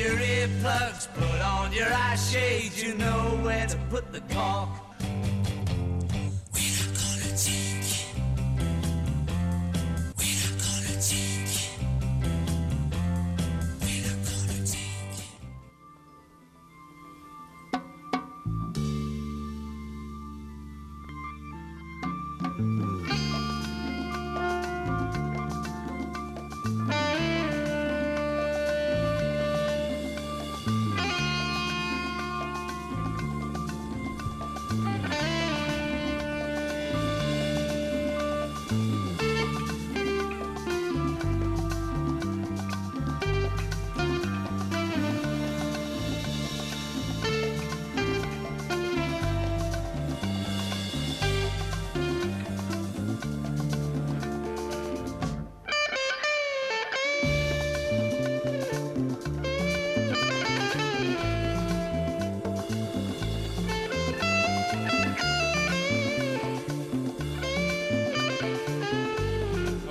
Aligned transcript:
Your 0.00 0.16
earplugs, 0.16 1.12
put 1.12 1.42
on 1.42 1.74
your 1.74 1.92
eye 1.92 2.16
shades, 2.16 2.82
you 2.82 2.94
know 2.94 3.38
where 3.42 3.66
to 3.66 3.76
put 3.90 4.10
the 4.12 4.22
cork. 4.32 4.89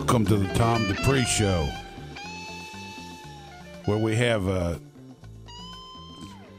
Welcome 0.10 0.26
to 0.26 0.38
the 0.38 0.54
Tom 0.56 0.88
Dupree 0.88 1.24
Show, 1.24 1.70
where 3.86 4.00
we 4.00 4.16
have 4.16 4.48
a 4.48 4.82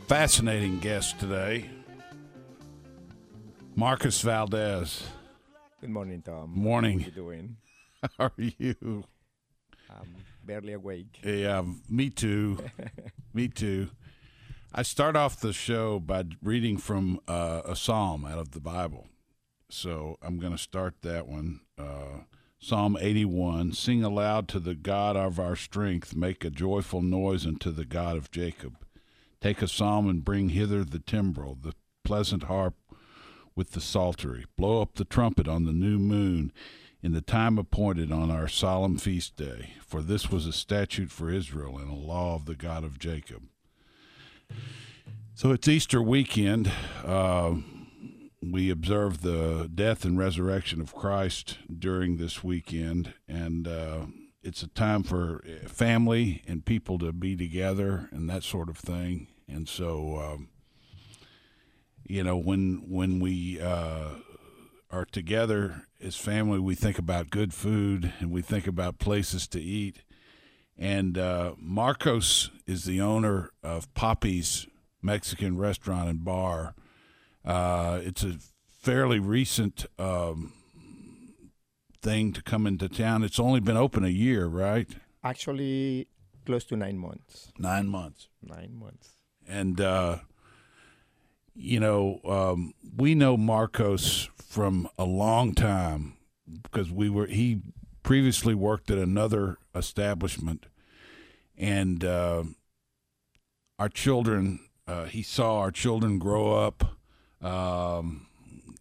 fascinating 0.07 0.79
guest 0.79 1.19
today, 1.19 1.69
Marcos 3.75 4.21
Valdes. 4.21 5.03
Good 5.81 5.91
morning, 5.91 6.23
Tom. 6.23 6.53
Morning. 6.55 7.01
How 7.01 7.07
you 7.07 7.11
doing? 7.11 7.57
How 8.19 8.27
are 8.27 8.33
you? 8.37 9.03
I'm 9.91 10.15
barely 10.45 10.75
awake. 10.75 11.19
Yeah, 11.25 11.65
me 11.89 12.09
too. 12.09 12.63
me 13.35 13.49
too. 13.49 13.91
I 14.73 14.83
start 14.83 15.17
off 15.17 15.41
the 15.41 15.53
show 15.53 15.99
by 15.99 16.23
reading 16.41 16.77
from 16.77 17.19
uh, 17.27 17.63
a 17.65 17.75
psalm 17.75 18.25
out 18.25 18.39
of 18.39 18.53
the 18.53 18.61
Bible. 18.61 19.09
So 19.69 20.19
I'm 20.23 20.39
going 20.39 20.53
to 20.53 20.63
start 20.63 21.03
that 21.03 21.27
one. 21.27 21.63
Uh, 21.77 22.21
psalm 22.61 22.97
81 23.01 23.73
Sing 23.73 24.05
aloud 24.05 24.47
to 24.49 24.61
the 24.61 24.75
God 24.75 25.17
of 25.17 25.41
our 25.41 25.57
strength, 25.57 26.15
make 26.15 26.45
a 26.45 26.51
joyful 26.51 27.01
noise 27.01 27.47
unto 27.47 27.71
the 27.71 27.87
God 27.87 28.17
of 28.17 28.31
Jacob. 28.31 28.77
Take 29.41 29.63
a 29.63 29.69
psalm 29.69 30.09
and 30.09 30.25
bring 30.25 30.51
hither 30.51 30.85
the 30.85 30.99
timbrel, 30.99 31.57
the 31.61 31.75
pleasant 32.05 32.45
harp 32.45 32.75
with 33.57 33.73
the 33.73 33.81
psaltery. 33.81 34.45
Blow 34.57 34.83
up 34.83 34.95
the 34.95 35.05
trumpet 35.05 35.49
on 35.49 35.65
the 35.65 35.73
new 35.73 35.99
moon 35.99 36.53
in 37.03 37.13
the 37.13 37.23
time 37.23 37.57
appointed 37.59 38.13
on 38.13 38.31
our 38.31 38.47
solemn 38.47 38.99
feast 38.99 39.37
day. 39.37 39.73
For 39.87 40.03
this 40.03 40.31
was 40.31 40.47
a 40.47 40.53
statute 40.53 41.11
for 41.11 41.31
Israel 41.31 41.79
and 41.79 41.91
a 41.91 41.95
law 41.95 42.35
of 42.35 42.45
the 42.45 42.55
God 42.55 42.85
of 42.85 42.99
Jacob. 42.99 43.45
So 45.35 45.53
it's 45.53 45.67
Easter 45.67 46.03
weekend. 46.03 46.71
Uh, 47.03 47.55
we 48.43 48.71
observe 48.71 49.23
the 49.23 49.71
death 49.73 50.05
and 50.05 50.19
resurrection 50.19 50.81
of 50.81 50.95
Christ 50.95 51.59
during 51.79 52.17
this 52.17 52.43
weekend, 52.43 53.15
and 53.29 53.69
uh, 53.69 54.07
it's 54.43 54.63
a 54.63 54.69
time 54.69 55.03
for 55.03 55.43
family 55.67 56.43
and 56.47 56.65
people 56.65 56.99
to 56.99 57.13
be 57.13 57.37
together 57.37 58.09
and 58.11 58.29
that 58.31 58.43
sort 58.43 58.71
of 58.71 58.79
thing. 58.79 59.29
And 59.47 59.69
so, 59.69 60.17
um, 60.19 60.49
you 62.05 62.25
know, 62.25 62.39
when 62.39 62.85
when 62.89 63.21
we 63.21 63.61
uh, 63.61 64.15
are 64.91 65.05
together 65.05 65.87
as 66.01 66.17
family, 66.17 66.59
we 66.59 66.75
think 66.75 66.99
about 66.99 67.31
good 67.31 67.53
food 67.53 68.13
and 68.21 68.31
we 68.31 68.43
think 68.43 68.67
about 68.67 68.99
places 68.99 69.47
to 69.49 69.61
eat. 69.61 70.03
And 70.79 71.19
uh, 71.19 71.55
Marcos 71.59 72.51
is 72.67 72.85
the 72.85 73.03
owner 73.03 73.51
of 73.63 73.93
Papi's 73.93 74.67
Mexican 75.03 75.59
restaurant 75.59 76.09
and 76.09 76.25
bar. 76.25 76.75
Uh, 77.45 78.01
it's 78.03 78.23
a 78.23 78.37
fairly 78.81 79.19
recent 79.19 79.87
um, 79.99 80.53
thing 82.03 82.33
to 82.33 82.43
come 82.43 82.67
into 82.67 82.89
town. 82.89 83.23
It's 83.23 83.41
only 83.41 83.61
been 83.61 83.77
open 83.77 84.05
a 84.05 84.09
year, 84.09 84.47
right? 84.47 84.89
Actually, 85.23 86.09
close 86.47 86.65
to 86.65 86.77
nine 86.77 86.99
months. 86.99 87.53
Nine 87.59 87.87
months. 87.89 88.29
Nine 88.43 88.75
months. 88.75 89.11
And, 89.49 89.81
uh, 89.81 90.19
you 91.55 91.81
know, 91.81 92.21
um, 92.25 92.75
we 92.97 93.15
know 93.15 93.37
Marcos 93.37 94.31
from 94.37 94.89
a 94.99 95.05
long 95.05 95.55
time 95.55 96.17
because 96.63 96.91
we 96.91 97.11
were, 97.11 97.27
he 97.27 97.61
previously 98.03 98.55
worked 98.55 98.91
at 98.91 98.99
another 98.99 99.59
establishment. 99.75 100.67
And 101.57 102.05
uh, 102.05 102.45
our 103.79 103.89
children, 103.89 104.61
uh, 104.87 105.05
he 105.05 105.23
saw 105.23 105.59
our 105.59 105.71
children 105.71 106.19
grow 106.19 106.55
up 106.55 106.97
um, 107.43 108.27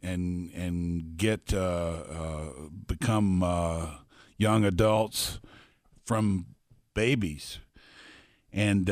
and 0.01 0.51
and 0.53 1.17
get 1.17 1.53
uh, 1.53 1.57
uh, 1.57 2.45
become 2.87 3.43
uh, 3.43 3.87
young 4.37 4.65
adults 4.65 5.39
from 6.05 6.45
babies, 6.93 7.59
and 8.51 8.89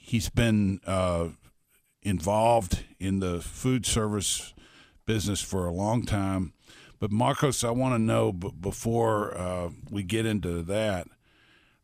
he's 0.00 0.28
been 0.28 0.80
involved 2.02 2.84
in 3.00 3.20
the 3.20 3.40
food 3.40 3.84
service 3.84 4.54
business 5.06 5.40
for 5.40 5.66
a 5.66 5.72
long 5.72 6.04
time. 6.04 6.52
But 6.98 7.10
Marcos, 7.12 7.62
I 7.62 7.70
want 7.70 7.94
to 7.94 7.98
know, 7.98 8.32
b- 8.32 8.52
before 8.58 9.36
uh, 9.36 9.70
we 9.90 10.02
get 10.02 10.24
into 10.24 10.62
that, 10.62 11.08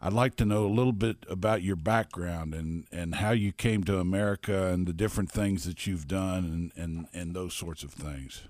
I'd 0.05 0.13
like 0.13 0.35
to 0.37 0.45
know 0.45 0.67
a 0.67 0.75
little 0.79 0.93
bit 0.93 1.25
about 1.31 1.63
your 1.63 1.77
background 1.77 2.55
and, 2.55 2.87
and 2.91 3.15
how 3.15 3.31
you 3.31 3.53
came 3.53 3.85
to 3.85 4.01
America 4.01 4.73
and 4.73 4.85
the 4.85 4.93
different 4.93 5.31
things 5.31 5.63
that 5.63 5.87
you've 5.87 6.09
done 6.09 6.45
and, 6.45 6.73
and, 6.75 7.07
and 7.15 7.37
those 7.37 7.55
sorts 7.55 7.85
of 7.85 7.93
things. 7.93 8.43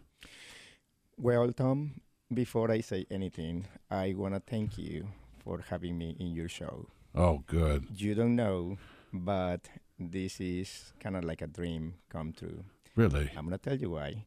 Well, 1.19 1.53
Tom, 1.53 2.01
before 2.33 2.71
I 2.71 2.81
say 2.81 3.05
anything, 3.11 3.67
I 3.91 4.15
want 4.17 4.33
to 4.33 4.41
thank 4.41 4.79
you 4.79 5.09
for 5.45 5.63
having 5.69 5.99
me 5.99 6.17
in 6.19 6.29
your 6.29 6.49
show. 6.49 6.89
Oh, 7.15 7.45
good. 7.47 7.85
You 7.95 8.15
don't 8.15 8.35
know, 8.35 8.79
but 9.13 9.69
this 9.99 10.41
is 10.41 10.95
kind 11.01 11.19
of 11.19 11.25
like 11.25 11.43
a 11.43 11.47
dream 11.47 11.97
come 12.09 12.33
true. 12.33 12.65
Really? 12.97 13.31
I'm 13.37 13.47
going 13.47 13.59
to 13.59 13.63
tell 13.63 13.77
you 13.77 13.91
why. 13.91 14.25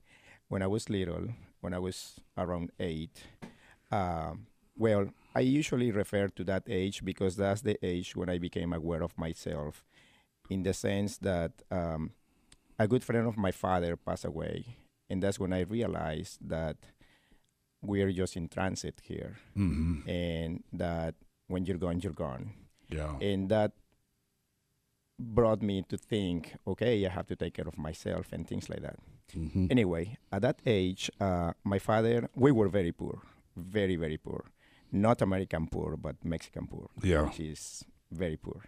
When 0.47 0.61
I 0.61 0.67
was 0.67 0.91
little, 0.91 1.29
when 1.61 1.73
I 1.73 1.79
was 1.79 2.19
around 2.37 2.69
eight, 2.79 3.23
um, 3.91 4.45
well, 4.77 5.07
I 5.35 5.41
usually 5.41 5.91
refer 5.91 6.27
to 6.29 6.43
that 6.45 6.63
age 6.67 7.03
because 7.03 7.35
that's 7.35 7.61
the 7.61 7.77
age 7.85 8.15
when 8.15 8.29
I 8.29 8.37
became 8.37 8.71
aware 8.73 9.03
of 9.03 9.17
myself, 9.17 9.83
in 10.49 10.63
the 10.63 10.73
sense 10.73 11.17
that 11.17 11.51
um, 11.71 12.11
a 12.79 12.87
good 12.87 13.03
friend 13.03 13.27
of 13.27 13.37
my 13.37 13.51
father 13.51 13.95
passed 13.97 14.25
away, 14.25 14.77
and 15.09 15.21
that's 15.21 15.39
when 15.39 15.51
I 15.53 15.61
realized 15.61 16.37
that 16.47 16.77
we're 17.81 18.11
just 18.11 18.35
in 18.37 18.47
transit 18.47 19.01
here, 19.03 19.37
Mm-hmm. 19.57 20.09
and 20.09 20.63
that 20.73 21.15
when 21.47 21.65
you're 21.65 21.77
gone, 21.77 21.99
you're 21.99 22.13
gone, 22.13 22.53
Yeah. 22.89 23.17
and 23.19 23.49
that 23.49 23.73
brought 25.19 25.61
me 25.61 25.81
to 25.89 25.97
think, 25.97 26.55
okay, 26.67 27.05
I 27.05 27.09
have 27.09 27.27
to 27.27 27.35
take 27.35 27.53
care 27.53 27.67
of 27.67 27.77
myself 27.77 28.33
and 28.33 28.47
things 28.47 28.69
like 28.69 28.81
that. 28.81 28.97
Mm-hmm. 29.35 29.67
Anyway, 29.71 30.17
at 30.31 30.41
that 30.41 30.59
age, 30.65 31.09
uh, 31.19 31.53
my 31.63 31.79
father, 31.79 32.29
we 32.35 32.51
were 32.51 32.67
very 32.67 32.91
poor, 32.91 33.21
very, 33.55 33.95
very 33.95 34.17
poor. 34.17 34.43
Not 34.95 35.21
American 35.21 35.67
poor, 35.67 35.97
but 35.97 36.15
Mexican 36.23 36.67
poor, 36.67 36.87
Yeah. 37.03 37.23
which 37.23 37.39
is 37.39 37.83
very 38.11 38.37
poor. 38.37 38.61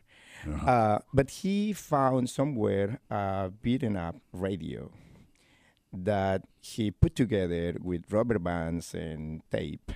Uh, 0.65 0.99
but 1.13 1.29
he 1.41 1.73
found 1.73 2.29
somewhere 2.29 2.99
a 3.09 3.49
beaten 3.61 3.95
up 3.95 4.15
radio 4.33 4.91
that 5.93 6.43
he 6.59 6.91
put 6.91 7.15
together 7.15 7.75
with 7.81 8.11
rubber 8.11 8.39
bands 8.39 8.93
and 8.93 9.41
tape, 9.49 9.91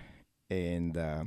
and 0.49 0.97
uh, 0.97 1.23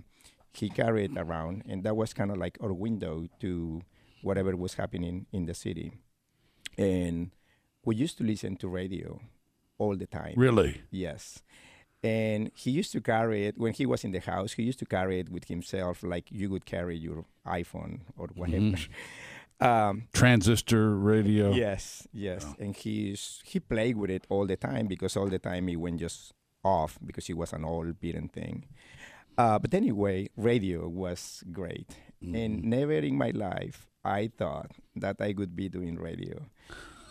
he 0.53 0.69
carried 0.71 1.17
around, 1.19 1.63
and 1.69 1.85
that 1.85 1.97
was 1.97 2.13
kind 2.15 2.31
of 2.31 2.39
like 2.39 2.57
our 2.63 2.73
window 2.73 3.27
to 3.41 3.83
whatever 4.23 4.57
was 4.57 4.75
happening 4.75 5.27
in 5.33 5.45
the 5.47 5.55
city. 5.55 5.93
And 6.79 7.31
we 7.85 7.95
used 7.97 8.17
to 8.19 8.25
listen 8.25 8.57
to 8.57 8.69
radio 8.69 9.21
all 9.79 9.97
the 9.97 10.07
time. 10.07 10.35
Really? 10.37 10.81
Yes. 10.91 11.43
And 12.05 12.51
he 12.55 12.71
used 12.71 12.93
to 12.93 13.01
carry 13.01 13.47
it 13.47 13.57
when 13.57 13.73
he 13.73 13.87
was 13.87 14.05
in 14.05 14.13
the 14.13 14.21
house. 14.21 14.53
He 14.53 14.63
used 14.63 14.79
to 14.81 14.85
carry 14.85 15.21
it 15.21 15.31
with 15.31 15.47
himself, 15.47 16.03
like 16.03 16.31
you 16.31 16.51
would 16.51 16.67
carry 16.67 16.97
your 16.99 17.25
iPhone 17.47 18.01
or 18.19 18.29
whatever. 18.35 18.77
Um, 19.61 20.09
Transistor 20.13 20.97
radio. 20.97 21.53
Yes, 21.53 22.09
yes. 22.13 22.45
And 22.59 22.75
he's 22.77 23.41
he 23.45 23.61
played 23.61 23.97
with 23.97 24.11
it 24.11 24.27
all 24.29 24.47
the 24.47 24.57
time 24.57 24.89
because 24.89 25.17
all 25.17 25.29
the 25.29 25.39
time 25.39 25.69
it 25.69 25.77
went 25.77 26.01
just 26.01 26.33
off 26.65 26.99
because 27.07 27.29
it 27.31 27.37
was 27.37 27.53
an 27.53 27.65
old 27.65 28.01
beaten 28.01 28.29
thing. 28.29 28.67
Uh, 29.39 29.59
but 29.61 29.73
anyway, 29.73 30.29
radio 30.37 30.89
was 30.89 31.45
great, 31.53 31.97
and 32.21 32.65
never 32.65 32.93
in 32.95 33.17
my 33.17 33.31
life 33.31 33.87
I 34.05 34.31
thought 34.37 34.73
that 34.97 35.17
I 35.21 35.35
would 35.39 35.57
be 35.57 35.69
doing 35.69 35.97
radio. 35.97 36.47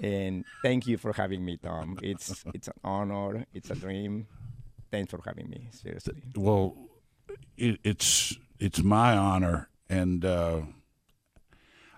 And 0.01 0.43
thank 0.61 0.85
you 0.85 0.97
for 0.97 1.13
having 1.13 1.43
me, 1.45 1.57
Tom. 1.57 1.97
It's 2.01 2.43
it's 2.53 2.67
an 2.67 2.79
honor. 2.83 3.45
It's 3.53 3.69
a 3.69 3.75
dream. 3.75 4.27
Thanks 4.93 5.09
for 5.09 5.19
having 5.25 5.49
me. 5.49 5.69
Seriously. 5.71 6.21
Well, 6.35 6.75
it, 7.57 7.79
it's 7.83 8.37
it's 8.59 8.83
my 8.83 9.17
honor, 9.17 9.67
and 9.89 10.23
uh, 10.23 10.61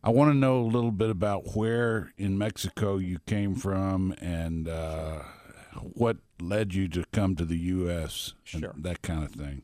I 0.02 0.12
want 0.12 0.32
to 0.32 0.34
know 0.38 0.60
a 0.62 0.70
little 0.76 0.94
bit 0.94 1.10
about 1.10 1.58
where 1.58 2.14
in 2.18 2.38
Mexico 2.38 2.96
you 2.98 3.20
came 3.28 3.54
from 3.56 4.16
and 4.22 4.70
uh, 4.70 5.20
what 5.74 6.18
led 6.40 6.74
you 6.74 6.88
to 6.88 7.04
come 7.12 7.36
to 7.36 7.44
the 7.44 7.58
U.S. 7.58 8.32
and 8.54 8.62
Sure. 8.62 8.74
that 8.78 9.02
kind 9.02 9.26
of 9.26 9.32
thing. 9.32 9.64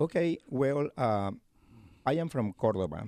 Okay. 0.00 0.36
Well, 0.48 0.88
um, 0.96 1.40
I 2.04 2.14
am 2.14 2.28
from 2.28 2.52
Cordoba. 2.52 3.06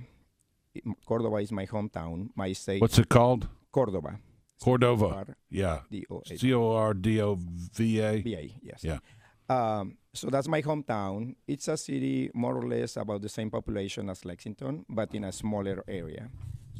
Cordoba 1.05 1.37
is 1.38 1.50
my 1.50 1.66
hometown. 1.66 2.28
My 2.37 2.52
state. 2.52 2.81
What's 2.81 2.99
it 3.00 3.08
called? 3.08 3.49
Cordoba? 3.72 4.20
Cordova. 4.62 5.06
R 5.06 5.37
Yeah. 5.50 5.81
A. 5.93 6.37
C 6.38 6.55
O 6.55 6.70
R 6.70 6.94
D 6.94 7.20
O 7.20 7.37
V 7.40 8.00
A. 8.00 8.22
VA, 8.22 8.49
yes. 8.62 8.84
Yeah. 8.84 8.99
Um, 9.49 9.97
so 10.15 10.29
that's 10.29 10.49
my 10.49 10.62
hometown. 10.62 11.35
It's 11.47 11.69
a 11.69 11.77
city 11.77 12.31
more 12.35 12.56
or 12.56 12.67
less 12.69 12.97
about 12.97 13.23
the 13.23 13.29
same 13.29 13.50
population 13.50 14.11
as 14.11 14.25
Lexington, 14.25 14.85
but 14.89 15.15
in 15.15 15.25
a 15.25 15.33
smaller 15.33 15.83
area. 15.89 16.29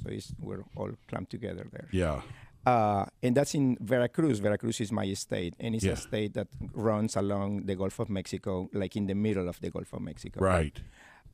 So 0.03 0.11
it's, 0.11 0.33
we're 0.41 0.65
all 0.77 0.91
clumped 1.09 1.31
together 1.31 1.67
there. 1.73 1.89
Yeah. 1.93 2.21
Uh, 2.67 3.07
and 3.23 3.35
that's 3.37 3.55
in 3.55 3.79
Veracruz. 3.81 4.41
Veracruz 4.41 4.81
is 4.81 4.93
my 4.93 5.13
state, 5.15 5.55
and 5.61 5.75
it's 5.75 5.85
Yeah. 5.85 5.93
a 5.93 5.97
state 5.97 6.35
that 6.35 6.49
runs 6.75 7.17
along 7.17 7.65
the 7.67 7.75
Gulf 7.77 7.99
of 8.01 8.11
Mexico, 8.11 8.69
like 8.73 8.97
in 8.97 9.07
the 9.07 9.15
middle 9.15 9.49
of 9.49 9.59
the 9.61 9.71
Gulf 9.71 9.93
of 9.93 10.03
Mexico. 10.03 10.41
Right. 10.41 10.79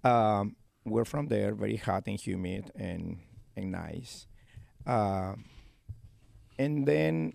Um, 0.04 0.56
we're 0.84 1.06
from 1.06 1.28
there, 1.28 1.54
very 1.54 1.76
hot 1.76 2.04
and 2.06 2.20
humid 2.20 2.70
and 2.76 3.18
and 3.56 3.72
nice. 3.72 4.26
Uh, 4.86 5.34
and 6.58 6.86
then, 6.86 7.32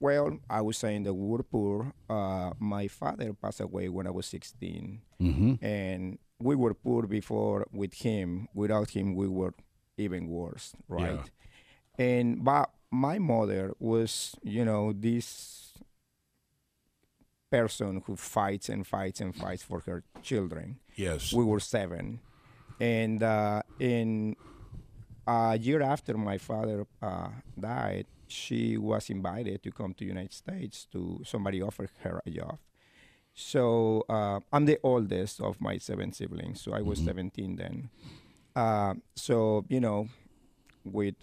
well, 0.00 0.38
I 0.48 0.60
was 0.62 0.76
saying 0.78 1.02
that 1.04 1.14
we 1.14 1.26
were 1.28 1.42
poor. 1.42 1.92
Uh, 2.08 2.52
my 2.58 2.88
father 2.88 3.32
passed 3.34 3.60
away 3.60 3.88
when 3.88 4.06
I 4.06 4.10
was 4.10 4.26
16, 4.26 5.00
Mm-hmm. 5.20 5.64
and 5.64 6.18
we 6.38 6.54
were 6.56 6.72
poor 6.74 7.06
before 7.06 7.66
with 7.72 7.92
him. 7.94 8.48
Without 8.54 8.90
him, 8.90 9.14
we 9.14 9.28
were 9.28 9.54
even 9.98 10.26
worse, 10.28 10.72
right? 10.88 11.20
And 11.98 12.42
but 12.42 12.70
my 12.90 13.18
mother 13.18 13.74
was, 13.78 14.34
you 14.42 14.64
know, 14.64 14.92
this 14.92 15.74
person 17.50 18.02
who 18.06 18.16
fights 18.16 18.68
and 18.68 18.86
fights 18.86 19.20
and 19.20 19.34
fights 19.34 19.62
for 19.62 19.80
her 19.80 20.04
children 20.22 20.78
Yes. 20.94 21.32
we 21.32 21.44
were 21.44 21.60
seven, 21.60 22.20
and 22.80 23.22
uh, 23.22 23.62
in 23.78 24.36
a 25.26 25.58
year 25.60 25.82
after 25.82 26.16
my 26.16 26.38
father 26.38 26.86
uh, 27.02 27.28
died, 27.58 28.06
she 28.30 28.76
was 28.76 29.10
invited 29.10 29.62
to 29.62 29.70
come 29.70 29.94
to 29.94 30.04
United 30.04 30.32
States. 30.32 30.86
To 30.92 31.20
somebody 31.24 31.62
offered 31.62 31.90
her 32.02 32.22
a 32.26 32.30
job. 32.30 32.58
So 33.34 34.04
uh, 34.08 34.40
I'm 34.52 34.66
the 34.66 34.78
oldest 34.82 35.40
of 35.40 35.60
my 35.60 35.78
seven 35.78 36.12
siblings. 36.12 36.60
So 36.60 36.72
I 36.72 36.82
was 36.82 36.98
17 36.98 37.56
then. 37.56 37.90
Uh, 38.54 38.94
so 39.14 39.64
you 39.68 39.80
know, 39.80 40.08
with 40.84 41.14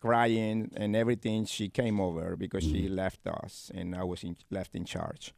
crying 0.00 0.70
and 0.76 0.94
everything, 0.94 1.46
she 1.46 1.68
came 1.68 2.00
over 2.00 2.36
because 2.36 2.62
she 2.62 2.88
left 2.88 3.26
us, 3.26 3.70
and 3.74 3.94
I 3.94 4.04
was 4.04 4.22
in, 4.22 4.36
left 4.50 4.74
in 4.74 4.84
charge. 4.84 5.34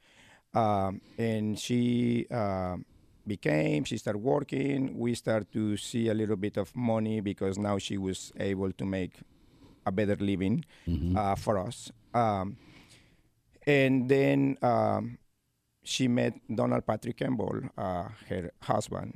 Um, 0.54 1.00
and 1.18 1.58
she 1.58 2.26
uh, 2.30 2.76
became, 3.26 3.84
she 3.84 3.98
started 3.98 4.18
working. 4.18 4.98
We 4.98 5.14
started 5.14 5.52
to 5.52 5.76
see 5.76 6.08
a 6.08 6.14
little 6.14 6.36
bit 6.36 6.56
of 6.56 6.74
money 6.74 7.20
because 7.20 7.58
now 7.58 7.78
she 7.78 7.98
was 7.98 8.32
able 8.40 8.72
to 8.72 8.84
make 8.84 9.12
a 9.86 9.92
better 9.92 10.16
living 10.16 10.64
uh, 11.16 11.34
for 11.36 11.58
us. 11.58 11.90
Um, 12.12 12.56
and 13.66 14.08
then 14.08 14.58
um, 14.62 15.18
she 15.82 16.08
met 16.08 16.34
Donald 16.52 16.86
Patrick 16.86 17.16
Campbell, 17.16 17.60
uh, 17.78 18.08
her 18.28 18.50
husband, 18.62 19.14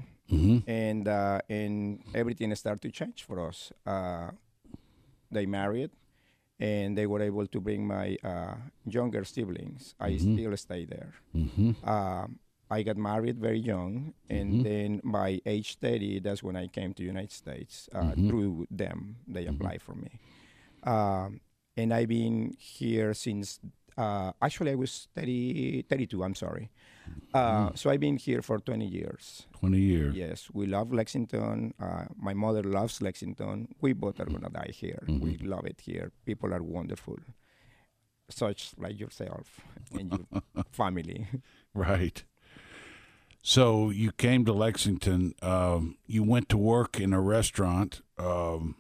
and 0.66 1.08
uh, 1.08 1.40
and 1.48 2.00
everything 2.14 2.54
started 2.54 2.82
to 2.82 2.90
change 2.90 3.24
for 3.24 3.40
us. 3.48 3.72
Uh, 3.86 4.30
they 5.30 5.46
married, 5.46 5.90
and 6.58 6.96
they 6.96 7.06
were 7.06 7.22
able 7.22 7.46
to 7.46 7.60
bring 7.60 7.86
my 7.86 8.16
uh, 8.24 8.54
younger 8.86 9.24
siblings. 9.24 9.94
I 10.00 10.10
still 10.18 10.56
stay 10.56 10.84
there. 10.86 11.12
Um, 11.84 12.38
I 12.72 12.82
got 12.84 12.96
married 12.96 13.38
very 13.38 13.58
young, 13.58 14.14
and 14.28 14.64
then 14.64 15.00
by 15.02 15.40
age 15.44 15.78
30, 15.80 16.20
that's 16.20 16.42
when 16.42 16.54
I 16.54 16.68
came 16.68 16.94
to 16.94 17.02
United 17.02 17.32
States. 17.32 17.88
Uh, 17.92 18.12
Through 18.28 18.66
them, 18.70 19.16
they 19.26 19.46
applied 19.46 19.82
for 19.82 19.94
me. 19.96 20.20
Um, 20.84 21.40
and 21.76 21.92
I've 21.94 22.08
been 22.08 22.54
here 22.58 23.14
since, 23.14 23.58
uh, 23.96 24.32
actually 24.42 24.72
I 24.72 24.74
was 24.74 25.08
30, 25.14 25.82
32, 25.88 26.22
I'm 26.24 26.34
sorry. 26.34 26.70
Uh, 27.34 27.70
So 27.74 27.90
I've 27.90 28.00
been 28.00 28.16
here 28.16 28.40
for 28.42 28.58
20 28.58 28.86
years. 28.86 29.46
Twenty 29.58 29.78
years. 29.80 30.14
Yes, 30.14 30.48
we 30.52 30.66
love 30.66 30.92
Lexington. 30.92 31.74
Uh, 31.80 32.04
my 32.16 32.34
mother 32.34 32.62
loves 32.62 33.02
Lexington. 33.02 33.68
We 33.80 33.92
both 33.94 34.20
are 34.20 34.26
gonna 34.26 34.48
die 34.50 34.70
here. 34.72 35.02
We 35.08 35.36
love 35.38 35.66
it 35.66 35.80
here. 35.84 36.12
People 36.24 36.54
are 36.54 36.62
wonderful, 36.62 37.18
such 38.28 38.70
like 38.78 38.98
yourself 39.00 39.60
and 39.98 40.12
your 40.12 40.64
family. 40.72 41.26
Right. 41.74 42.22
So 43.42 43.90
you 43.90 44.12
came 44.12 44.44
to 44.44 44.52
Lexington. 44.52 45.34
Um, 45.42 45.96
you 46.06 46.22
went 46.22 46.48
to 46.50 46.58
work 46.58 47.00
in 47.00 47.12
a 47.12 47.20
restaurant 47.20 48.02
um, 48.18 48.76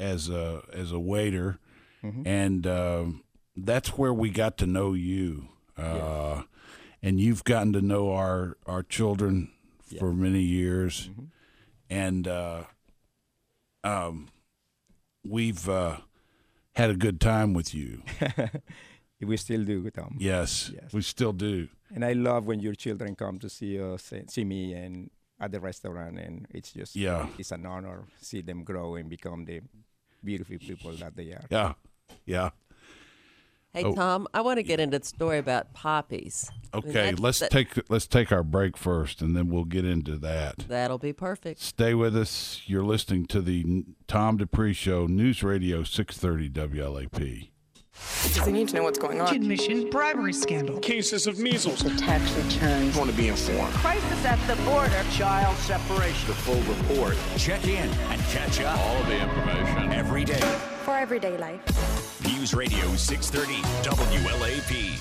as 0.00 0.28
a 0.28 0.62
as 0.72 0.92
a 0.92 0.98
waiter, 0.98 1.58
and 2.02 2.66
um 2.66 3.22
that's 3.56 3.90
where 3.98 4.12
we 4.14 4.30
got 4.30 4.56
to 4.58 4.66
know 4.66 4.94
you. 4.94 5.48
Uh, 5.76 6.42
And 7.02 7.18
you've 7.18 7.44
gotten 7.44 7.72
to 7.72 7.80
know 7.80 8.12
our 8.12 8.56
our 8.66 8.82
children 8.82 9.50
for 9.98 10.12
many 10.12 10.42
years, 10.42 11.10
and 11.88 12.28
uh, 12.28 12.64
um, 13.84 14.28
we've 15.24 15.68
uh, 15.68 15.96
had 16.74 16.90
a 16.90 16.94
good 16.96 17.20
time 17.20 17.54
with 17.54 17.74
you. 17.74 18.02
we 19.20 19.36
still 19.36 19.64
do, 19.64 19.90
Tom. 19.90 20.16
Yes, 20.20 20.70
Yes. 20.74 20.92
we 20.92 21.02
still 21.02 21.32
do. 21.32 21.68
And 21.94 22.04
I 22.04 22.12
love 22.12 22.46
when 22.46 22.60
your 22.60 22.74
children 22.74 23.14
come 23.16 23.38
to 23.38 23.48
see 23.48 23.80
us, 23.80 24.12
see 24.28 24.44
me, 24.44 24.74
and 24.74 25.10
at 25.40 25.50
the 25.52 25.60
restaurant, 25.60 26.18
and 26.18 26.46
it's 26.50 26.72
just 26.72 26.94
Yeah. 26.96 27.28
it's 27.38 27.50
an 27.52 27.64
honor 27.66 28.04
see 28.20 28.42
them 28.42 28.62
grow 28.64 28.94
and 28.96 29.08
become 29.08 29.44
the 29.46 29.60
beautiful 30.24 30.58
people 30.58 30.92
that 30.92 31.16
they 31.16 31.32
are. 31.32 31.44
Yeah, 31.50 31.72
yeah. 32.26 32.50
Hey 33.72 33.84
Oh. 33.84 33.94
Tom, 33.94 34.26
I 34.34 34.40
want 34.40 34.56
to 34.58 34.64
get 34.64 34.80
into 34.80 34.98
the 34.98 35.04
story 35.04 35.38
about 35.38 35.72
Papi's. 35.74 36.50
I 36.72 36.78
mean, 36.80 36.88
Okay, 36.88 37.12
let's 37.12 37.38
that- 37.38 37.52
take 37.52 37.88
let's 37.88 38.08
take 38.08 38.32
our 38.32 38.42
break 38.42 38.76
first, 38.76 39.22
and 39.22 39.36
then 39.36 39.48
we'll 39.48 39.64
get 39.64 39.84
into 39.84 40.16
that. 40.18 40.64
That'll 40.68 40.98
be 40.98 41.12
perfect. 41.12 41.60
Stay 41.60 41.94
with 41.94 42.16
us. 42.16 42.62
You're 42.66 42.82
listening 42.84 43.26
to 43.26 43.40
the 43.40 43.84
Tom 44.08 44.38
Dupree 44.38 44.72
Show, 44.72 45.06
News 45.06 45.44
Radio 45.44 45.84
630 45.84 46.50
WLAP. 46.50 47.50
Because 48.22 48.44
they 48.44 48.52
need 48.52 48.68
to 48.68 48.76
know 48.76 48.84
what's 48.84 48.98
going 48.98 49.20
on. 49.20 49.46
Mission 49.48 49.90
bribery 49.90 50.32
scandal. 50.32 50.78
cases 50.78 51.26
of 51.26 51.38
measles. 51.38 51.82
tax 51.98 52.32
returns. 52.32 52.96
want 52.96 53.10
to 53.10 53.16
be 53.16 53.28
informed. 53.28 53.72
Crisis 53.74 54.24
at 54.24 54.38
the 54.46 54.56
border. 54.62 55.04
Child 55.12 55.56
separation. 55.58 56.28
The 56.28 56.34
full 56.34 56.60
report. 56.62 57.16
Check 57.36 57.64
in 57.64 57.88
and 57.88 58.20
catch 58.22 58.60
up. 58.60 58.78
All 58.78 58.96
of 58.96 59.06
the 59.06 59.20
information 59.20 59.92
every 59.92 60.24
day. 60.24 60.40
for 60.84 60.96
everyday 60.96 61.36
life. 61.38 61.60
News 62.24 62.54
Radio 62.54 62.94
630 62.94 63.62
WLAP. 63.82 64.98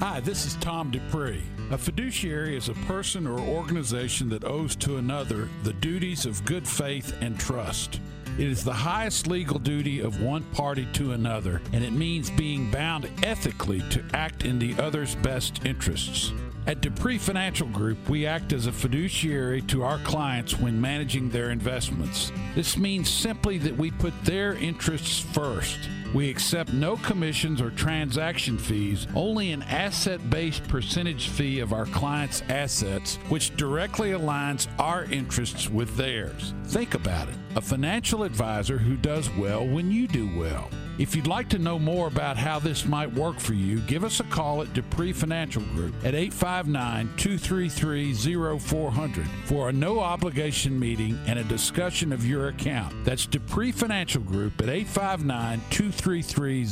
Hi, 0.00 0.20
this 0.20 0.46
is 0.46 0.56
Tom 0.56 0.90
Dupree. 0.90 1.42
A 1.70 1.78
fiduciary 1.78 2.56
is 2.56 2.68
a 2.68 2.74
person 2.86 3.26
or 3.26 3.38
organization 3.38 4.28
that 4.30 4.44
owes 4.44 4.76
to 4.76 4.96
another 4.96 5.48
the 5.62 5.72
duties 5.74 6.26
of 6.26 6.44
good 6.44 6.66
faith 6.66 7.14
and 7.20 7.38
trust. 7.38 8.00
It 8.36 8.48
is 8.48 8.64
the 8.64 8.72
highest 8.72 9.28
legal 9.28 9.60
duty 9.60 10.00
of 10.00 10.20
one 10.20 10.42
party 10.52 10.88
to 10.94 11.12
another, 11.12 11.62
and 11.72 11.84
it 11.84 11.92
means 11.92 12.30
being 12.30 12.68
bound 12.68 13.08
ethically 13.22 13.80
to 13.90 14.04
act 14.12 14.44
in 14.44 14.58
the 14.58 14.74
other's 14.82 15.14
best 15.14 15.64
interests. 15.64 16.32
At 16.66 16.80
Dupree 16.80 17.18
Financial 17.18 17.68
Group, 17.68 18.08
we 18.08 18.24
act 18.24 18.54
as 18.54 18.66
a 18.66 18.72
fiduciary 18.72 19.60
to 19.62 19.82
our 19.82 19.98
clients 19.98 20.58
when 20.58 20.80
managing 20.80 21.28
their 21.28 21.50
investments. 21.50 22.32
This 22.54 22.78
means 22.78 23.10
simply 23.10 23.58
that 23.58 23.76
we 23.76 23.90
put 23.90 24.14
their 24.24 24.54
interests 24.54 25.20
first. 25.20 25.78
We 26.14 26.30
accept 26.30 26.72
no 26.72 26.96
commissions 26.96 27.60
or 27.60 27.70
transaction 27.70 28.56
fees, 28.56 29.06
only 29.14 29.52
an 29.52 29.62
asset 29.64 30.30
based 30.30 30.66
percentage 30.66 31.28
fee 31.28 31.58
of 31.58 31.74
our 31.74 31.84
clients' 31.86 32.42
assets, 32.48 33.16
which 33.28 33.54
directly 33.56 34.12
aligns 34.12 34.66
our 34.78 35.04
interests 35.04 35.68
with 35.68 35.94
theirs. 35.96 36.54
Think 36.64 36.94
about 36.94 37.28
it 37.28 37.34
a 37.56 37.60
financial 37.60 38.22
advisor 38.22 38.78
who 38.78 38.96
does 38.96 39.28
well 39.30 39.66
when 39.66 39.90
you 39.92 40.08
do 40.08 40.34
well. 40.36 40.70
If 40.96 41.16
you'd 41.16 41.26
like 41.26 41.48
to 41.48 41.58
know 41.58 41.76
more 41.76 42.06
about 42.06 42.36
how 42.36 42.60
this 42.60 42.84
might 42.84 43.12
work 43.12 43.40
for 43.40 43.54
you, 43.54 43.80
give 43.80 44.04
us 44.04 44.20
a 44.20 44.24
call 44.24 44.62
at 44.62 44.72
Dupree 44.74 45.12
Financial 45.12 45.62
Group 45.74 45.92
at 46.04 46.14
859 46.14 47.10
233 47.16 48.58
0400 48.58 49.26
for 49.44 49.70
a 49.70 49.72
no 49.72 49.98
obligation 49.98 50.78
meeting 50.78 51.18
and 51.26 51.40
a 51.40 51.44
discussion 51.44 52.12
of 52.12 52.24
your 52.24 52.48
account. 52.48 52.94
That's 53.04 53.26
Dupree 53.26 53.72
Financial 53.72 54.22
Group 54.22 54.60
at 54.62 54.68
859 54.68 55.60
233 55.70 56.64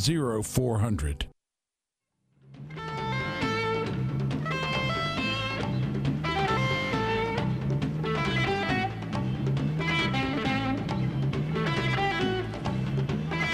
0400. 0.43 1.32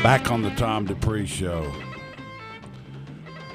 Back 0.09 0.31
on 0.31 0.41
the 0.41 0.49
Tom 0.55 0.87
Dupree 0.87 1.27
Show. 1.27 1.71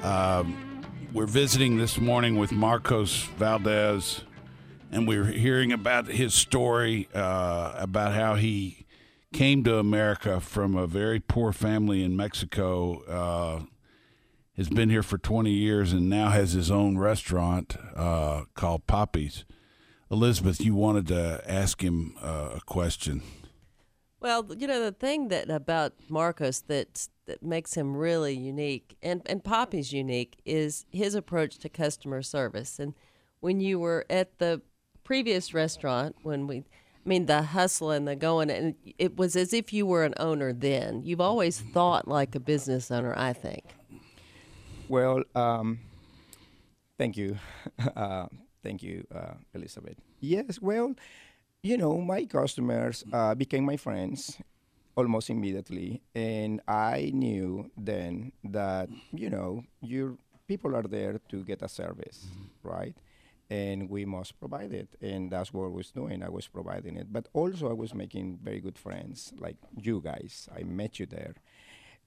Um, 0.03 0.83
we're 1.12 1.25
visiting 1.25 1.79
this 1.79 1.98
morning 1.98 2.38
with 2.38 2.51
Marcos 2.51 3.24
Valdes, 3.39 4.24
and 4.91 5.07
we're 5.07 5.25
hearing 5.25 5.72
about 5.72 6.05
his 6.05 6.36
story 6.36 7.10
uh, 7.12 7.74
about 7.75 8.13
how 8.13 8.36
he 8.36 8.86
came 9.33 9.63
to 9.63 9.79
America 9.79 10.39
from 10.39 10.75
a 10.75 10.86
very 10.86 11.19
poor 11.19 11.53
family 11.53 12.03
in 12.03 12.15
Mexico. 12.15 13.01
Uh, 13.05 13.65
has 14.55 14.69
been 14.69 14.91
here 14.91 15.01
for 15.01 15.17
20 15.17 15.50
years 15.50 15.91
and 15.91 16.07
now 16.07 16.29
has 16.29 16.51
his 16.51 16.69
own 16.69 17.00
restaurant 17.00 17.75
uh, 17.95 18.43
called 18.53 18.86
Papi's. 18.86 19.43
Elizabeth, 20.12 20.62
you 20.62 20.75
wanted 20.75 21.07
to 21.07 21.41
ask 21.48 21.81
him 21.81 22.15
uh, 22.22 22.51
a 22.57 22.62
question. 22.67 23.24
Well, 24.24 24.48
you 24.58 24.68
know 24.68 24.82
the 24.82 24.94
thing 24.94 25.27
that 25.27 25.50
about 25.50 25.96
Marcos 26.08 26.62
that 26.62 27.10
that 27.25 27.44
makes 27.44 27.74
him 27.74 27.98
really 27.98 28.34
unique, 28.34 28.96
and 29.03 29.22
and 29.25 29.44
Papi's 29.44 29.92
unique, 29.92 30.38
is 30.46 30.86
his 30.92 31.13
approach 31.13 31.58
to 31.58 31.68
customer 31.68 32.22
service. 32.22 32.80
And 32.80 32.94
when 33.42 33.60
you 33.60 33.80
were 33.80 34.06
at 34.10 34.39
the 34.39 34.62
previous 35.03 35.53
restaurant, 35.53 36.15
when 36.24 36.48
we, 36.48 36.60
I 36.60 36.63
mean, 37.03 37.25
the 37.25 37.42
hustle 37.42 37.92
and 37.92 38.08
the 38.08 38.15
going, 38.15 38.50
and 38.50 38.75
it 38.98 39.18
was 39.18 39.36
as 39.36 39.51
if 39.51 39.74
you 39.74 39.86
were 39.86 40.06
an 40.06 40.13
owner. 40.15 40.53
Then 40.53 41.03
you've 41.03 41.20
always 41.20 41.60
thought 41.60 42.08
like 42.08 42.34
a 42.34 42.39
business 42.39 42.92
owner. 42.92 43.13
I 43.18 43.34
think. 43.34 43.75
Well, 44.88 45.24
um, 45.36 45.80
thank 46.98 47.18
you. 47.18 47.38
Uh, 47.96 48.27
thank 48.63 48.82
you, 48.82 49.06
uh, 49.13 49.34
Elizabeth. 49.53 49.98
Yes, 50.22 50.62
well, 50.62 50.96
you 51.63 51.77
know, 51.77 51.98
my 52.00 52.25
customers 52.25 53.05
uh, 53.13 53.34
became 53.34 53.63
my 53.63 53.77
friends 53.77 54.38
almost 54.96 55.29
immediately. 55.29 56.01
And 56.13 56.62
I 56.67 57.12
knew 57.13 57.72
then 57.77 58.34
that, 58.43 58.89
you 59.12 59.29
know, 59.29 59.63
your 59.82 60.17
people 60.48 60.75
are 60.75 60.84
there 60.84 61.20
to 61.29 61.43
get 61.43 61.62
a 61.62 61.70
service, 61.70 62.27
right? 62.63 62.96
And 63.50 63.89
we 63.89 64.03
must 64.05 64.39
provide 64.39 64.74
it. 64.74 64.89
And 65.01 65.32
that's 65.32 65.53
what 65.53 65.65
I 65.65 65.70
was 65.70 65.89
doing. 65.91 66.22
I 66.22 66.29
was 66.29 66.48
providing 66.48 66.98
it. 66.98 67.13
But 67.13 67.29
also, 67.34 67.70
I 67.70 67.74
was 67.74 67.93
making 67.93 68.39
very 68.43 68.60
good 68.60 68.77
friends, 68.77 69.34
like 69.39 69.55
you 69.82 70.01
guys. 70.01 70.50
I 70.55 70.63
met 70.63 71.00
you 71.00 71.05
there. 71.05 71.36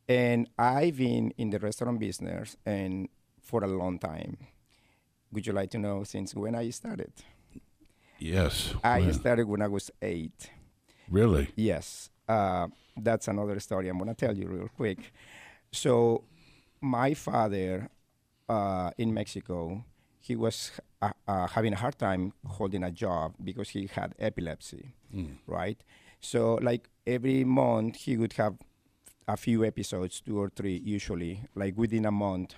And 0.09 0.49
I've 0.59 0.99
been 0.99 1.33
in 1.39 1.51
the 1.51 1.59
restaurant 1.59 1.99
business 1.99 2.57
and 2.67 3.09
for 3.41 3.65
a 3.65 3.69
long 3.69 3.99
time. 3.99 4.37
Would 5.33 5.47
you 5.47 5.53
like 5.53 5.71
to 5.71 5.79
know 5.79 6.05
since 6.05 6.35
when 6.35 6.55
I 6.55 6.71
started? 6.71 7.13
Yes. 8.19 8.75
I 8.83 9.11
started 9.13 9.47
when 9.47 9.63
I 9.63 9.69
was 9.69 9.91
eight. 10.03 10.51
really? 11.11 11.49
Yes, 11.57 12.11
uh, 12.29 12.69
that's 12.97 13.29
another 13.29 13.61
story 13.61 13.89
I'm 13.89 13.99
going 13.99 14.09
to 14.09 14.15
tell 14.15 14.37
you 14.37 14.49
real 14.49 14.69
quick. 14.77 15.13
So, 15.73 16.25
my 16.81 17.15
father 17.15 17.89
uh, 18.49 18.91
in 18.99 19.13
Mexico, 19.13 19.85
he 20.21 20.35
was 20.37 20.73
uh, 21.03 21.11
uh, 21.29 21.47
having 21.47 21.73
a 21.73 21.77
hard 21.77 21.99
time 21.99 22.33
holding 22.47 22.83
a 22.83 22.91
job 22.91 23.35
because 23.43 23.69
he 23.71 23.87
had 23.93 24.15
epilepsy, 24.19 24.95
right? 25.47 25.79
So, 26.21 26.59
like 26.63 26.89
every 27.07 27.45
month, 27.45 27.97
he 27.97 28.17
would 28.17 28.33
have 28.35 28.57
a 29.29 29.37
few 29.37 29.65
episodes, 29.65 30.21
two 30.21 30.41
or 30.41 30.49
three 30.49 30.77
usually, 30.85 31.43
like 31.55 31.77
within 31.77 32.07
a 32.07 32.11
month. 32.11 32.55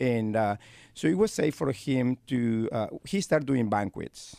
And 0.00 0.36
uh, 0.36 0.56
so 0.94 1.06
it 1.08 1.16
was 1.16 1.32
safe 1.32 1.54
for 1.54 1.72
him 1.72 2.18
to, 2.26 2.68
uh, 2.72 2.86
he 3.04 3.20
started 3.20 3.46
doing 3.46 3.68
banquets. 3.68 4.36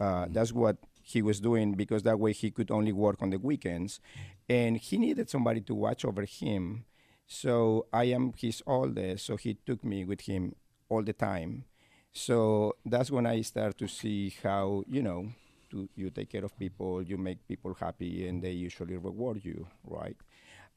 Uh, 0.00 0.26
That's 0.30 0.52
what 0.52 0.78
he 1.02 1.22
was 1.22 1.40
doing 1.40 1.74
because 1.74 2.02
that 2.04 2.18
way 2.18 2.32
he 2.32 2.50
could 2.50 2.70
only 2.70 2.92
work 2.92 3.16
on 3.20 3.30
the 3.30 3.38
weekends. 3.38 4.00
And 4.48 4.76
he 4.76 4.98
needed 4.98 5.28
somebody 5.30 5.60
to 5.62 5.74
watch 5.74 6.04
over 6.04 6.24
him. 6.24 6.84
So 7.26 7.86
I 7.92 8.04
am 8.04 8.32
his 8.36 8.62
oldest, 8.66 9.26
so 9.26 9.36
he 9.36 9.54
took 9.66 9.84
me 9.84 10.04
with 10.04 10.22
him 10.22 10.56
all 10.88 11.02
the 11.02 11.12
time. 11.12 11.64
So 12.12 12.74
that's 12.84 13.10
when 13.10 13.24
I 13.26 13.42
start 13.42 13.78
to 13.78 13.86
see 13.86 14.34
how, 14.42 14.82
you 14.88 15.02
know, 15.02 15.28
to, 15.70 15.88
you 15.94 16.10
take 16.10 16.30
care 16.30 16.44
of 16.44 16.58
people, 16.58 17.02
you 17.02 17.16
make 17.16 17.46
people 17.46 17.74
happy, 17.74 18.26
and 18.26 18.42
they 18.42 18.50
usually 18.50 18.96
reward 18.96 19.44
you, 19.44 19.68
right? 19.84 20.16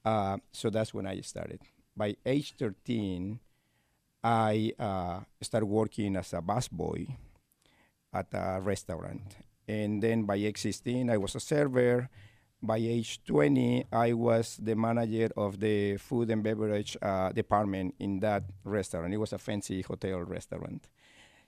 Uh, 0.05 0.37
so 0.51 0.69
that's 0.69 0.93
when 0.93 1.07
I 1.07 1.21
started. 1.21 1.61
By 1.97 2.15
age 2.25 2.53
13, 2.59 3.39
I 4.23 4.73
uh, 4.79 5.21
started 5.41 5.65
working 5.65 6.15
as 6.15 6.33
a 6.33 6.41
busboy 6.41 7.15
at 8.13 8.27
a 8.33 8.59
restaurant. 8.61 9.35
And 9.67 10.01
then 10.03 10.23
by 10.23 10.35
age 10.35 10.59
16, 10.59 11.09
I 11.09 11.17
was 11.17 11.35
a 11.35 11.39
server. 11.39 12.09
By 12.61 12.77
age 12.77 13.23
20, 13.25 13.87
I 13.91 14.13
was 14.13 14.57
the 14.61 14.75
manager 14.75 15.29
of 15.35 15.59
the 15.59 15.97
food 15.97 16.29
and 16.29 16.41
beverage 16.43 16.95
uh, 17.01 17.31
department 17.31 17.95
in 17.99 18.19
that 18.21 18.43
restaurant. 18.63 19.13
It 19.13 19.17
was 19.17 19.33
a 19.33 19.37
fancy 19.37 19.81
hotel 19.81 20.19
restaurant. 20.19 20.87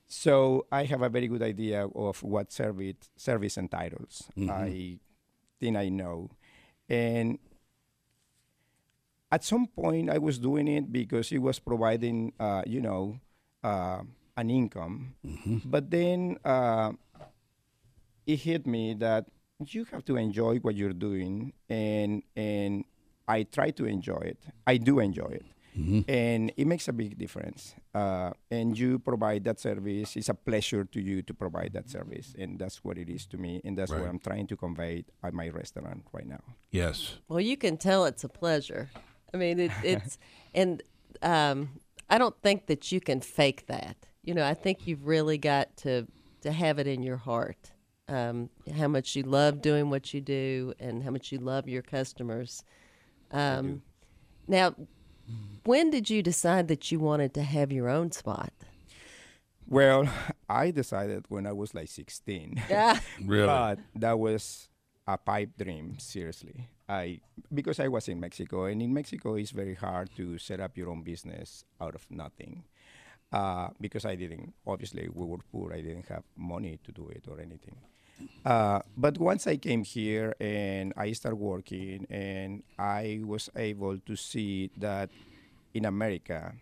So 0.07 0.65
I 0.71 0.83
have 0.85 1.01
a 1.01 1.09
very 1.09 1.27
good 1.27 1.41
idea 1.41 1.87
of 1.87 2.21
what 2.21 2.51
service, 2.51 2.95
service 3.15 3.57
entitles. 3.57 4.23
I 4.49 4.99
think 5.59 5.77
I 5.77 5.89
know. 5.89 6.29
And 6.89 7.39
at 9.31 9.43
some 9.43 9.67
point 9.67 10.09
I 10.09 10.17
was 10.17 10.37
doing 10.37 10.67
it 10.67 10.91
because 10.91 11.31
it 11.31 11.39
was 11.39 11.59
providing, 11.59 12.33
uh, 12.39 12.61
you 12.67 12.81
know, 12.81 13.19
uh, 13.63 14.01
an 14.37 14.49
income. 14.49 15.15
But 15.65 15.89
then 15.91 16.37
uh, 16.43 16.93
it 18.25 18.37
hit 18.37 18.67
me 18.67 18.93
that 18.95 19.27
you 19.65 19.85
have 19.91 20.03
to 20.05 20.17
enjoy 20.17 20.57
what 20.59 20.75
you're 20.75 20.93
doing, 20.93 21.53
and 21.69 22.23
and 22.35 22.83
I 23.27 23.43
try 23.43 23.71
to 23.71 23.85
enjoy 23.85 24.21
it. 24.35 24.39
I 24.67 24.77
do 24.77 24.99
enjoy 24.99 25.39
it. 25.41 25.45
And 26.07 26.53
it 26.55 26.67
makes 26.67 26.87
a 26.87 26.93
big 26.93 27.17
difference. 27.17 27.75
Uh, 27.93 28.31
and 28.49 28.77
you 28.77 28.97
provide 28.99 29.43
that 29.43 29.59
service. 29.59 30.15
It's 30.15 30.29
a 30.29 30.33
pleasure 30.33 30.85
to 30.85 31.01
you 31.01 31.21
to 31.23 31.33
provide 31.33 31.73
that 31.73 31.89
service. 31.89 32.33
And 32.39 32.57
that's 32.57 32.83
what 32.83 32.97
it 32.97 33.09
is 33.09 33.25
to 33.27 33.37
me. 33.37 33.61
And 33.65 33.77
that's 33.77 33.91
what 33.91 34.07
I'm 34.07 34.19
trying 34.19 34.47
to 34.47 34.55
convey 34.55 35.03
at 35.21 35.33
my 35.33 35.49
restaurant 35.49 36.05
right 36.13 36.27
now. 36.27 36.43
Yes. 36.71 37.17
Well, 37.27 37.41
you 37.41 37.57
can 37.57 37.75
tell 37.77 38.05
it's 38.05 38.23
a 38.23 38.29
pleasure. 38.29 38.89
I 39.33 39.37
mean, 39.37 39.59
it, 39.59 39.71
it's 39.83 40.17
and 40.53 40.81
um, 41.21 41.81
I 42.09 42.17
don't 42.17 42.41
think 42.41 42.67
that 42.67 42.91
you 42.91 43.01
can 43.01 43.19
fake 43.19 43.67
that. 43.67 43.97
You 44.25 44.33
know, 44.33 44.45
I 44.45 44.53
think 44.53 44.87
you've 44.87 45.05
really 45.05 45.37
got 45.37 45.77
to 45.77 46.07
to 46.41 46.51
have 46.51 46.79
it 46.79 46.87
in 46.87 47.01
your 47.01 47.17
heart 47.17 47.71
um, 48.07 48.49
how 48.75 48.87
much 48.87 49.15
you 49.15 49.23
love 49.23 49.61
doing 49.61 49.89
what 49.89 50.13
you 50.13 50.21
do 50.21 50.73
and 50.79 51.03
how 51.03 51.11
much 51.11 51.31
you 51.31 51.39
love 51.39 51.67
your 51.67 51.81
customers. 51.81 52.63
Um, 53.31 53.81
now, 54.47 54.75
when 55.63 55.89
did 55.89 56.09
you 56.09 56.21
decide 56.21 56.67
that 56.67 56.91
you 56.91 56.99
wanted 56.99 57.33
to 57.33 57.43
have 57.43 57.71
your 57.71 57.89
own 57.89 58.11
spot? 58.11 58.53
Well, 59.67 60.07
I 60.49 60.71
decided 60.71 61.25
when 61.29 61.47
I 61.47 61.53
was 61.53 61.73
like 61.73 61.89
16. 61.89 62.61
Yeah. 62.69 62.99
Really? 63.25 63.47
But 63.47 63.79
that 63.95 64.19
was 64.19 64.69
a 65.07 65.17
pipe 65.17 65.57
dream, 65.57 65.97
seriously. 65.97 66.69
I 66.87 67.21
because 67.51 67.79
I 67.79 67.87
was 67.87 68.07
in 68.07 68.19
Mexico, 68.19 68.65
and 68.65 68.79
in 68.79 68.93
Mexico 68.93 69.33
it's 69.33 69.49
very 69.49 69.73
hard 69.73 70.11
to 70.17 70.37
set 70.37 70.59
up 70.59 70.77
your 70.77 70.91
own 70.91 71.01
business 71.01 71.65
out 71.81 71.95
of 71.95 72.05
nothing. 72.11 72.63
Uh, 73.31 73.69
because 73.81 74.05
I 74.05 74.15
didn't, 74.15 74.53
obviously, 74.65 75.09
we 75.13 75.25
were 75.25 75.39
poor. 75.51 75.73
I 75.73 75.81
didn't 75.81 76.07
have 76.07 76.23
money 76.37 76.79
to 76.85 76.91
do 76.91 77.09
it 77.09 77.25
or 77.27 77.39
anything. 77.39 77.75
Uh, 78.45 78.79
but 78.95 79.17
once 79.17 79.45
I 79.45 79.57
came 79.57 79.83
here 79.83 80.35
and 80.39 80.93
I 80.95 81.11
started 81.11 81.35
working, 81.37 82.07
and 82.09 82.63
I 82.79 83.21
was 83.25 83.49
able 83.55 83.97
to 83.97 84.15
see 84.15 84.71
that 84.77 85.09
in 85.73 85.85
America, 85.85 86.53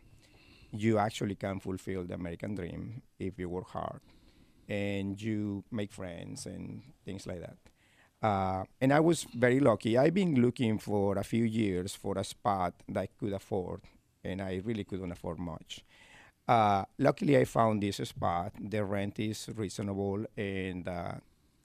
you 0.71 0.97
actually 0.97 1.35
can 1.35 1.59
fulfill 1.59 2.03
the 2.03 2.15
American 2.15 2.55
dream 2.55 3.03
if 3.19 3.37
you 3.37 3.49
work 3.49 3.69
hard 3.69 4.01
and 4.67 5.21
you 5.21 5.63
make 5.71 5.91
friends 5.91 6.45
and 6.45 6.81
things 7.05 7.27
like 7.27 7.41
that. 7.41 7.57
Uh, 8.27 8.63
and 8.79 8.93
I 8.93 9.01
was 9.01 9.27
very 9.35 9.59
lucky. 9.59 9.97
I've 9.97 10.13
been 10.13 10.41
looking 10.41 10.79
for 10.79 11.17
a 11.17 11.23
few 11.23 11.43
years 11.43 11.93
for 11.93 12.17
a 12.17 12.23
spot 12.23 12.73
that 12.87 13.01
I 13.01 13.07
could 13.19 13.33
afford, 13.33 13.81
and 14.23 14.41
I 14.41 14.61
really 14.63 14.85
couldn't 14.85 15.11
afford 15.11 15.39
much. 15.39 15.83
Uh, 16.47 16.83
luckily, 16.97 17.37
I 17.37 17.45
found 17.45 17.81
this 17.81 17.97
spot. 17.97 18.53
The 18.59 18.83
rent 18.83 19.19
is 19.19 19.49
reasonable, 19.55 20.25
and 20.35 20.87
uh, 20.87 21.13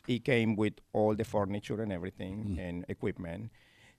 it 0.06 0.25
came 0.25 0.56
with 0.56 0.75
all 0.92 1.14
the 1.14 1.25
furniture 1.25 1.82
and 1.82 1.92
everything 1.92 2.58
and 2.61 2.85
equipment. 2.88 3.50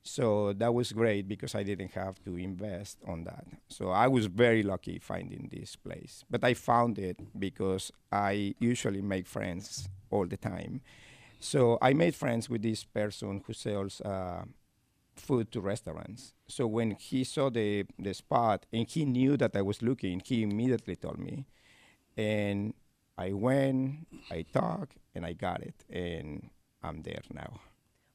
So 0.02 0.54
that 0.54 0.74
was 0.74 0.94
great 0.94 1.28
because 1.28 1.54
I 1.56 1.64
didn't 1.64 1.92
have 1.92 2.24
to 2.24 2.38
invest 2.38 2.98
on 3.06 3.26
that. 3.26 3.46
So 3.68 3.90
I 3.90 4.08
was 4.08 4.28
very 4.28 4.64
lucky 4.64 4.98
finding 4.98 5.50
this 5.52 5.76
place. 5.76 6.24
But 6.30 6.44
I 6.44 6.54
found 6.54 6.98
it 6.98 7.20
because 7.38 7.92
I 8.12 8.56
usually 8.60 9.02
make 9.02 9.28
friends 9.28 9.90
all 10.10 10.26
the 10.26 10.38
time. 10.38 10.82
So 11.40 11.78
I 11.82 11.94
made 11.94 12.16
friends 12.16 12.50
with 12.50 12.62
this 12.62 12.84
person 12.84 13.44
who 13.46 13.54
sells 13.54 14.02
uh, 14.02 14.44
food 15.20 15.52
to 15.52 15.62
restaurants. 15.62 16.34
So 16.48 16.66
when 16.68 16.92
he 16.92 17.24
saw 17.24 17.50
the, 17.50 17.86
the 17.98 18.14
spot 18.14 18.66
and 18.74 18.88
he 18.90 19.06
knew 19.06 19.38
that 19.38 19.56
I 19.56 19.62
was 19.62 19.82
looking, 19.82 20.22
he 20.26 20.44
immediately 20.44 20.96
told 20.96 21.20
me. 21.20 21.46
And 22.18 22.74
I 23.18 23.34
went, 23.34 24.08
I 24.32 24.44
talked, 24.54 24.98
and 25.14 25.26
I 25.26 25.34
got 25.34 25.62
it. 25.62 25.86
And 25.90 26.50
I'm 26.84 27.02
there 27.04 27.22
now. 27.34 27.60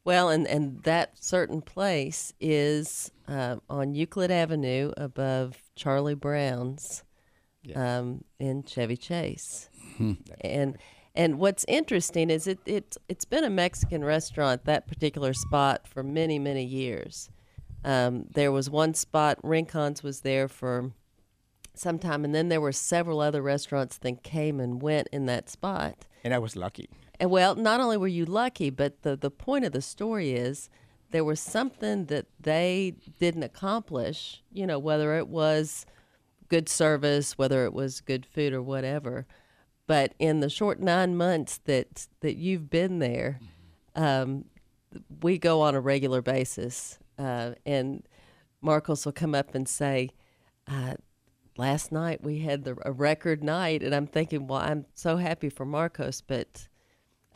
Well, 0.05 0.29
and, 0.29 0.47
and 0.47 0.83
that 0.83 1.13
certain 1.23 1.63
place 1.63 2.33
is 2.41 3.11
uh, 3.29 3.57
on 3.71 3.95
Euclid 3.95 4.31
Avenue 4.31 4.93
above 4.97 5.57
Charlie 5.77 6.15
Brown's 6.15 7.05
Yeah. 7.63 7.99
um, 7.99 8.25
in 8.39 8.65
Chevy 8.65 8.97
Chase. 8.99 9.71
And 10.43 10.77
and 11.15 11.39
what's 11.39 11.65
interesting 11.69 12.31
is 12.31 12.47
it, 12.47 12.59
it 12.67 12.97
it's 13.09 13.25
been 13.25 13.45
a 13.45 13.51
Mexican 13.51 14.05
restaurant 14.05 14.65
that 14.65 14.87
particular 14.87 15.33
spot 15.33 15.87
for 15.87 16.03
many 16.03 16.39
many 16.39 16.65
years. 16.65 17.31
Um, 17.85 18.27
there 18.33 18.51
was 18.51 18.71
one 18.71 18.95
spot 18.95 19.39
Rincon's 19.43 20.03
was 20.03 20.21
there 20.21 20.49
for 20.49 20.93
some 21.75 21.99
time, 21.99 22.25
and 22.25 22.35
then 22.35 22.49
there 22.49 22.61
were 22.61 22.73
several 22.73 23.21
other 23.21 23.43
restaurants 23.43 23.99
that 23.99 24.23
came 24.23 24.61
and 24.61 24.81
went 24.81 25.09
in 25.13 25.27
that 25.27 25.51
spot. 25.51 26.07
And 26.23 26.33
I 26.33 26.39
was 26.39 26.57
lucky. 26.57 26.89
And 27.21 27.31
well, 27.31 27.55
not 27.55 27.81
only 27.81 27.97
were 27.97 28.09
you 28.09 28.25
lucky, 28.25 28.71
but 28.71 29.03
the, 29.03 29.17
the 29.17 29.31
point 29.31 29.65
of 29.65 29.73
the 29.73 29.83
story 29.83 30.33
is 30.33 30.71
there 31.11 31.25
was 31.25 31.41
something 31.41 32.07
that 32.07 32.27
they 32.41 32.95
didn't 33.21 33.43
accomplish, 33.43 34.43
you 34.53 34.67
know, 34.67 34.79
whether 34.79 35.17
it 35.17 35.29
was 35.29 35.87
good 36.49 36.69
service, 36.69 37.39
whether 37.39 37.65
it 37.65 37.73
was 37.73 38.01
good 38.01 38.27
food 38.27 38.53
or 38.53 38.63
whatever. 38.63 39.27
But 39.87 40.15
in 40.19 40.41
the 40.41 40.49
short 40.49 40.81
nine 40.81 41.17
months 41.17 41.59
that, 41.65 42.07
that 42.21 42.37
you've 42.37 42.71
been 42.71 42.99
there, 43.01 43.41
um, 43.95 44.47
we 45.23 45.39
go 45.39 45.61
on 45.61 45.75
a 45.75 45.81
regular 45.81 46.23
basis. 46.23 46.99
Uh, 47.19 47.53
and 47.67 48.03
Marcos 48.61 49.05
will 49.05 49.13
come 49.13 49.35
up 49.35 49.55
and 49.55 49.69
say, 49.69 50.11
uh, 50.67 50.95
last 51.57 51.93
night 51.93 52.23
we 52.23 52.41
had 52.41 52.65
the, 52.65 52.77
a 52.85 52.93
record 52.93 53.45
night. 53.45 53.83
And 53.83 53.95
I'm 53.95 54.07
thinking, 54.07 54.47
well, 54.47 54.61
I'm 54.61 54.87
so 54.95 55.17
happy 55.17 55.51
for 55.51 55.67
Marcos, 55.67 56.23
but 56.23 56.69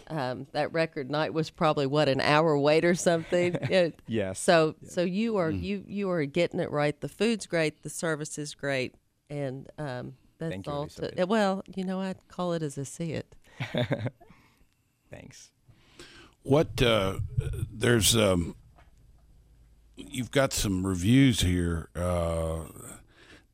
um, 0.09 0.47
that 0.53 0.73
record 0.73 1.11
night 1.11 1.35
was 1.35 1.51
probably 1.51 1.87
what 1.87 2.09
an 2.09 2.21
hour 2.21 2.59
wait 2.59 2.85
or 2.85 2.95
something. 2.95 3.57
Yeah. 3.69 3.89
Yes. 4.07 4.39
So 4.39 4.77
so 4.83 5.03
you 5.03 5.37
are 5.37 5.51
you 5.51 5.85
you 5.87 6.11
are 6.11 6.25
getting 6.25 6.61
it 6.61 6.71
right. 6.71 6.99
The 6.99 7.09
food's 7.09 7.47
great. 7.47 7.83
The 7.83 7.91
service 7.91 8.39
is 8.39 8.55
great, 8.55 8.95
and 9.29 9.69
um, 9.77 10.15
that's 10.39 10.51
Thank 10.53 10.67
you, 10.67 10.73
all. 10.73 10.87
To, 10.87 11.03
Elizabeth. 11.03 11.29
well, 11.29 11.63
you 11.75 11.85
know, 11.85 12.01
I 12.01 12.15
call 12.29 12.53
it 12.53 12.63
as 12.63 12.79
I 12.79 12.85
see 12.85 13.13
it. 13.13 13.35
Thanks. 15.11 15.51
What 16.43 16.81
uh, 16.81 17.19
there's 17.71 18.17
um, 18.17 18.55
you've 19.97 20.31
got 20.31 20.53
some 20.53 20.87
reviews 20.87 21.41
here. 21.41 21.89
Uh, 21.95 22.65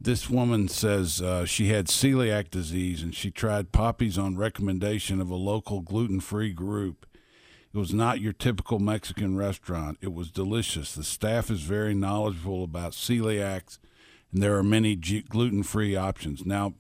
this 0.01 0.29
woman 0.29 0.69
says 0.69 1.23
uh, 1.23 1.47
she 1.47 1.69
had 1.69 1.87
celiac 1.87 2.51
disease 2.51 3.03
and 3.03 3.15
she 3.15 3.31
tried 3.31 3.73
Papi's 3.73 4.19
on 4.19 4.37
recommendation 4.37 5.21
of 5.21 5.31
a 5.31 5.35
local 5.35 5.81
gluten-free 5.81 6.53
group. 6.53 7.07
It 7.73 7.79
was 7.79 7.95
not 7.95 8.21
your 8.21 8.35
typical 8.35 8.79
Mexican 8.79 9.37
restaurant. 9.37 9.99
It 10.01 10.13
was 10.13 10.31
delicious. 10.31 10.95
The 10.95 11.03
staff 11.03 11.51
is 11.51 11.63
very 11.63 11.95
knowledgeable 11.95 12.63
about 12.63 12.93
celiacs, 12.93 13.79
and 14.35 14.43
there 14.43 14.57
are 14.57 14.65
many 14.65 14.97
g- 14.97 15.23
gluten-free 15.23 15.95
options. 15.95 16.45
Now, 16.45 16.75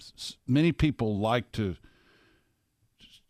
s- 0.00 0.36
many 0.46 0.72
people 0.72 1.16
like 1.18 1.52
to 1.52 1.76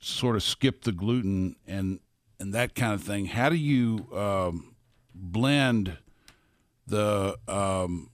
sort 0.00 0.34
of 0.34 0.42
skip 0.42 0.82
the 0.82 0.92
gluten 0.92 1.56
and 1.66 2.00
and 2.40 2.54
that 2.54 2.74
kind 2.74 2.94
of 2.94 3.02
thing. 3.02 3.26
How 3.26 3.50
do 3.50 3.56
you 3.56 4.08
um, 4.16 4.74
blend 5.14 5.98
the 6.86 7.36
um, 7.46 8.10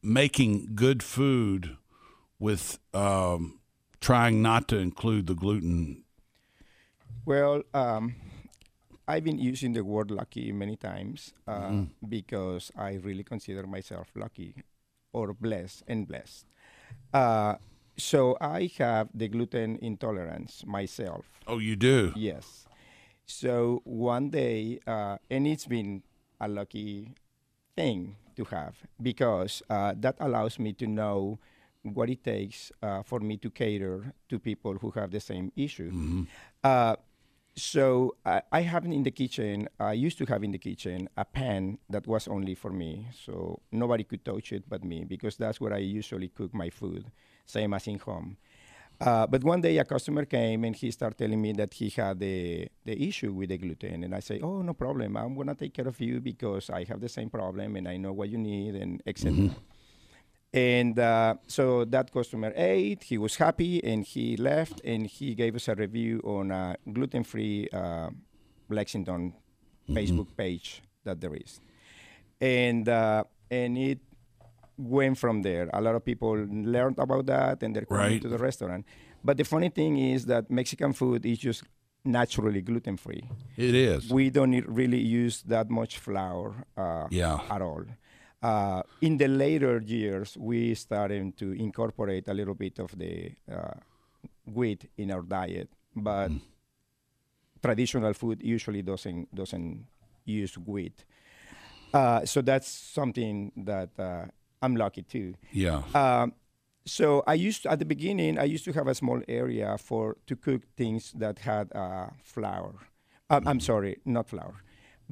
making 0.00 0.76
good 0.76 1.02
food 1.02 1.76
with 2.38 2.78
um, 2.94 3.58
trying 4.00 4.40
not 4.42 4.68
to 4.68 4.78
include 4.78 5.26
the 5.26 5.34
gluten? 5.34 6.04
Well, 7.24 7.64
um, 7.74 8.14
I've 9.10 9.24
been 9.24 9.38
using 9.52 9.72
the 9.74 9.82
word 9.82 10.10
lucky 10.10 10.52
many 10.52 10.76
times 10.76 11.34
uh, 11.48 11.52
Mm-hmm. 11.74 12.08
because 12.08 12.70
I 12.76 12.90
really 13.02 13.24
consider 13.24 13.66
myself 13.66 14.06
lucky 14.14 14.54
or 15.12 15.34
blessed 15.34 15.82
and 15.90 16.06
blessed. 16.06 16.46
Uh, 17.12 17.54
so 17.98 18.36
I 18.40 18.70
have 18.78 19.08
the 19.12 19.28
gluten 19.28 19.78
intolerance 19.82 20.64
myself. 20.66 21.24
Oh, 21.46 21.58
you 21.58 21.74
do. 21.76 22.12
Yes. 22.14 22.66
So 23.26 23.82
one 23.84 24.30
day, 24.30 24.78
uh, 24.86 25.18
and 25.30 25.46
it's 25.46 25.66
been 25.66 26.02
a 26.40 26.48
lucky 26.48 27.14
thing 27.76 28.16
to 28.36 28.44
have 28.44 28.74
because 29.02 29.62
uh, 29.68 29.94
that 29.98 30.16
allows 30.20 30.58
me 30.58 30.72
to 30.74 30.86
know 30.86 31.38
what 31.82 32.08
it 32.10 32.22
takes 32.22 32.70
uh, 32.82 33.02
for 33.02 33.20
me 33.20 33.36
to 33.38 33.50
cater 33.50 34.12
to 34.28 34.38
people 34.38 34.74
who 34.80 34.90
have 34.92 35.10
the 35.10 35.20
same 35.20 35.50
issue. 35.56 35.90
Uh, 36.62 36.94
so 37.60 38.16
I, 38.24 38.42
I 38.50 38.60
have 38.62 38.84
in 38.84 39.02
the 39.02 39.10
kitchen. 39.10 39.68
I 39.78 39.92
used 39.92 40.18
to 40.18 40.26
have 40.26 40.42
in 40.42 40.52
the 40.52 40.58
kitchen 40.58 41.08
a 41.16 41.24
pan 41.24 41.78
that 41.88 42.06
was 42.06 42.26
only 42.28 42.54
for 42.54 42.70
me, 42.70 43.08
so 43.24 43.60
nobody 43.70 44.04
could 44.04 44.24
touch 44.24 44.52
it 44.52 44.64
but 44.68 44.84
me 44.84 45.04
because 45.04 45.36
that's 45.36 45.60
where 45.60 45.72
I 45.72 45.78
usually 45.78 46.28
cook 46.28 46.54
my 46.54 46.70
food, 46.70 47.10
same 47.46 47.74
as 47.74 47.86
in 47.86 47.98
home. 47.98 48.36
Uh, 49.00 49.26
but 49.26 49.42
one 49.42 49.62
day 49.62 49.78
a 49.78 49.84
customer 49.84 50.26
came 50.26 50.62
and 50.64 50.76
he 50.76 50.90
started 50.90 51.16
telling 51.16 51.40
me 51.40 51.52
that 51.52 51.72
he 51.72 51.88
had 51.88 52.18
the, 52.18 52.68
the 52.84 53.08
issue 53.08 53.32
with 53.32 53.48
the 53.48 53.56
gluten. 53.56 54.04
And 54.04 54.14
I 54.14 54.20
say, 54.20 54.40
oh, 54.42 54.60
no 54.60 54.74
problem. 54.74 55.16
I'm 55.16 55.34
going 55.34 55.46
to 55.46 55.54
take 55.54 55.72
care 55.72 55.88
of 55.88 55.98
you 56.00 56.20
because 56.20 56.68
I 56.68 56.84
have 56.84 57.00
the 57.00 57.08
same 57.08 57.30
problem 57.30 57.76
and 57.76 57.88
I 57.88 57.96
know 57.96 58.12
what 58.12 58.28
you 58.28 58.36
need 58.36 58.74
and 58.74 59.02
etc. 59.06 59.50
And 60.52 60.98
uh, 60.98 61.34
so 61.46 61.84
that 61.86 62.12
customer 62.12 62.52
ate, 62.56 63.04
he 63.04 63.18
was 63.18 63.36
happy 63.36 63.82
and 63.84 64.04
he 64.04 64.36
left 64.36 64.80
and 64.84 65.06
he 65.06 65.34
gave 65.34 65.54
us 65.54 65.68
a 65.68 65.74
review 65.76 66.20
on 66.24 66.50
a 66.50 66.76
gluten-free 66.92 67.68
uh, 67.72 68.10
Lexington 68.68 69.34
Facebook 69.88 70.36
page 70.36 70.82
that 71.04 71.20
there 71.20 71.34
is. 71.34 71.60
And, 72.40 72.88
uh, 72.88 73.24
and 73.50 73.78
it 73.78 74.00
went 74.76 75.18
from 75.18 75.42
there. 75.42 75.70
A 75.72 75.80
lot 75.80 75.94
of 75.94 76.04
people 76.04 76.32
learned 76.50 76.98
about 76.98 77.26
that 77.26 77.62
and 77.62 77.74
they're 77.76 77.84
coming 77.84 78.12
Right. 78.14 78.22
to 78.22 78.28
the 78.28 78.38
restaurant. 78.38 78.84
But 79.22 79.36
the 79.36 79.44
funny 79.44 79.68
thing 79.68 79.98
is 79.98 80.26
that 80.26 80.50
Mexican 80.50 80.92
food 80.94 81.24
is 81.26 81.38
just 81.38 81.62
naturally 82.04 82.62
gluten 82.62 82.96
free. 82.96 83.22
It 83.56 83.74
is. 83.74 84.10
We 84.10 84.30
don't 84.30 84.64
really 84.66 84.98
use 85.00 85.42
that 85.42 85.70
much 85.70 85.98
flour 85.98 86.54
uh, 86.76 87.06
Yeah. 87.10 87.38
at 87.50 87.60
all. 87.62 87.84
Uh, 88.42 88.82
in 89.02 89.18
the 89.18 89.28
later 89.28 89.82
years, 89.84 90.36
we 90.38 90.74
started 90.74 91.36
to 91.36 91.52
incorporate 91.52 92.26
a 92.28 92.34
little 92.34 92.54
bit 92.54 92.78
of 92.78 92.96
the 92.98 93.32
uh, 93.52 93.72
wheat 94.46 94.88
in 94.96 95.10
our 95.10 95.22
diet, 95.22 95.68
but 95.94 96.30
traditional 97.62 98.12
food 98.14 98.40
usually 98.42 98.82
doesn't 98.82 99.34
doesn't 99.34 99.86
use 100.24 100.56
wheat. 100.56 101.04
Uh, 101.92 102.24
so 102.24 102.40
that's 102.40 102.68
something 102.68 103.52
that 103.56 103.90
uh, 103.98 104.24
I'm 104.62 104.76
lucky 104.76 105.02
too. 105.02 105.34
yeah. 105.52 105.82
Um, 105.94 106.32
so 106.86 107.22
I 107.26 107.34
used 107.34 107.66
at 107.66 107.78
the 107.78 107.84
beginning 107.84 108.38
I 108.38 108.44
used 108.44 108.64
to 108.64 108.72
have 108.72 108.88
a 108.88 108.94
small 108.94 109.20
area 109.28 109.76
for 109.76 110.16
to 110.26 110.36
cook 110.36 110.62
things 110.76 111.12
that 111.12 111.40
had 111.40 111.70
uh, 111.74 112.08
flour. 112.22 112.74
Um, 113.28 113.46
I'm 113.46 113.60
sorry, 113.60 113.98
not 114.04 114.28
flour. 114.28 114.62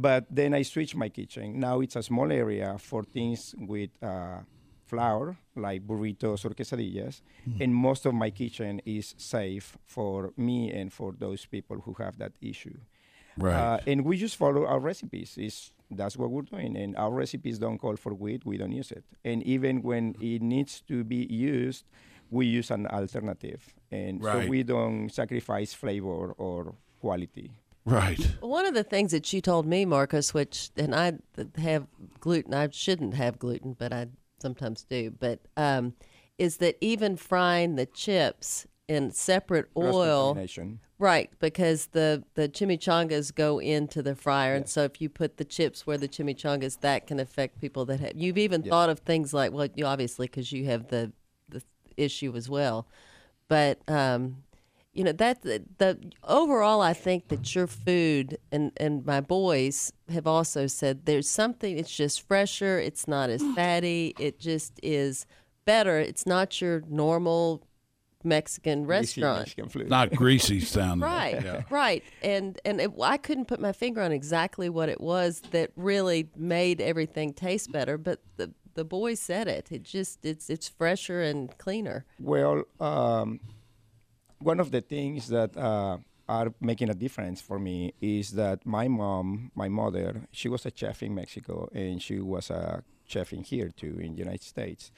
But 0.00 0.26
then 0.30 0.54
I 0.54 0.62
switched 0.62 0.94
my 0.94 1.08
kitchen. 1.08 1.58
Now 1.58 1.80
it's 1.80 1.96
a 1.96 2.02
small 2.02 2.30
area 2.30 2.76
for 2.78 3.02
things 3.02 3.52
with 3.58 3.90
uh, 4.00 4.38
flour, 4.86 5.36
like 5.56 5.82
burritos 5.86 6.44
or 6.44 6.50
quesadillas, 6.54 7.20
Hmm. 7.44 7.62
and 7.62 7.74
most 7.74 8.06
of 8.06 8.14
my 8.14 8.30
kitchen 8.30 8.80
is 8.86 9.14
safe 9.18 9.76
for 9.84 10.32
me 10.36 10.70
and 10.72 10.92
for 10.92 11.12
those 11.18 11.44
people 11.46 11.80
who 11.84 11.94
have 11.98 12.16
that 12.18 12.32
issue. 12.40 12.78
Right. 13.36 13.54
Uh, 13.54 13.78
and 13.86 14.04
we 14.04 14.16
just 14.16 14.36
follow 14.36 14.66
our 14.66 14.80
recipes. 14.80 15.36
Is 15.36 15.72
that's 15.90 16.16
what 16.16 16.30
we're 16.30 16.42
doing, 16.54 16.76
and 16.76 16.96
our 16.96 17.10
recipes 17.12 17.58
don't 17.58 17.78
call 17.78 17.96
for 17.96 18.14
wheat. 18.14 18.46
We 18.46 18.56
don't 18.56 18.72
use 18.72 18.90
it, 18.92 19.04
and 19.24 19.42
even 19.42 19.82
when 19.82 20.14
it 20.20 20.42
needs 20.42 20.80
to 20.88 21.02
be 21.04 21.26
used, 21.26 21.84
we 22.30 22.46
use 22.46 22.70
an 22.70 22.86
alternative, 22.86 23.74
and 23.90 24.22
Right. 24.22 24.44
so 24.44 24.48
we 24.48 24.62
don't 24.62 25.08
sacrifice 25.10 25.74
flavor 25.74 26.32
or 26.38 26.74
quality. 27.00 27.50
Right. 27.88 28.20
One 28.40 28.66
of 28.66 28.74
the 28.74 28.84
things 28.84 29.12
that 29.12 29.32
you 29.32 29.40
told 29.40 29.66
me, 29.66 29.84
Marcos, 29.86 30.34
which 30.34 30.70
and 30.76 30.94
I 30.94 31.14
have 31.56 31.86
gluten. 32.20 32.52
I 32.52 32.68
shouldn't 32.70 33.14
have 33.14 33.38
gluten, 33.38 33.74
but 33.78 33.92
I 33.92 34.08
sometimes 34.40 34.84
do. 34.84 35.10
But 35.10 35.40
um, 35.56 35.94
is 36.36 36.58
that 36.58 36.76
even 36.80 37.16
frying 37.16 37.76
the 37.76 37.86
chips 37.86 38.66
in 38.88 39.10
separate 39.10 39.68
oil? 39.76 40.34
Right, 40.98 41.30
because 41.38 41.86
the 41.86 42.24
the 42.34 42.48
chimichangas 42.48 43.34
go 43.34 43.58
into 43.58 44.02
the 44.02 44.14
fryer, 44.16 44.54
and 44.54 44.68
so 44.68 44.82
if 44.82 45.00
you 45.00 45.08
put 45.08 45.36
the 45.36 45.44
chips 45.44 45.86
where 45.86 45.96
the 45.96 46.08
chimichangas, 46.08 46.80
that 46.80 47.06
can 47.06 47.20
affect 47.20 47.60
people 47.60 47.84
that 47.86 48.00
have. 48.00 48.12
You've 48.16 48.38
even 48.38 48.62
thought 48.64 48.90
of 48.90 48.98
things 48.98 49.32
like, 49.32 49.52
well, 49.52 49.68
you 49.76 49.86
obviously 49.86 50.26
because 50.26 50.50
you 50.52 50.66
have 50.66 50.88
the 50.88 51.12
the 51.48 51.62
issue 51.96 52.34
as 52.36 52.50
well, 52.50 52.86
but 53.46 53.80
um, 53.88 54.42
you 54.92 55.04
know 55.04 55.12
that 55.12 55.42
the, 55.42 55.62
the 55.78 55.98
overall, 56.24 56.80
I 56.80 56.92
think 56.92 57.28
that 57.28 57.54
your 57.54 57.66
food 57.66 58.38
and 58.50 58.72
and 58.78 59.04
my 59.06 59.20
boys 59.20 59.92
have 60.08 60.26
also 60.26 60.66
said 60.66 61.04
there's 61.06 61.28
something. 61.28 61.78
It's 61.78 61.94
just 61.94 62.26
fresher. 62.26 62.78
It's 62.78 63.06
not 63.06 63.30
as 63.30 63.42
fatty. 63.54 64.14
It 64.18 64.38
just 64.40 64.80
is 64.82 65.26
better. 65.64 65.98
It's 65.98 66.26
not 66.26 66.60
your 66.60 66.82
normal 66.88 67.62
Mexican 68.24 68.84
Greasy 68.84 69.20
restaurant. 69.20 69.38
Mexican 69.40 69.68
food. 69.68 69.88
Not 69.88 70.10
greasy 70.12 70.60
sounding. 70.60 71.08
Right, 71.08 71.42
Yeah. 71.44 71.62
right, 71.70 72.02
and 72.22 72.58
and 72.64 72.80
it, 72.80 72.90
I 73.00 73.16
couldn't 73.16 73.44
put 73.46 73.60
my 73.60 73.72
finger 73.72 74.00
on 74.02 74.10
exactly 74.10 74.68
what 74.68 74.88
it 74.88 75.00
was 75.00 75.40
that 75.52 75.70
really 75.76 76.28
made 76.36 76.80
everything 76.80 77.32
taste 77.32 77.70
better, 77.70 77.96
but 77.98 78.20
the 78.36 78.52
the 78.74 78.84
boys 78.84 79.20
said 79.20 79.46
it. 79.48 79.68
It 79.70 79.82
just 79.84 80.24
it's 80.24 80.50
it's 80.50 80.68
fresher 80.68 81.22
and 81.22 81.56
cleaner. 81.58 82.04
Well, 82.18 82.64
um, 82.80 83.38
one 84.38 84.60
of 84.60 84.70
the 84.70 84.80
things 84.80 85.28
that 85.28 85.56
uh, 85.56 85.98
are 86.28 86.52
making 86.60 86.90
a 86.90 86.94
difference 86.94 87.40
for 87.40 87.58
me 87.58 87.94
is 88.00 88.32
that 88.32 88.64
my 88.66 88.88
mom, 88.88 89.50
my 89.54 89.68
mother, 89.68 90.28
she 90.32 90.48
was 90.48 90.66
a 90.66 90.72
chef 90.74 91.02
in 91.02 91.14
Mexico 91.14 91.68
and 91.74 92.02
she 92.02 92.20
was 92.20 92.50
a 92.50 92.82
chef 93.06 93.32
in 93.32 93.42
here 93.42 93.70
too 93.70 93.98
in 93.98 94.12
the 94.12 94.18
United 94.18 94.42
States. 94.42 94.90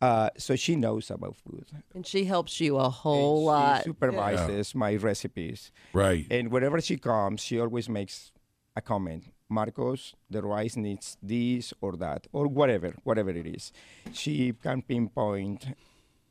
Uh, 0.00 0.30
so 0.36 0.56
she 0.56 0.74
knows 0.74 1.10
about 1.10 1.36
food. 1.36 1.66
And 1.94 2.04
she 2.04 2.24
helps 2.24 2.60
you 2.60 2.76
a 2.76 2.88
whole 2.88 3.36
And 3.36 3.46
lot. 3.46 3.78
She 3.78 3.90
supervises 3.90 4.74
my 4.74 4.96
recipes. 4.96 5.70
Right. 5.92 6.26
And 6.30 6.50
wherever 6.50 6.80
she 6.80 6.96
comes, 6.96 7.40
she 7.40 7.60
always 7.60 7.88
makes 7.88 8.32
a 8.74 8.80
comment. 8.80 9.24
Marcos, 9.48 10.14
the 10.30 10.42
rice 10.42 10.76
needs 10.76 11.18
this 11.22 11.74
or 11.82 11.92
that, 11.98 12.26
or 12.32 12.48
whatever, 12.48 12.94
whatever 13.04 13.30
it 13.30 13.46
is. 13.46 13.70
She 14.12 14.54
can 14.54 14.80
pinpoint 14.80 15.66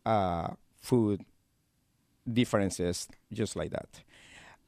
uh, 0.05 0.49
food 0.81 1.23
differences 2.31 3.07
just 3.31 3.55
like 3.55 3.71
that. 3.71 4.03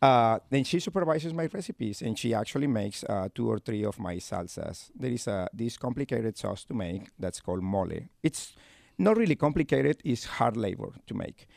Uh, 0.01 0.37
then 0.49 0.65
she 0.65 0.79
supervises 0.81 1.33
my 1.33 1.45
recipes, 1.53 2.01
and 2.01 2.19
she 2.19 2.33
actually 2.33 2.67
makes 2.67 3.05
uh, 3.05 3.29
two 3.33 3.49
or 3.49 3.57
three 3.57 3.85
of 3.85 3.97
my 3.99 4.15
salsas. 4.17 4.91
There 4.93 5.11
is 5.11 5.27
a 5.27 5.47
this 5.53 5.77
complicated 5.77 6.37
sauce 6.37 6.65
to 6.65 6.73
make 6.73 7.09
that's 7.17 7.39
called 7.39 7.63
mole. 7.63 8.09
It's 8.21 8.53
not 8.97 9.15
really 9.15 9.35
complicated; 9.35 10.01
it's 10.03 10.25
hard 10.25 10.57
labor 10.57 10.91
to 11.07 11.13
make. 11.13 11.47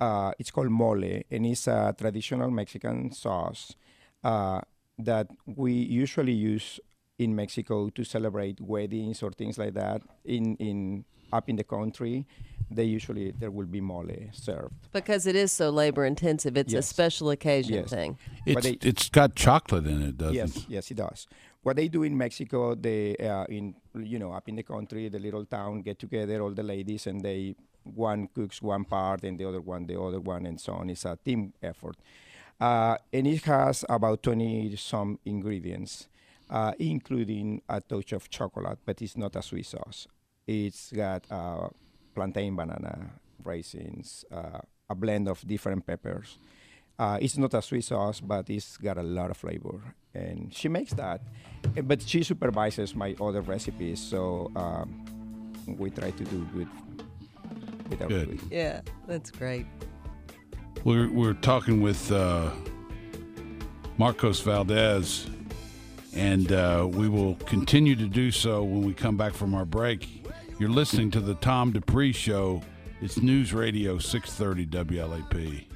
Uh, 0.00 0.32
it's 0.40 0.50
called 0.50 0.70
mole, 0.70 1.04
and 1.30 1.46
it's 1.46 1.68
a 1.68 1.94
traditional 1.96 2.50
Mexican 2.50 3.12
sauce 3.12 3.76
uh, 4.24 4.60
that 4.98 5.28
we 5.46 5.72
usually 5.72 6.32
use 6.32 6.80
in 7.20 7.36
Mexico 7.36 7.88
to 7.90 8.02
celebrate 8.02 8.60
weddings 8.60 9.22
or 9.22 9.30
things 9.30 9.58
like 9.58 9.74
that. 9.74 10.02
In 10.24 10.56
in 10.56 11.04
up 11.32 11.48
in 11.48 11.56
the 11.56 11.64
country, 11.64 12.26
they 12.70 12.84
usually 12.84 13.32
there 13.32 13.50
will 13.50 13.66
be 13.66 13.80
mole 13.80 14.06
served. 14.32 14.74
because 14.92 15.26
it 15.26 15.36
is 15.36 15.50
so 15.52 15.70
labor 15.70 16.04
intensive. 16.04 16.56
It's 16.56 16.74
a 16.74 16.82
special 16.82 17.30
occasion 17.30 17.74
Yes. 17.74 17.90
thing. 17.90 18.18
It's 18.46 18.62
they- 18.66 18.78
it's 18.88 19.08
got 19.10 19.34
chocolate 19.34 19.86
in 19.86 20.02
it, 20.02 20.16
doesn't 20.18 20.34
Yes, 20.34 20.56
it? 20.56 20.64
yes, 20.68 20.90
it 20.90 20.96
does. 20.96 21.26
What 21.62 21.76
they 21.76 21.88
do 21.88 22.02
in 22.02 22.16
Mexico, 22.16 22.74
they 22.74 23.16
uh, 23.16 23.44
in 23.48 23.74
you 23.94 24.18
know 24.18 24.32
up 24.32 24.48
in 24.48 24.56
the 24.56 24.62
country, 24.62 25.08
the 25.08 25.18
little 25.18 25.44
town 25.44 25.82
get 25.82 25.98
together, 25.98 26.40
all 26.42 26.50
the 26.54 26.62
ladies, 26.62 27.06
and 27.06 27.20
they 27.22 27.54
one 27.84 28.28
cooks 28.34 28.60
one 28.62 28.84
part 28.84 29.24
and 29.24 29.38
the 29.38 29.44
other 29.48 29.60
one 29.60 29.86
the 29.86 30.00
other 30.00 30.20
one, 30.20 30.46
and 30.46 30.60
so 30.60 30.72
on. 30.74 30.90
It's 30.90 31.04
a 31.04 31.16
team 31.24 31.52
effort, 31.62 31.96
uh, 32.60 32.96
and 33.12 33.26
it 33.26 33.44
has 33.44 33.84
about 33.88 34.22
twenty 34.22 34.74
some 34.76 35.18
ingredients, 35.24 36.08
uh, 36.50 36.72
including 36.78 37.62
a 37.68 37.80
touch 37.80 38.12
of 38.12 38.28
chocolate, 38.30 38.78
but 38.86 39.00
it's 39.02 39.16
not 39.16 39.36
a 39.36 39.42
sweet 39.42 39.66
sauce. 39.66 40.08
It's 40.46 40.92
got 40.92 41.24
uh, 41.30 41.68
plantain, 42.14 42.56
banana, 42.56 43.10
raisins, 43.44 44.24
uh, 44.32 44.60
a 44.88 44.94
blend 44.94 45.28
of 45.28 45.46
different 45.46 45.86
peppers. 45.86 46.38
Uh, 46.98 47.18
it's 47.20 47.38
not 47.38 47.54
a 47.54 47.62
sweet 47.62 47.84
sauce, 47.84 48.20
but 48.20 48.48
it's 48.50 48.76
got 48.76 48.98
a 48.98 49.02
lot 49.02 49.30
of 49.30 49.36
flavor, 49.36 49.80
and 50.14 50.52
she 50.54 50.68
makes 50.68 50.92
that. 50.94 51.20
But 51.82 52.02
she 52.02 52.22
supervises 52.22 52.94
my 52.94 53.16
other 53.20 53.40
recipes, 53.40 54.00
so 54.00 54.50
um, 54.54 55.04
we 55.66 55.90
try 55.90 56.10
to 56.10 56.24
do 56.24 56.46
good 56.54 56.68
with 57.88 58.02
our 58.02 58.08
Good. 58.08 58.28
food. 58.28 58.40
Yeah, 58.50 58.80
that's 59.06 59.30
great. 59.30 59.66
We're 60.84 61.10
we're 61.10 61.34
talking 61.34 61.80
with 61.80 62.10
uh, 62.12 62.50
Marcos 63.96 64.40
Valdes, 64.40 65.28
and 66.14 66.52
uh, 66.52 66.88
we 66.90 67.08
will 67.08 67.36
continue 67.46 67.96
to 67.96 68.06
do 68.06 68.30
so 68.30 68.62
when 68.62 68.82
we 68.82 68.92
come 68.92 69.16
back 69.16 69.32
from 69.32 69.54
our 69.54 69.64
break. 69.64 70.21
You're 70.62 70.70
listening 70.70 71.10
to 71.10 71.20
the 71.20 71.34
Tom 71.34 71.72
Dupree 71.72 72.12
Show. 72.12 72.62
It's 73.00 73.20
News 73.20 73.52
Radio 73.52 73.98
630 73.98 74.94
WLAP. 74.94 75.66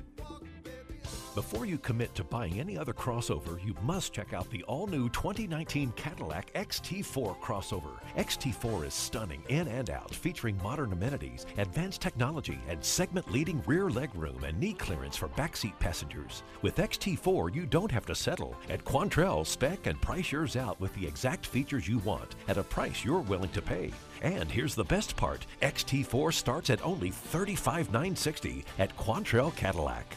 Before 1.35 1.67
you 1.67 1.77
commit 1.77 2.15
to 2.15 2.23
buying 2.23 2.61
any 2.61 2.79
other 2.79 2.93
crossover, 2.93 3.63
you 3.63 3.75
must 3.83 4.13
check 4.13 4.33
out 4.33 4.49
the 4.49 4.63
all 4.63 4.87
new 4.87 5.09
2019 5.09 5.93
Cadillac 5.97 6.53
XT4 6.55 7.37
crossover. 7.41 8.01
XT4 8.17 8.87
is 8.87 8.95
stunning 8.95 9.43
in 9.49 9.67
and 9.67 9.91
out, 9.91 10.15
featuring 10.15 10.57
modern 10.63 10.93
amenities, 10.93 11.47
advanced 11.59 12.01
technology, 12.01 12.61
and 12.69 12.83
segment 12.83 13.29
leading 13.33 13.61
rear 13.67 13.89
legroom 13.89 14.45
and 14.45 14.59
knee 14.61 14.73
clearance 14.73 15.17
for 15.17 15.29
backseat 15.31 15.77
passengers. 15.81 16.45
With 16.63 16.77
XT4, 16.77 17.53
you 17.53 17.67
don't 17.67 17.91
have 17.91 18.07
to 18.07 18.15
settle. 18.15 18.55
At 18.71 18.85
Quantrell, 18.85 19.45
spec 19.45 19.89
and 19.89 20.01
price 20.01 20.31
yours 20.31 20.55
out 20.55 20.81
with 20.81 20.95
the 20.95 21.07
exact 21.09 21.45
features 21.45 21.89
you 21.89 21.99
want 21.99 22.37
at 22.47 22.57
a 22.57 22.63
price 22.63 23.05
you're 23.05 23.19
willing 23.19 23.51
to 23.51 23.61
pay. 23.61 23.91
And 24.23 24.51
here's 24.51 24.75
the 24.75 24.85
best 24.85 25.17
part 25.17 25.47
XT4 25.63 26.33
starts 26.33 26.71
at 26.71 26.85
only 26.85 27.11
$35,960 27.11 28.65
at 28.79 28.97
Quantrell 28.97 29.55
Cadillac. 29.55 30.17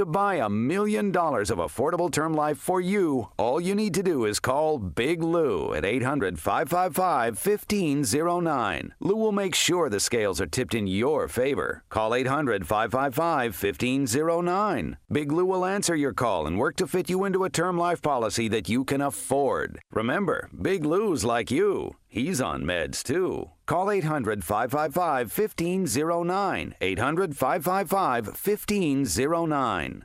To 0.00 0.06
buy 0.06 0.36
a 0.36 0.48
million 0.48 1.12
dollars 1.12 1.50
of 1.50 1.58
affordable 1.58 2.10
term 2.10 2.32
life 2.32 2.56
for 2.56 2.80
you, 2.80 3.28
all 3.36 3.60
you 3.60 3.74
need 3.74 3.92
to 3.92 4.02
do 4.02 4.24
is 4.24 4.40
call 4.40 4.78
Big 4.78 5.22
Lou 5.22 5.74
at 5.74 5.84
800 5.84 6.38
555 6.38 7.34
1509. 7.34 8.94
Lou 8.98 9.14
will 9.14 9.30
make 9.30 9.54
sure 9.54 9.90
the 9.90 10.00
scales 10.00 10.40
are 10.40 10.46
tipped 10.46 10.74
in 10.74 10.86
your 10.86 11.28
favor. 11.28 11.84
Call 11.90 12.14
800 12.14 12.66
555 12.66 13.62
1509. 13.62 14.96
Big 15.12 15.30
Lou 15.30 15.44
will 15.44 15.66
answer 15.66 15.94
your 15.94 16.14
call 16.14 16.46
and 16.46 16.58
work 16.58 16.76
to 16.76 16.86
fit 16.86 17.10
you 17.10 17.26
into 17.26 17.44
a 17.44 17.50
term 17.50 17.76
life 17.76 18.00
policy 18.00 18.48
that 18.48 18.70
you 18.70 18.84
can 18.84 19.02
afford. 19.02 19.80
Remember, 19.90 20.48
Big 20.62 20.82
Lou's 20.86 21.26
like 21.26 21.50
you. 21.50 21.96
He's 22.12 22.40
on 22.40 22.64
meds 22.64 23.04
too. 23.04 23.50
Call 23.66 23.88
800 23.88 24.42
555 24.42 25.30
1509. 25.38 26.74
800 26.80 27.36
555 27.36 28.26
1509. 28.26 30.04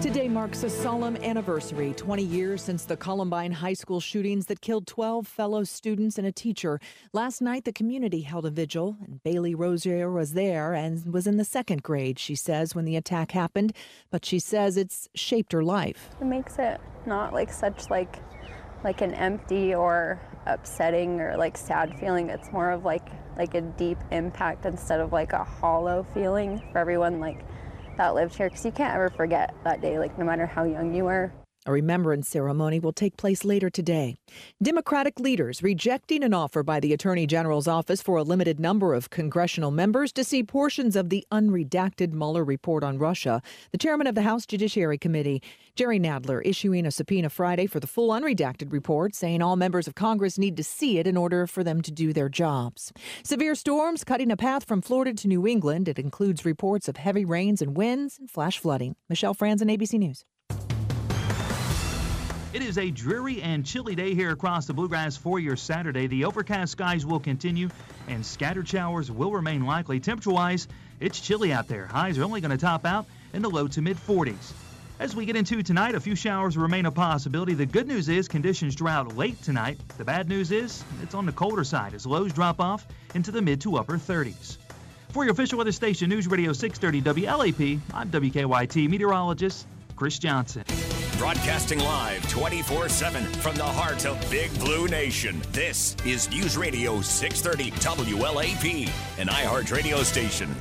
Today 0.00 0.28
marks 0.28 0.62
a 0.62 0.70
solemn 0.70 1.16
anniversary 1.16 1.92
20 1.92 2.22
years 2.22 2.62
since 2.62 2.84
the 2.84 2.96
Columbine 2.96 3.52
High 3.52 3.74
School 3.74 4.00
shootings 4.00 4.46
that 4.46 4.62
killed 4.62 4.86
12 4.86 5.26
fellow 5.26 5.64
students 5.64 6.16
and 6.16 6.26
a 6.26 6.32
teacher. 6.32 6.80
Last 7.12 7.42
night, 7.42 7.64
the 7.64 7.72
community 7.72 8.20
held 8.20 8.46
a 8.46 8.50
vigil, 8.50 8.96
and 9.04 9.22
Bailey 9.22 9.54
Rosier 9.54 10.10
was 10.10 10.32
there 10.32 10.72
and 10.72 11.12
was 11.12 11.26
in 11.26 11.38
the 11.38 11.44
second 11.44 11.82
grade, 11.82 12.18
she 12.18 12.34
says, 12.36 12.74
when 12.74 12.84
the 12.84 12.96
attack 12.96 13.32
happened. 13.32 13.74
But 14.10 14.24
she 14.24 14.38
says 14.38 14.76
it's 14.76 15.08
shaped 15.14 15.52
her 15.52 15.64
life. 15.64 16.08
It 16.20 16.26
makes 16.26 16.58
it 16.58 16.80
not 17.04 17.32
like 17.32 17.52
such 17.52 17.90
like 17.90 18.16
like 18.86 19.00
an 19.00 19.14
empty 19.14 19.74
or 19.74 20.20
upsetting 20.46 21.20
or 21.20 21.36
like 21.36 21.58
sad 21.58 21.98
feeling. 21.98 22.30
It's 22.30 22.52
more 22.52 22.70
of 22.70 22.84
like 22.84 23.08
like 23.36 23.54
a 23.56 23.60
deep 23.60 23.98
impact 24.12 24.64
instead 24.64 25.00
of 25.00 25.12
like 25.12 25.32
a 25.32 25.42
hollow 25.42 26.06
feeling 26.14 26.62
for 26.70 26.78
everyone 26.78 27.18
like 27.18 27.44
that 27.96 28.14
lived 28.14 28.36
here 28.36 28.48
because 28.48 28.64
you 28.64 28.70
can't 28.70 28.94
ever 28.94 29.10
forget 29.10 29.52
that 29.64 29.80
day, 29.80 29.98
like 29.98 30.16
no 30.16 30.24
matter 30.24 30.46
how 30.46 30.62
young 30.62 30.94
you 30.94 31.02
were. 31.02 31.32
A 31.68 31.72
remembrance 31.72 32.28
ceremony 32.28 32.78
will 32.78 32.92
take 32.92 33.16
place 33.16 33.44
later 33.44 33.68
today. 33.68 34.14
Democratic 34.62 35.18
leaders 35.18 35.64
rejecting 35.64 36.22
an 36.22 36.32
offer 36.32 36.62
by 36.62 36.78
the 36.78 36.92
Attorney 36.92 37.26
General's 37.26 37.66
office 37.66 38.00
for 38.00 38.18
a 38.18 38.22
limited 38.22 38.60
number 38.60 38.94
of 38.94 39.10
congressional 39.10 39.72
members 39.72 40.12
to 40.12 40.22
see 40.22 40.44
portions 40.44 40.94
of 40.94 41.08
the 41.08 41.26
unredacted 41.32 42.12
Mueller 42.12 42.44
report 42.44 42.84
on 42.84 42.98
Russia. 42.98 43.42
The 43.72 43.78
chairman 43.78 44.06
of 44.06 44.14
the 44.14 44.22
House 44.22 44.46
Judiciary 44.46 44.96
Committee, 44.96 45.42
Jerry 45.74 45.98
Nadler, 45.98 46.40
issuing 46.44 46.86
a 46.86 46.92
subpoena 46.92 47.30
Friday 47.30 47.66
for 47.66 47.80
the 47.80 47.88
full 47.88 48.10
unredacted 48.10 48.72
report, 48.72 49.16
saying 49.16 49.42
all 49.42 49.56
members 49.56 49.88
of 49.88 49.96
Congress 49.96 50.38
need 50.38 50.56
to 50.58 50.62
see 50.62 51.00
it 51.00 51.06
in 51.08 51.16
order 51.16 51.48
for 51.48 51.64
them 51.64 51.82
to 51.82 51.90
do 51.90 52.12
their 52.12 52.28
jobs. 52.28 52.92
Severe 53.24 53.56
storms 53.56 54.04
cutting 54.04 54.30
a 54.30 54.36
path 54.36 54.64
from 54.64 54.82
Florida 54.82 55.14
to 55.14 55.26
New 55.26 55.48
England. 55.48 55.88
It 55.88 55.98
includes 55.98 56.44
reports 56.44 56.86
of 56.86 56.96
heavy 56.96 57.24
rains 57.24 57.60
and 57.60 57.76
winds 57.76 58.20
and 58.20 58.30
flash 58.30 58.60
flooding. 58.60 58.94
Michelle 59.08 59.34
Franzen, 59.34 59.68
ABC 59.68 59.98
News. 59.98 60.24
It 62.56 62.62
is 62.62 62.78
a 62.78 62.90
dreary 62.90 63.42
and 63.42 63.66
chilly 63.66 63.94
day 63.94 64.14
here 64.14 64.30
across 64.30 64.64
the 64.64 64.72
Bluegrass 64.72 65.14
for 65.14 65.38
your 65.38 65.56
Saturday. 65.56 66.06
The 66.06 66.24
overcast 66.24 66.72
skies 66.72 67.04
will 67.04 67.20
continue 67.20 67.68
and 68.08 68.24
scattered 68.24 68.66
showers 68.66 69.10
will 69.10 69.30
remain 69.30 69.66
likely. 69.66 70.00
Temperature 70.00 70.30
wise, 70.30 70.66
it's 70.98 71.20
chilly 71.20 71.52
out 71.52 71.68
there. 71.68 71.84
Highs 71.84 72.16
are 72.16 72.24
only 72.24 72.40
going 72.40 72.52
to 72.52 72.56
top 72.56 72.86
out 72.86 73.04
in 73.34 73.42
the 73.42 73.50
low 73.50 73.68
to 73.68 73.82
mid 73.82 73.98
40s. 73.98 74.54
As 74.98 75.14
we 75.14 75.26
get 75.26 75.36
into 75.36 75.62
tonight, 75.62 75.96
a 75.96 76.00
few 76.00 76.16
showers 76.16 76.56
remain 76.56 76.86
a 76.86 76.90
possibility. 76.90 77.52
The 77.52 77.66
good 77.66 77.86
news 77.86 78.08
is 78.08 78.26
conditions 78.26 78.74
dry 78.74 78.94
out 78.94 79.14
late 79.18 79.42
tonight. 79.42 79.78
The 79.98 80.04
bad 80.04 80.26
news 80.26 80.50
is 80.50 80.82
it's 81.02 81.14
on 81.14 81.26
the 81.26 81.32
colder 81.32 81.62
side 81.62 81.92
as 81.92 82.06
lows 82.06 82.32
drop 82.32 82.58
off 82.58 82.86
into 83.14 83.32
the 83.32 83.42
mid 83.42 83.60
to 83.60 83.76
upper 83.76 83.98
30s. 83.98 84.56
For 85.10 85.24
your 85.24 85.34
official 85.34 85.58
weather 85.58 85.72
station, 85.72 86.08
News 86.08 86.26
Radio 86.26 86.54
630 86.54 87.20
WLAP, 87.20 87.80
I'm 87.92 88.08
WKYT 88.08 88.88
meteorologist 88.88 89.66
Chris 89.94 90.18
Johnson. 90.18 90.64
Broadcasting 91.18 91.78
live 91.78 92.28
24 92.28 92.90
7 92.90 93.24
from 93.24 93.56
the 93.56 93.64
heart 93.64 94.04
of 94.04 94.30
Big 94.30 94.52
Blue 94.58 94.86
Nation. 94.86 95.40
This 95.50 95.96
is 96.04 96.28
News 96.28 96.58
Radio 96.58 97.00
630 97.00 97.70
WLAP, 97.80 98.90
an 99.18 99.28
iHeart 99.28 99.72
radio 99.72 100.02
station. 100.02 100.54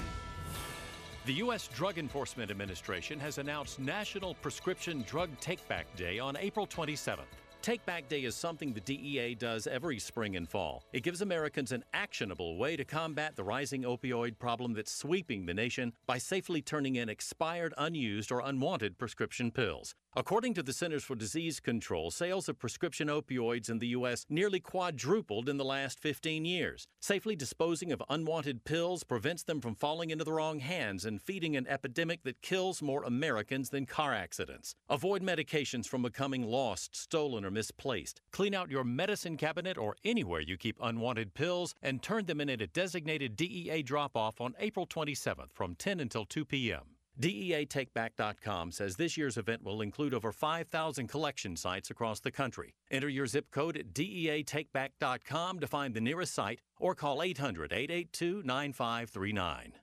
The 1.25 1.33
U.S. 1.33 1.67
Drug 1.67 1.97
Enforcement 1.97 2.51
Administration 2.51 3.19
has 3.19 3.37
announced 3.37 3.79
National 3.79 4.33
Prescription 4.35 5.03
Drug 5.05 5.29
Takeback 5.41 5.83
Day 5.97 6.19
on 6.19 6.37
April 6.37 6.65
27th. 6.65 7.25
Take 7.61 7.85
Back 7.85 8.07
Day 8.07 8.23
is 8.23 8.35
something 8.35 8.71
the 8.71 8.79
DEA 8.79 9.33
does 9.33 9.65
every 9.65 9.97
spring 9.99 10.35
and 10.35 10.47
fall. 10.47 10.83
It 10.93 11.01
gives 11.03 11.21
Americans 11.21 11.71
an 11.71 11.83
actionable 11.93 12.57
way 12.57 12.77
to 12.77 12.85
combat 12.85 13.35
the 13.35 13.43
rising 13.43 13.83
opioid 13.83 14.37
problem 14.37 14.73
that's 14.73 14.91
sweeping 14.91 15.47
the 15.47 15.53
nation 15.53 15.91
by 16.05 16.19
safely 16.19 16.61
turning 16.61 16.95
in 16.95 17.09
expired, 17.09 17.73
unused, 17.77 18.31
or 18.31 18.39
unwanted 18.41 18.97
prescription 18.97 19.49
pills. 19.49 19.95
According 20.17 20.53
to 20.53 20.63
the 20.63 20.71
Centers 20.71 21.03
for 21.03 21.13
Disease 21.13 21.59
Control, 21.59 22.09
sales 22.09 22.47
of 22.47 22.57
prescription 22.57 23.09
opioids 23.09 23.69
in 23.69 23.79
the 23.79 23.87
U.S. 23.87 24.25
nearly 24.29 24.61
quadrupled 24.61 25.49
in 25.49 25.57
the 25.57 25.65
last 25.65 25.99
15 25.99 26.45
years. 26.45 26.87
Safely 27.01 27.35
disposing 27.35 27.91
of 27.91 28.01
unwanted 28.07 28.63
pills 28.63 29.03
prevents 29.03 29.43
them 29.43 29.59
from 29.59 29.75
falling 29.75 30.11
into 30.11 30.23
the 30.23 30.31
wrong 30.31 30.59
hands 30.59 31.03
and 31.03 31.21
feeding 31.21 31.57
an 31.57 31.67
epidemic 31.67 32.23
that 32.23 32.41
kills 32.41 32.81
more 32.81 33.03
Americans 33.03 33.71
than 33.71 33.85
car 33.85 34.13
accidents. 34.13 34.73
Avoid 34.89 35.21
medications 35.21 35.85
from 35.85 36.03
becoming 36.03 36.43
lost, 36.43 36.95
stolen, 36.95 37.43
or 37.43 37.51
misplaced. 37.51 38.21
Clean 38.31 38.55
out 38.55 38.71
your 38.71 38.85
medicine 38.85 39.35
cabinet 39.35 39.77
or 39.77 39.97
anywhere 40.05 40.39
you 40.39 40.55
keep 40.55 40.77
unwanted 40.81 41.33
pills 41.33 41.75
and 41.81 42.01
turn 42.01 42.25
them 42.25 42.39
in 42.39 42.49
at 42.49 42.61
a 42.61 42.67
designated 42.67 43.35
DEA 43.35 43.83
drop 43.83 44.15
off 44.15 44.39
on 44.39 44.55
April 44.61 44.87
27th 44.87 45.51
from 45.51 45.75
10 45.75 45.99
until 45.99 46.23
2 46.23 46.45
p.m. 46.45 46.94
DEATakeback.com 47.19 48.71
says 48.71 48.95
this 48.97 49.15
year's 49.15 49.37
event 49.37 49.63
will 49.63 49.81
include 49.81 50.13
over 50.13 50.31
5,000 50.31 51.07
collection 51.07 51.55
sites 51.55 51.89
across 51.89 52.19
the 52.19 52.31
country. 52.31 52.75
Enter 52.91 53.09
your 53.09 53.27
zip 53.27 53.51
code 53.51 53.77
at 53.77 53.93
DEATakeback.com 53.93 55.59
to 55.59 55.67
find 55.67 55.93
the 55.93 56.01
nearest 56.01 56.33
site 56.33 56.59
or 56.77 56.93
call 56.93 57.23
800 57.23 57.71
882 57.71 58.43
9539. 58.43 59.73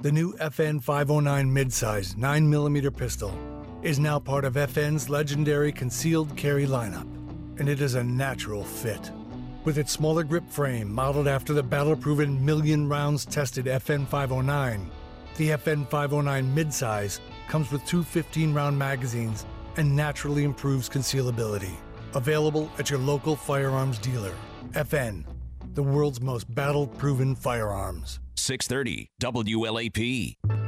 The 0.00 0.12
new 0.12 0.34
FN 0.34 0.82
509 0.82 1.50
midsize 1.50 2.14
9mm 2.14 2.96
pistol 2.96 3.36
is 3.82 3.98
now 3.98 4.18
part 4.18 4.44
of 4.44 4.54
FN's 4.54 5.08
legendary 5.08 5.72
concealed 5.72 6.36
carry 6.36 6.66
lineup, 6.66 7.08
and 7.58 7.68
it 7.68 7.80
is 7.80 7.94
a 7.94 8.04
natural 8.04 8.62
fit. 8.62 9.10
With 9.64 9.78
its 9.78 9.92
smaller 9.92 10.22
grip 10.22 10.48
frame 10.48 10.92
modeled 10.92 11.28
after 11.28 11.52
the 11.52 11.62
battle 11.62 11.96
proven 11.96 12.44
million 12.44 12.88
rounds 12.88 13.24
tested 13.24 13.66
FN 13.66 14.06
509, 14.06 14.90
the 15.38 15.50
FN 15.50 15.88
509 15.88 16.54
midsize 16.54 17.20
comes 17.48 17.70
with 17.70 17.84
two 17.86 18.02
15 18.02 18.52
round 18.52 18.78
magazines 18.78 19.46
and 19.76 19.96
naturally 19.96 20.44
improves 20.44 20.88
concealability. 20.88 21.74
Available 22.14 22.70
at 22.78 22.90
your 22.90 22.98
local 22.98 23.36
firearms 23.36 23.98
dealer. 23.98 24.34
FN, 24.72 25.24
the 25.74 25.82
world's 25.82 26.20
most 26.20 26.52
battle 26.54 26.86
proven 26.86 27.34
firearms. 27.36 28.18
630 28.36 29.08
WLAP. 29.20 30.67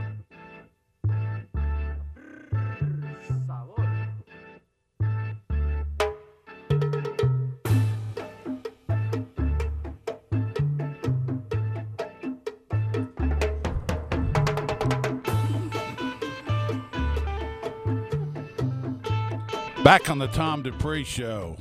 Back 19.91 20.09
on 20.09 20.21
the 20.21 20.29
Tom 20.29 20.63
Dupree 20.63 21.03
Show 21.03 21.57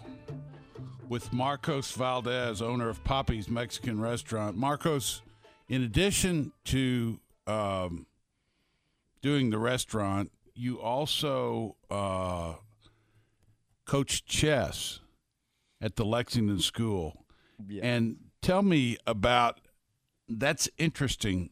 with 1.08 1.34
Marcos 1.34 1.92
Valdes, 1.94 2.62
owner 2.62 2.88
of 2.88 3.04
Papi's 3.04 3.50
Mexican 3.50 4.00
Restaurant. 4.00 4.56
Marcos, 4.56 5.24
in 5.68 5.82
addition 5.82 6.52
to 6.66 7.20
um, 7.48 8.06
doing 9.24 9.50
the 9.50 9.58
restaurant, 9.58 10.32
you 10.54 10.80
also 10.80 11.76
uh, 11.90 12.54
coach 13.86 14.24
chess 14.28 15.00
at 15.82 15.96
the 15.96 16.06
Lexington 16.06 16.60
School. 16.60 17.26
Yeah. 17.68 17.84
And 17.84 18.18
tell 18.44 18.62
me 18.62 18.98
about 19.08 19.60
that's 20.28 20.70
interesting 20.78 21.50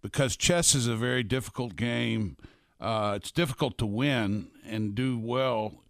because 0.00 0.36
chess 0.36 0.76
is 0.76 0.86
a 0.86 0.94
very 0.94 1.24
difficult 1.24 1.74
game. 1.74 2.36
Uh, 2.80 3.12
it's 3.16 3.30
difficult 3.30 3.76
to 3.78 3.86
win 3.86 4.48
and 4.64 4.94
do 4.94 5.18
well, 5.18 5.82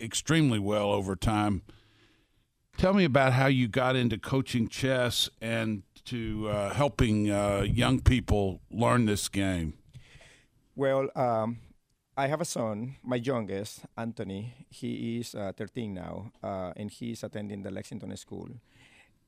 extremely 0.00 0.58
well 0.58 0.90
over 0.90 1.14
time. 1.14 1.62
Tell 2.78 2.94
me 2.94 3.04
about 3.04 3.34
how 3.34 3.46
you 3.46 3.68
got 3.68 3.94
into 3.94 4.16
coaching 4.16 4.66
chess 4.66 5.28
and 5.42 5.82
to 6.06 6.48
uh, 6.48 6.72
helping 6.72 7.30
uh, 7.30 7.66
young 7.68 8.00
people 8.00 8.62
learn 8.70 9.04
this 9.04 9.28
game. 9.28 9.74
Well, 10.74 11.10
um, 11.14 11.58
I 12.16 12.26
have 12.28 12.40
a 12.40 12.46
son, 12.46 12.96
my 13.02 13.16
youngest, 13.16 13.80
Anthony. 13.98 14.54
He 14.70 15.18
is 15.18 15.34
uh, 15.34 15.52
13 15.54 15.92
now, 15.92 16.32
uh, 16.42 16.72
and 16.74 16.90
he's 16.90 17.22
attending 17.22 17.62
the 17.62 17.70
Lexington 17.70 18.16
School. 18.16 18.48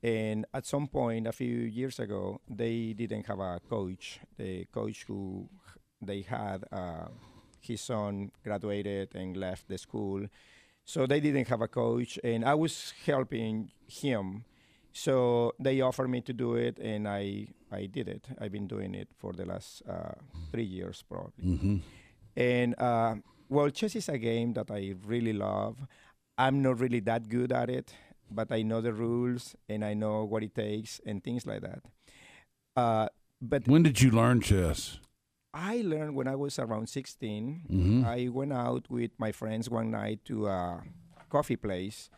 And 0.01 0.45
at 0.53 0.65
some 0.65 0.87
point, 0.87 1.27
a 1.27 1.31
few 1.31 1.55
years 1.59 1.99
ago, 1.99 2.41
they 2.49 2.93
didn't 2.93 3.27
have 3.27 3.39
a 3.39 3.61
coach. 3.69 4.19
The 4.37 4.65
coach 4.65 5.05
who 5.07 5.47
they 6.05 6.21
had, 6.21 6.63
uh, 6.71 7.07
his 7.59 7.81
son 7.81 8.31
graduated 8.43 9.15
and 9.15 9.37
left 9.37 9.67
the 9.67 9.77
school. 9.77 10.27
So 10.85 11.05
they 11.05 11.19
didn't 11.19 11.47
have 11.47 11.61
a 11.61 11.67
coach, 11.67 12.19
and 12.23 12.43
I 12.43 12.55
was 12.55 12.93
helping 13.05 13.71
him. 13.87 14.43
So 14.91 15.53
they 15.59 15.81
offered 15.81 16.09
me 16.09 16.21
to 16.21 16.33
do 16.33 16.55
it, 16.55 16.77
and 16.77 17.07
I, 17.07 17.47
I 17.71 17.85
did 17.85 18.07
it. 18.07 18.27
I've 18.39 18.51
been 18.51 18.67
doing 18.67 18.93
it 18.93 19.07
for 19.17 19.33
the 19.33 19.45
last 19.45 19.81
uh, 19.89 20.13
three 20.51 20.65
years, 20.65 21.03
probably. 21.07 21.43
Mm-hmm. 21.43 21.77
And 22.35 22.75
uh, 22.79 23.15
well, 23.49 23.69
chess 23.69 23.95
is 23.95 24.09
a 24.09 24.17
game 24.17 24.53
that 24.53 24.69
I 24.69 24.95
really 25.05 25.33
love. 25.33 25.77
I'm 26.37 26.61
not 26.61 26.79
really 26.79 26.99
that 27.01 27.29
good 27.29 27.51
at 27.51 27.69
it, 27.69 27.93
but 28.29 28.51
I 28.51 28.63
know 28.63 28.81
the 28.81 28.93
rules 28.93 29.55
and 29.69 29.85
I 29.85 29.93
know 29.93 30.23
what 30.25 30.43
it 30.43 30.55
takes 30.55 30.99
and 31.05 31.23
things 31.23 31.45
like 31.45 31.61
that. 31.61 31.81
Uh, 32.75 33.07
but 33.41 33.67
When 33.67 33.83
did 33.83 34.01
you 34.01 34.11
learn 34.11 34.41
chess? 34.41 34.99
I 35.53 35.81
learned 35.81 36.15
when 36.15 36.27
I 36.27 36.35
was 36.35 36.57
around 36.59 36.87
16. 36.89 37.61
Mhm. 37.69 38.05
I 38.05 38.29
went 38.29 38.53
out 38.53 38.89
with 38.89 39.11
my 39.17 39.31
friends 39.31 39.69
one 39.69 39.91
night 39.91 40.25
to 40.25 40.47
a 40.47 40.83
coffee 41.29 41.55
place, 41.57 42.09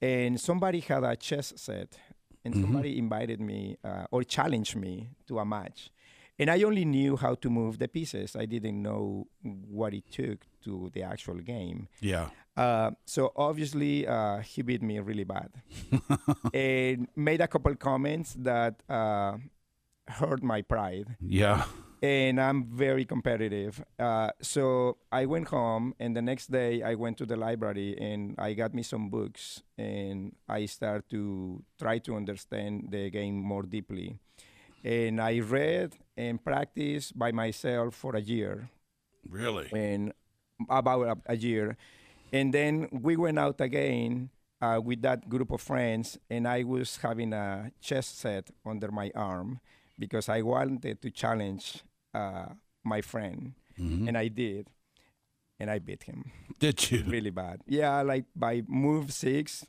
and 0.00 0.40
somebody 0.40 0.80
had 0.80 1.04
a 1.04 1.14
chess 1.16 1.52
set, 1.56 1.96
and 2.44 2.54
Mhm. 2.54 2.62
somebody 2.62 2.98
invited 2.98 3.40
me 3.40 3.76
uh, 3.84 4.06
or 4.10 4.24
challenged 4.24 4.76
me 4.76 5.10
to 5.26 5.38
a 5.38 5.44
match. 5.44 5.90
And 6.38 6.50
I 6.50 6.62
only 6.64 6.84
knew 6.84 7.16
how 7.16 7.34
to 7.36 7.50
move 7.50 7.78
the 7.78 7.86
pieces. 7.86 8.34
I 8.34 8.46
didn't 8.46 8.82
know 8.82 9.28
what 9.42 9.94
it 9.94 10.10
took 10.10 10.46
to 10.64 10.90
the 10.92 11.02
actual 11.02 11.36
game. 11.36 11.88
Yeah. 12.00 12.30
Uh, 12.56 12.90
so 13.04 13.32
obviously, 13.36 14.06
uh, 14.08 14.38
he 14.40 14.62
beat 14.62 14.82
me 14.82 14.98
really 14.98 15.24
bad, 15.24 15.50
and 16.54 17.06
made 17.14 17.40
a 17.40 17.46
couple 17.48 17.74
comments 17.76 18.34
that 18.40 18.82
uh, 18.88 19.38
hurt 20.08 20.42
my 20.42 20.62
pride. 20.62 21.16
Yeah. 21.20 21.64
And 22.02 22.40
I'm 22.40 22.64
very 22.66 23.04
competitive. 23.04 23.84
Uh, 23.98 24.30
so 24.42 24.98
I 25.12 25.24
went 25.26 25.48
home, 25.48 25.94
and 26.00 26.16
the 26.16 26.22
next 26.22 26.50
day 26.50 26.82
I 26.82 26.94
went 26.96 27.16
to 27.18 27.26
the 27.26 27.36
library 27.36 27.96
and 28.00 28.34
I 28.38 28.54
got 28.54 28.74
me 28.74 28.82
some 28.82 29.08
books, 29.08 29.62
and 29.78 30.34
I 30.48 30.66
started 30.66 31.08
to 31.10 31.62
try 31.78 31.98
to 32.00 32.16
understand 32.16 32.88
the 32.90 33.08
game 33.10 33.36
more 33.36 33.62
deeply. 33.62 34.18
And 34.84 35.20
I 35.20 35.40
read 35.40 35.94
and 36.16 36.42
practiced 36.42 37.18
by 37.18 37.32
myself 37.32 37.94
for 37.94 38.16
a 38.16 38.20
year 38.20 38.68
Really? 39.28 39.68
and 39.72 40.12
about 40.68 41.02
a, 41.26 41.32
a 41.32 41.36
year. 41.36 41.76
And 42.32 42.52
then 42.54 42.88
we 42.92 43.16
went 43.16 43.38
out 43.38 43.60
again 43.60 44.30
uh, 44.60 44.80
with 44.82 45.02
that 45.02 45.28
group 45.28 45.50
of 45.52 45.60
friends, 45.60 46.18
and 46.30 46.48
I 46.48 46.64
was 46.64 46.98
having 46.98 47.32
a 47.32 47.72
chess 47.80 48.06
set 48.08 48.50
under 48.66 48.90
my 48.90 49.10
arm 49.14 49.60
because 49.98 50.28
I 50.28 50.42
wanted 50.42 51.00
to 51.02 51.10
challenge 51.10 51.82
uh, 52.14 52.54
my 52.84 53.00
friend, 53.00 53.54
Mhm. 53.78 54.08
and 54.08 54.18
I 54.18 54.28
did, 54.28 54.68
and 55.60 55.70
I 55.70 55.78
beat 55.78 56.04
him. 56.04 56.30
Did 56.58 56.90
you? 56.90 57.04
Really 57.06 57.30
bad. 57.30 57.60
Yeah, 57.66 58.02
like 58.02 58.26
by 58.36 58.62
move 58.68 59.12
six, 59.12 59.64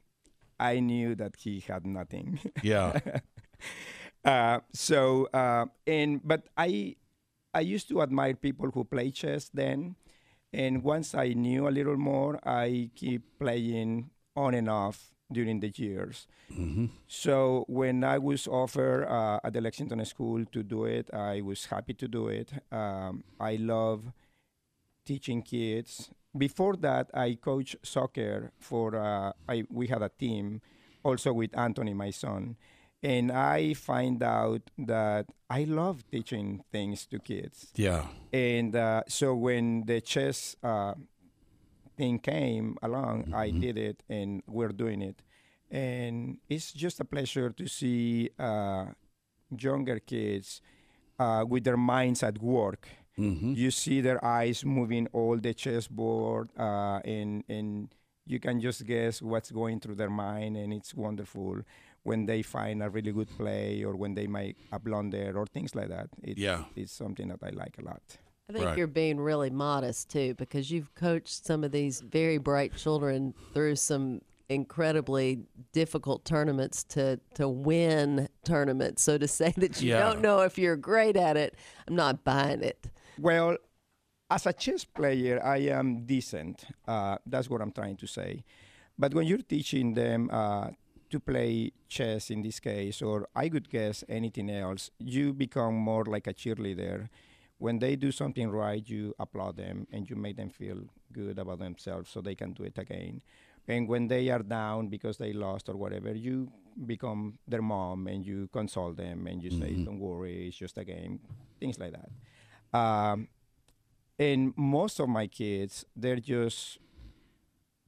I 0.60 0.80
knew 0.80 1.16
that 1.16 1.36
he 1.40 1.60
had 1.62 1.86
nothing. 1.86 2.40
Yeah. 2.64 3.00
uh, 4.26 4.60
so 4.74 5.28
uh, 5.34 5.66
and 5.88 6.22
but 6.24 6.48
I 6.58 6.96
I 7.54 7.62
used 7.62 7.88
to 7.90 8.02
admire 8.02 8.34
people 8.36 8.72
who 8.74 8.84
play 8.84 9.12
chess 9.12 9.50
then, 9.54 9.96
and 10.52 10.84
once 10.84 11.14
I 11.14 11.34
knew 11.34 11.68
a 11.68 11.74
little 11.74 11.98
more, 11.98 12.40
I 12.44 12.90
keep 12.96 13.38
playing 13.40 14.10
on 14.36 14.54
and 14.56 14.70
off 14.70 15.13
during 15.34 15.60
the 15.60 15.72
years. 15.76 16.28
Mhm. 16.52 16.90
So 17.08 17.66
when 17.68 18.04
I 18.04 18.18
was 18.18 18.48
offered 18.48 19.06
uh, 19.06 19.40
at 19.44 19.54
the 19.54 19.62
Lexington 19.62 20.04
School 20.06 20.46
to 20.46 20.64
do 20.64 20.86
it, 20.86 21.14
I 21.14 21.42
was 21.42 21.66
happy 21.66 21.94
to 21.96 22.08
do 22.08 22.28
it. 22.28 22.54
Um, 22.72 23.24
I 23.40 23.56
love 23.56 24.14
teaching 25.06 25.42
kids. 25.42 26.10
Before 26.36 26.76
that, 26.78 27.10
I 27.14 27.36
coached 27.36 27.76
soccer 27.84 28.52
for. 28.60 28.96
Uh, 28.96 29.34
I 29.48 29.66
we 29.70 29.88
had 29.88 30.02
a 30.02 30.10
team, 30.10 30.62
also 31.04 31.34
with 31.34 31.56
Anthony, 31.58 31.94
my 31.94 32.12
son, 32.12 32.56
and 33.04 33.32
I 33.32 33.74
find 33.76 34.24
out 34.24 34.72
that 34.78 35.28
I 35.50 35.66
love 35.66 36.04
teaching 36.10 36.64
things 36.72 37.06
to 37.08 37.20
kids. 37.20 37.72
Yeah. 37.76 38.08
And 38.32 38.76
uh, 38.76 39.04
so 39.08 39.36
when 39.36 39.86
the 39.86 40.02
chess 40.02 40.56
uh, 40.64 40.96
thing 42.04 42.20
came 42.20 42.68
along, 42.82 43.34
I 43.34 43.48
did 43.66 43.78
it, 43.78 43.98
and 44.10 44.42
we're 44.48 44.76
doing 44.84 45.02
it. 45.02 45.18
And 45.72 46.38
it's 46.50 46.72
just 46.84 47.00
a 47.00 47.06
pleasure 47.06 47.50
to 47.60 47.66
see 47.68 48.30
uh, 48.38 48.86
younger 49.68 50.00
kids 50.00 50.62
uh, 51.20 51.44
with 51.48 51.64
their 51.64 51.78
minds 51.78 52.22
at 52.24 52.38
work. 52.42 52.88
Mhm. 53.18 53.56
You 53.56 53.70
see 53.72 54.02
their 54.02 54.20
eyes 54.40 54.66
moving 54.66 55.08
all 55.14 55.38
the 55.48 55.54
chessboard, 55.54 56.48
uh, 56.58 57.00
and 57.18 57.44
and 57.58 57.88
you 58.32 58.40
can 58.46 58.60
just 58.68 58.80
guess 58.86 59.22
what's 59.22 59.52
going 59.52 59.80
through 59.82 59.98
their 60.02 60.10
mind, 60.28 60.58
and 60.62 60.74
it's 60.74 60.94
wonderful 60.96 61.56
when 62.10 62.26
they 62.26 62.42
find 62.44 62.78
a 62.84 62.90
really 62.96 63.12
good 63.20 63.30
play 63.38 63.84
or 63.88 63.94
when 64.04 64.14
they 64.16 64.28
make 64.28 64.56
a 64.72 64.80
blunder 64.80 65.32
or 65.40 65.46
things 65.56 65.72
like 65.76 65.90
that. 65.96 66.08
It's, 66.30 66.40
Yeah. 66.48 66.62
it's 66.76 66.92
something 66.92 67.28
that 67.32 67.42
I 67.50 67.52
like 67.64 67.76
a 67.82 67.86
lot. 67.92 68.04
I 68.50 68.54
think 68.54 68.66
Right. 68.66 68.78
you're 68.78 68.88
being 68.88 69.20
really 69.20 69.50
modest 69.50 70.10
too, 70.10 70.34
because 70.36 70.70
you've 70.70 70.94
coached 70.96 71.46
some 71.46 71.64
of 71.64 71.72
these 71.72 72.02
very 72.02 72.38
bright 72.38 72.76
children 72.76 73.34
through 73.54 73.78
some 73.78 74.22
incredibly 74.50 75.40
difficult 75.72 76.26
tournaments 76.26 76.84
to 76.84 77.20
to 77.36 77.48
win 77.48 78.28
tournaments. 78.44 79.02
So 79.02 79.18
to 79.18 79.28
say 79.28 79.52
that 79.58 79.82
you 79.82 79.90
Yeah. 79.92 80.00
don't 80.00 80.22
know 80.22 80.42
if 80.42 80.58
you're 80.58 80.76
great 80.76 81.16
at 81.16 81.38
it, 81.38 81.56
I'm 81.88 81.96
not 81.96 82.24
buying 82.26 82.62
it. 82.62 82.90
Well, 83.18 83.58
as 84.30 84.46
a 84.46 84.54
chess 84.54 84.84
player, 84.84 85.42
I 85.44 85.60
am 85.72 86.06
decent. 86.06 86.66
Uh, 86.88 87.18
that's 87.26 87.50
what 87.50 87.62
I'm 87.62 87.72
trying 87.72 87.98
to 87.98 88.08
say. 88.08 88.44
But 88.98 89.14
when 89.14 89.26
you're 89.26 89.42
teaching 89.48 89.94
them 89.94 90.30
uh, 90.32 90.72
to 91.10 91.20
play 91.20 91.72
chess 91.88 92.30
in 92.30 92.42
this 92.42 92.60
case, 92.60 93.02
or 93.02 93.28
I 93.36 93.48
could 93.50 93.70
guess 93.70 94.04
anything 94.10 94.50
else, 94.50 94.92
you 95.00 95.34
become 95.34 95.76
more 95.76 96.04
like 96.06 96.28
a 96.28 96.34
cheerleader. 96.34 97.10
When 97.64 97.80
they 97.80 97.96
do 97.96 98.12
something 98.12 98.50
right, 98.50 98.84
you 98.86 99.16
applaud 99.20 99.56
them 99.56 99.88
and 99.94 100.10
you 100.10 100.18
make 100.18 100.36
them 100.36 100.50
feel 100.50 100.80
good 101.14 101.40
about 101.40 101.60
themselves 101.60 102.10
so 102.10 102.20
they 102.20 102.36
can 102.36 102.52
do 102.52 102.64
it 102.64 102.78
again. 102.78 103.22
And 103.70 103.88
when 103.88 104.10
they 104.10 104.28
are 104.32 104.44
down 104.44 104.90
because 104.90 105.16
they 105.18 105.32
lost 105.32 105.70
or 105.70 105.78
whatever, 105.78 106.12
you 106.14 106.52
become 106.86 107.40
their 107.48 107.62
mom 107.62 108.08
and 108.08 108.26
you 108.26 108.50
console 108.52 108.92
them 108.92 109.28
and 109.28 109.42
you 109.42 109.50
say, 109.50 109.72
Mhm. 109.72 109.86
"Don't 109.86 110.00
worry, 110.00 110.48
it's 110.48 110.58
just 110.58 110.78
a 110.78 110.84
game," 110.84 111.22
things 111.62 111.80
like 111.80 111.94
that. 111.94 112.12
Um, 112.78 113.30
and 114.20 114.52
most 114.58 115.00
of 115.00 115.08
my 115.08 115.28
kids, 115.28 115.86
they're 115.96 116.20
just 116.36 116.80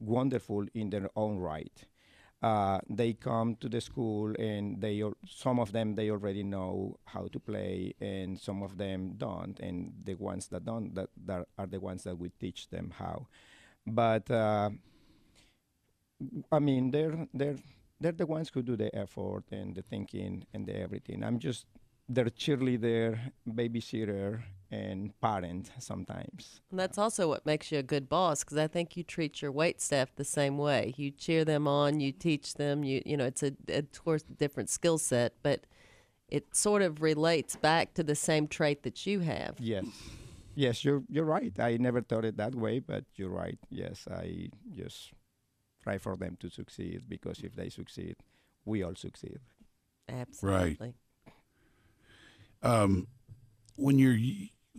wonderful 0.00 0.64
in 0.72 0.88
their 0.88 1.10
own 1.14 1.36
right. 1.36 1.84
Uh, 2.46 2.78
they 2.88 3.12
come 3.12 3.56
to 3.56 3.68
the 3.68 3.80
school 3.80 4.32
and 4.38 4.80
they 4.80 5.02
some 5.26 5.58
of 5.58 5.72
them 5.72 5.94
they 5.96 6.10
already 6.10 6.44
know 6.44 6.96
how 7.14 7.24
to 7.34 7.40
play 7.40 7.92
and 8.00 8.38
some 8.38 8.62
of 8.62 8.76
them 8.78 9.00
don't 9.16 9.58
and 9.60 9.92
the 10.04 10.14
ones 10.14 10.44
that 10.52 10.62
don't 10.64 10.94
that, 10.94 11.08
that 11.28 11.42
are 11.58 11.66
the 11.66 11.80
ones 11.80 12.04
that 12.04 12.16
we 12.22 12.28
teach 12.44 12.68
them 12.68 12.86
how. 13.00 13.26
But 13.86 14.30
uh, 14.30 14.70
I 16.52 16.58
mean 16.58 16.90
they're 16.90 17.26
they're 17.34 17.56
they're 18.00 18.12
the 18.12 18.26
ones 18.26 18.50
who 18.52 18.62
do 18.62 18.76
the 18.76 18.94
effort 18.94 19.44
and 19.50 19.74
the 19.74 19.82
thinking 19.82 20.46
and 20.52 20.66
the 20.66 20.76
everything. 20.76 21.24
I'm 21.24 21.38
just 21.38 21.66
their 22.08 22.26
cheerleader 22.26 23.18
babysitter 23.48 24.42
and 24.70 25.12
parent 25.20 25.70
sometimes 25.78 26.60
And 26.70 26.78
that's 26.80 26.98
also 26.98 27.28
what 27.28 27.46
makes 27.46 27.70
you 27.70 27.78
a 27.78 27.82
good 27.84 28.08
boss, 28.08 28.42
because 28.42 28.58
I 28.58 28.66
think 28.66 28.96
you 28.96 29.04
treat 29.04 29.40
your 29.40 29.52
wait 29.52 29.80
staff 29.80 30.08
the 30.16 30.24
same 30.24 30.58
way. 30.58 30.92
You 30.96 31.10
cheer 31.12 31.44
them 31.44 31.68
on, 31.68 32.00
you 32.00 32.10
teach 32.12 32.54
them. 32.54 32.82
You 32.82 33.02
you 33.06 33.16
know, 33.16 33.24
it's 33.26 33.42
a, 33.42 33.52
a 33.68 33.78
of 33.78 34.04
course 34.04 34.22
different 34.22 34.68
skill 34.70 34.98
set, 34.98 35.34
but 35.42 35.66
it 36.28 36.54
sort 36.56 36.82
of 36.82 37.00
relates 37.02 37.54
back 37.56 37.94
to 37.94 38.02
the 38.02 38.16
same 38.16 38.48
trait 38.48 38.82
that 38.82 39.06
you 39.06 39.20
have. 39.20 39.54
Yes. 39.58 39.84
Yes, 40.56 40.84
you're 40.84 41.04
you're 41.08 41.24
right. 41.24 41.52
I 41.60 41.76
never 41.76 42.00
thought 42.00 42.24
it 42.24 42.36
that 42.38 42.54
way, 42.54 42.80
but 42.80 43.04
you're 43.14 43.30
right. 43.30 43.58
Yes, 43.70 44.08
I 44.10 44.48
just 44.74 45.12
try 45.82 45.98
for 45.98 46.16
them 46.16 46.36
to 46.40 46.50
succeed 46.50 47.02
because 47.08 47.40
if 47.40 47.54
they 47.54 47.68
succeed, 47.68 48.16
we 48.64 48.82
all 48.82 48.94
succeed. 48.96 49.38
Absolutely. 50.08 50.94
Um, 52.66 53.06
when 53.76 53.98
you're 53.98 54.18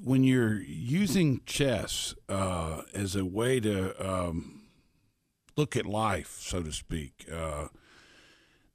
when 0.03 0.23
you're 0.23 0.59
using 0.61 1.41
chess 1.45 2.13
uh, 2.29 2.81
as 2.93 3.15
a 3.15 3.25
way 3.25 3.59
to 3.59 3.95
um, 4.05 4.63
look 5.55 5.75
at 5.75 5.85
life, 5.85 6.37
so 6.39 6.61
to 6.61 6.71
speak, 6.71 7.25
uh, 7.31 7.67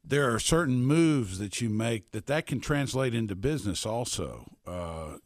there 0.04 0.32
are 0.32 0.38
certain 0.38 0.84
moves 0.84 1.38
that 1.38 1.60
you 1.60 1.68
make 1.68 2.12
that 2.12 2.26
that 2.26 2.46
can 2.46 2.60
translate 2.60 3.14
into 3.14 3.36
business 3.36 3.84
also. 3.84 4.56
Uh, 4.66 5.18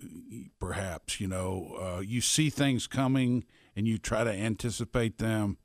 perhaps 0.59 1.21
you 1.21 1.29
know 1.29 1.77
uh, 1.81 2.01
you 2.01 2.21
see 2.21 2.51
things 2.51 2.87
coming 2.87 3.45
and 3.75 3.87
you 3.87 3.99
try 3.99 4.25
to 4.25 4.33
anticipate 4.33 5.19
them. 5.19 5.59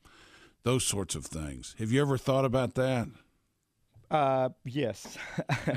Those 0.64 0.86
sorts 0.86 1.16
of 1.16 1.26
things. 1.26 1.76
Have 1.80 1.92
you 1.92 2.02
ever 2.02 2.20
thought 2.20 2.46
about 2.46 2.76
that? 2.76 3.08
Uh, 4.12 4.50
yes. 4.64 5.18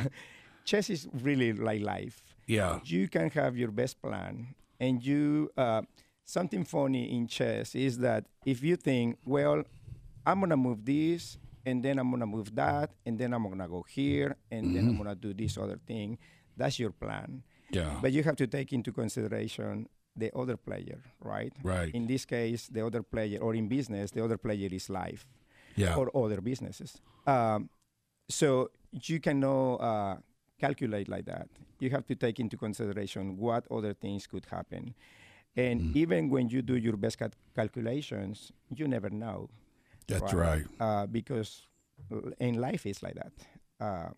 Chess 0.64 0.90
is 0.90 1.08
really 1.22 1.52
like 1.52 1.82
life. 1.82 2.22
Yeah. 2.46 2.80
You 2.84 3.08
can 3.08 3.30
have 3.30 3.56
your 3.56 3.70
best 3.70 4.00
plan, 4.02 4.54
and 4.80 5.02
you. 5.04 5.50
Uh, 5.56 5.82
something 6.26 6.64
funny 6.64 7.14
in 7.14 7.26
chess 7.26 7.74
is 7.74 7.98
that 7.98 8.24
if 8.46 8.62
you 8.62 8.76
think, 8.76 9.18
well, 9.26 9.62
I'm 10.24 10.40
gonna 10.40 10.56
move 10.56 10.82
this, 10.86 11.36
and 11.66 11.84
then 11.84 11.98
I'm 11.98 12.10
gonna 12.10 12.24
move 12.26 12.54
that, 12.54 12.92
and 13.04 13.18
then 13.18 13.34
I'm 13.34 13.46
gonna 13.46 13.68
go 13.68 13.84
here, 13.86 14.34
and 14.50 14.74
then 14.74 14.88
I'm 14.88 14.94
Mhm. 14.94 14.98
gonna 15.04 15.14
do 15.16 15.34
this 15.34 15.58
other 15.58 15.78
thing. 15.86 16.16
That's 16.56 16.78
your 16.78 16.92
plan. 16.92 17.42
Yeah. 17.70 17.98
But 18.00 18.12
you 18.12 18.22
have 18.22 18.36
to 18.36 18.46
take 18.46 18.72
into 18.72 18.90
consideration 18.90 19.86
the 20.16 20.30
other 20.34 20.56
player, 20.56 21.02
right? 21.20 21.52
Right. 21.62 21.92
In 21.94 22.06
this 22.06 22.24
case, 22.24 22.68
the 22.68 22.86
other 22.86 23.02
player, 23.02 23.38
or 23.40 23.54
in 23.54 23.68
business, 23.68 24.10
the 24.12 24.24
other 24.24 24.38
player 24.38 24.70
is 24.72 24.88
life. 24.88 25.26
Yeah. 25.76 25.94
Or 25.96 26.08
other 26.16 26.40
businesses. 26.40 27.02
Um, 27.26 27.68
so 28.30 28.70
you 28.92 29.20
cannot 29.20 29.74
uh, 29.76 30.16
calculate 30.58 31.08
like 31.08 31.24
that. 31.26 31.48
You 31.80 31.90
have 31.90 32.06
to 32.06 32.14
take 32.14 32.38
into 32.40 32.56
consideration 32.56 33.36
what 33.36 33.66
other 33.70 33.92
things 33.94 34.26
could 34.26 34.46
happen. 34.46 34.94
And 35.56 35.80
Mm. 35.80 35.96
even 35.96 36.30
when 36.30 36.48
you 36.48 36.62
do 36.62 36.76
your 36.76 36.96
best 36.96 37.18
cal- 37.18 37.30
calculations, 37.54 38.52
you 38.74 38.88
never 38.88 39.10
know. 39.10 39.50
That's 40.06 40.32
right. 40.34 40.64
Uh, 40.80 41.06
because 41.06 41.66
in 42.40 42.60
life 42.60 42.86
is 42.86 43.02
like 43.02 43.14
that. 43.14 43.32
Uh, 43.80 44.10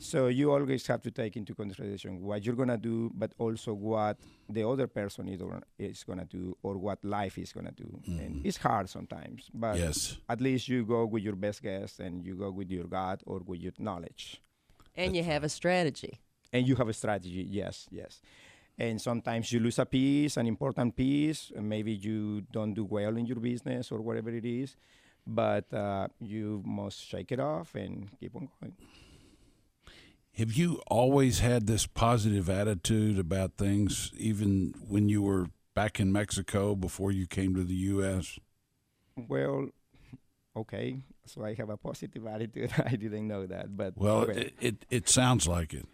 so 0.00 0.28
you 0.28 0.52
always 0.52 0.86
have 0.86 1.02
to 1.02 1.10
take 1.10 1.36
into 1.36 1.54
consideration 1.54 2.22
what 2.22 2.44
you're 2.44 2.54
gonna 2.54 2.76
do, 2.78 3.10
but 3.14 3.32
also 3.38 3.72
what 3.74 4.16
the 4.48 4.62
other 4.62 4.86
person 4.86 5.28
is, 5.28 5.40
gonna- 5.40 5.62
is 5.78 6.04
gonna 6.04 6.24
do, 6.24 6.56
or 6.62 6.76
what 6.78 7.04
life 7.04 7.36
is 7.38 7.52
gonna 7.52 7.72
do. 7.72 8.00
And 8.06 8.44
it's 8.46 8.58
hard 8.58 8.88
sometimes, 8.88 9.50
but 9.52 9.76
Yes. 9.76 10.18
at 10.28 10.40
least 10.40 10.68
you 10.68 10.84
go 10.84 11.04
with 11.06 11.22
your 11.24 11.36
best 11.36 11.62
guess, 11.62 11.98
and 12.00 12.24
you 12.24 12.36
go 12.36 12.50
with 12.50 12.70
your 12.70 12.86
gut 12.86 13.22
or 13.26 13.40
with 13.40 13.60
your 13.60 13.72
knowledge, 13.78 14.40
And 14.98 15.16
you 15.16 15.22
have 15.22 15.44
a 15.44 15.48
strategy. 15.48 16.20
and 16.52 16.66
you 16.68 16.74
have 16.76 16.88
a 16.88 16.92
strategy. 16.92 17.46
Yes, 17.48 17.86
yes. 17.90 18.20
And 18.78 19.00
sometimes 19.00 19.52
you 19.52 19.60
lose 19.60 19.78
a 19.78 19.86
piece, 19.86 20.36
an 20.36 20.46
important 20.46 20.94
piece. 20.96 21.52
and 21.56 21.68
Maybe 21.68 21.92
you 21.92 22.42
don't 22.52 22.74
do 22.74 22.84
well 22.84 23.16
in 23.16 23.26
your 23.26 23.40
business 23.40 23.90
or 23.92 24.00
whatever 24.00 24.30
it 24.30 24.44
is, 24.44 24.76
but 25.26 25.66
uh, 25.72 26.08
you 26.20 26.62
must 26.64 26.98
shake 27.04 27.30
it 27.32 27.40
off 27.40 27.74
and 27.74 28.08
keep 28.20 28.34
on 28.36 28.48
going. 28.60 28.74
Have 30.38 30.52
you 30.52 30.80
always 30.86 31.40
had 31.40 31.66
this 31.66 31.86
positive 31.86 32.48
attitude 32.48 33.18
about 33.18 33.56
things, 33.56 34.12
even 34.16 34.72
when 34.88 35.08
you 35.08 35.20
were 35.22 35.46
back 35.74 35.98
in 35.98 36.12
Mexico 36.12 36.76
before 36.76 37.10
you 37.10 37.26
came 37.26 37.54
to 37.56 37.64
the 37.64 37.74
U.S.? 37.74 38.38
Well, 39.16 39.70
okay. 40.56 41.02
So 41.26 41.44
I 41.44 41.54
have 41.54 41.70
a 41.70 41.76
positive 41.76 42.26
attitude. 42.34 42.72
I 42.84 42.96
didn't 42.96 43.28
know 43.28 43.46
that, 43.46 43.76
but 43.76 43.94
Well, 43.96 44.24
it, 44.24 44.54
it, 44.60 44.86
it 44.90 45.08
sounds 45.08 45.46
like 45.46 45.74
it. 45.74 45.86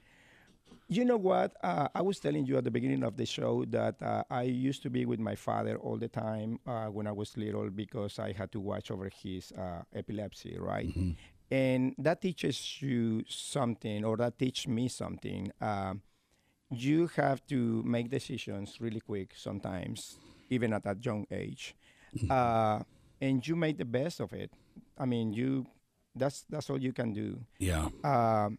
You 0.89 1.05
know 1.05 1.17
what? 1.17 1.57
Uh, 1.63 1.89
I 1.95 2.03
was 2.03 2.21
telling 2.21 2.45
you 2.47 2.59
at 2.59 2.65
the 2.65 2.71
beginning 2.71 3.03
of 3.05 3.17
the 3.17 3.25
show 3.25 3.65
that 3.67 4.01
uh, 4.03 4.23
I 4.31 4.43
used 4.43 4.83
to 4.83 4.91
be 4.91 5.07
with 5.07 5.19
my 5.19 5.35
father 5.35 5.77
all 5.79 5.97
the 5.97 6.09
time 6.09 6.59
uh, 6.67 6.87
when 6.87 7.07
I 7.07 7.13
was 7.13 7.37
little 7.37 7.71
because 7.71 8.19
I 8.19 8.33
had 8.33 8.53
to 8.53 8.61
watch 8.61 8.91
over 8.91 9.09
his 9.09 9.53
uh, 9.53 9.83
epilepsy, 9.95 10.57
right? 10.59 10.91
And 11.51 11.95
that 11.99 12.21
teaches 12.23 12.83
you 12.83 13.25
something, 13.29 14.05
or 14.05 14.17
that 14.19 14.39
teach 14.39 14.67
me 14.69 14.89
something. 14.89 15.53
Um 15.61 16.03
you 16.71 17.09
have 17.17 17.47
to 17.47 17.83
make 17.85 18.11
decisions 18.11 18.81
really 18.81 19.01
quick 19.01 19.33
sometimes, 19.37 20.19
even 20.51 20.73
at 20.73 20.83
that 20.85 21.05
young 21.05 21.27
age, 21.31 21.77
uh, 22.31 22.81
and 23.25 23.47
you 23.49 23.57
make 23.57 23.77
the 23.79 23.85
best 24.01 24.21
of 24.21 24.33
it. 24.33 24.51
I 24.99 25.05
mean, 25.07 25.33
you 25.33 25.67
that's 26.15 26.45
that's 26.53 26.69
all 26.71 26.81
you 26.81 26.93
can 26.93 27.13
do. 27.13 27.29
Yeah. 27.59 27.89
Um, 28.05 28.59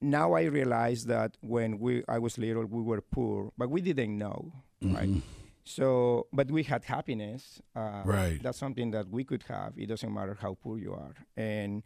now 0.00 0.32
I 0.40 0.44
realize 0.58 1.04
that 1.06 1.36
when 1.40 1.78
we 1.78 2.02
I 2.08 2.18
was 2.18 2.38
little, 2.38 2.64
we 2.66 2.82
were 2.82 3.02
poor, 3.02 3.52
but 3.58 3.68
we 3.70 3.80
didn't 3.80 4.16
know, 4.24 4.52
right? 4.82 5.08
Mhm. 5.08 5.22
So, 5.64 6.26
but 6.32 6.50
we 6.50 6.62
had 6.64 6.84
happiness. 6.84 7.60
Uh, 7.76 8.02
Right. 8.16 8.38
That's 8.42 8.56
something 8.58 8.90
that 8.96 9.06
we 9.12 9.22
could 9.24 9.44
have. 9.52 9.76
It 9.76 9.86
doesn't 9.92 10.12
matter 10.18 10.34
how 10.40 10.56
poor 10.62 10.78
you 10.78 10.94
are. 10.94 11.14
And 11.36 11.82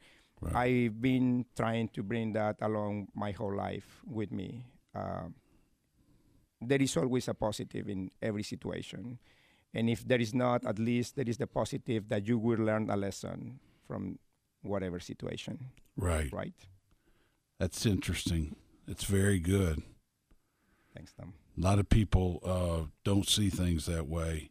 I've 0.55 1.01
been 1.01 1.47
trying 1.57 1.89
to 1.95 2.03
bring 2.03 2.33
that 2.35 2.57
along 2.61 3.09
my 3.14 3.31
whole 3.35 3.55
life 3.55 4.03
with 4.07 4.31
me. 4.31 4.51
Uh, 4.95 5.29
there 6.61 6.83
is 6.83 6.97
always 6.97 7.27
a 7.29 7.35
positive 7.35 7.89
in 7.89 8.11
every 8.23 8.43
situation. 8.45 9.18
And 9.75 9.89
if 9.89 10.07
there 10.07 10.20
is 10.20 10.35
not, 10.35 10.66
at 10.66 10.79
least 10.79 11.16
there 11.16 11.29
is 11.29 11.39
the 11.39 11.47
positive 11.47 12.09
that 12.09 12.27
you 12.27 12.39
will 12.39 12.59
learn 12.59 12.91
a 12.91 12.97
lesson 12.97 13.59
from 13.87 14.18
whatever 14.62 15.01
situation. 15.01 15.70
Right. 15.97 16.33
Right. 16.33 16.55
That's 17.59 17.87
interesting. 17.87 18.57
It's 18.87 19.05
very 19.05 19.39
good. 19.39 19.83
Thanks, 20.95 21.12
Tom. 21.12 21.35
A 21.57 21.61
lot 21.61 21.79
of 21.79 21.89
people 21.89 22.41
uh, 22.45 22.89
don't 23.05 23.29
see 23.29 23.51
things 23.51 23.87
that 23.87 24.09
way. 24.09 24.51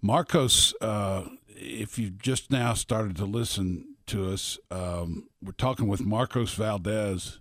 Marcos, 0.00 0.74
uh, 0.80 1.24
if 1.48 1.98
you 1.98 2.10
just 2.10 2.50
now 2.50 2.74
started 2.74 3.16
to 3.16 3.24
listen 3.24 3.94
to 4.06 4.30
us, 4.30 4.58
um, 4.70 5.28
we're 5.40 5.52
talking 5.52 5.86
with 5.86 6.00
Marcos 6.00 6.54
Valdes, 6.54 7.40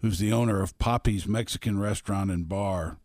who's 0.00 0.18
the 0.18 0.32
owner 0.32 0.62
of 0.62 0.78
Papi's 0.78 1.28
Mexican 1.28 1.78
Restaurant 1.78 2.30
and 2.30 2.48
Bar. 2.48 2.98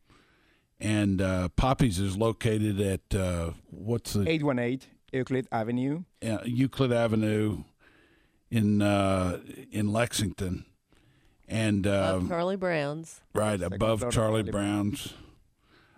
And 0.79 1.21
uh, 1.21 1.49
Papi's 1.49 1.99
is 1.99 2.17
located 2.17 2.79
at 2.79 3.15
uh, 3.19 3.51
what's 3.71 4.13
the 4.13 4.29
818 4.29 4.87
Euclid 5.11 5.47
Avenue. 5.51 6.03
uh, 6.23 6.37
Euclid 6.45 6.91
Avenue 6.93 7.63
in 8.51 8.81
uh, 8.81 9.39
in 9.71 9.91
Lexington, 9.91 10.65
and 11.47 11.85
Above 11.85 12.21
um, 12.21 12.29
Charlie 12.29 12.55
Brown's. 12.57 13.21
right 13.33 13.59
Second 13.59 13.73
above 13.75 13.99
Charlie 14.01 14.11
Charlie 14.11 14.51
Brown's. 14.51 15.13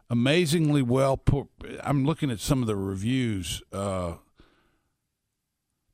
Amazingly 0.10 0.82
well. 0.82 1.18
Pu- 1.18 1.50
I'm 1.84 2.06
looking 2.06 2.32
at 2.32 2.40
some 2.40 2.62
of 2.62 2.68
the 2.68 2.76
reviews. 2.78 3.62
Uh, 3.74 4.14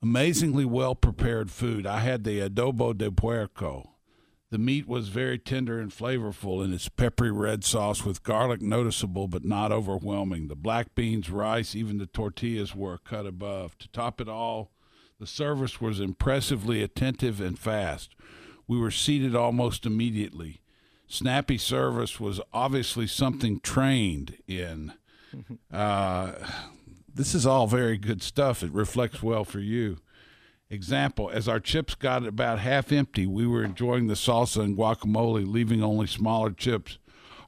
amazingly 0.01 0.63
well 0.65 0.93
prepared 0.95 1.49
food. 1.51 1.86
I 1.88 1.99
had 1.99 2.23
the 2.23 2.39
adobo 2.39 2.95
de 2.95 3.11
puerco. 3.11 3.95
The 4.52 4.58
meat 4.60 4.88
was 4.88 5.10
very 5.10 5.39
tender 5.39 5.80
and 5.80 5.91
flavorful 5.91 6.64
in 6.64 6.72
its 6.72 6.88
peppery 6.88 7.32
red 7.32 7.64
sauce 7.64 8.06
with 8.06 8.24
garlic 8.24 8.62
noticeable 8.62 9.28
but 9.28 9.43
not 9.43 9.72
overwhelming. 9.72 10.48
The 10.48 10.56
black 10.56 10.93
beans, 10.96 11.30
rice, 11.30 11.76
even 11.76 11.98
the 11.98 12.06
tortillas 12.06 12.76
were 12.76 13.00
cut 13.00 13.26
above. 13.26 13.78
To 13.80 13.88
top 13.89 14.22
it 14.22 14.30
all, 14.30 14.72
the 15.20 15.28
service 15.28 15.82
was 15.82 16.00
impressively 16.00 16.84
attentive 16.84 17.41
and 17.41 17.58
fast. 17.58 18.16
We 18.68 18.78
were 18.78 18.91
seated 18.91 19.36
almost 19.36 19.86
immediately. 19.86 20.62
Snappy 21.08 21.58
service 21.58 22.20
was 22.20 22.41
obviously 22.54 23.08
something 23.08 23.60
trained 23.60 24.38
in. 24.48 24.93
Uh, 25.70 26.32
this 27.14 27.36
is 27.36 27.46
all 27.46 27.68
very 27.68 27.98
good 27.98 28.24
stuff. 28.24 28.64
It 28.64 28.72
reflects 28.72 29.22
well 29.22 29.43
for 29.43 29.60
you. 29.60 29.98
Example, 30.70 31.30
as 31.32 31.47
our 31.47 31.59
chips 31.59 31.93
got 31.93 32.26
about 32.26 32.59
half 32.59 32.91
empty, 32.91 33.28
we 33.28 33.45
were 33.45 33.63
enjoying 33.63 34.07
the 34.07 34.16
salsa 34.16 34.63
and 34.63 34.76
guacamole, 34.76 35.45
leaving 35.47 35.84
only 35.84 36.07
smaller 36.07 36.51
chips. 36.51 36.97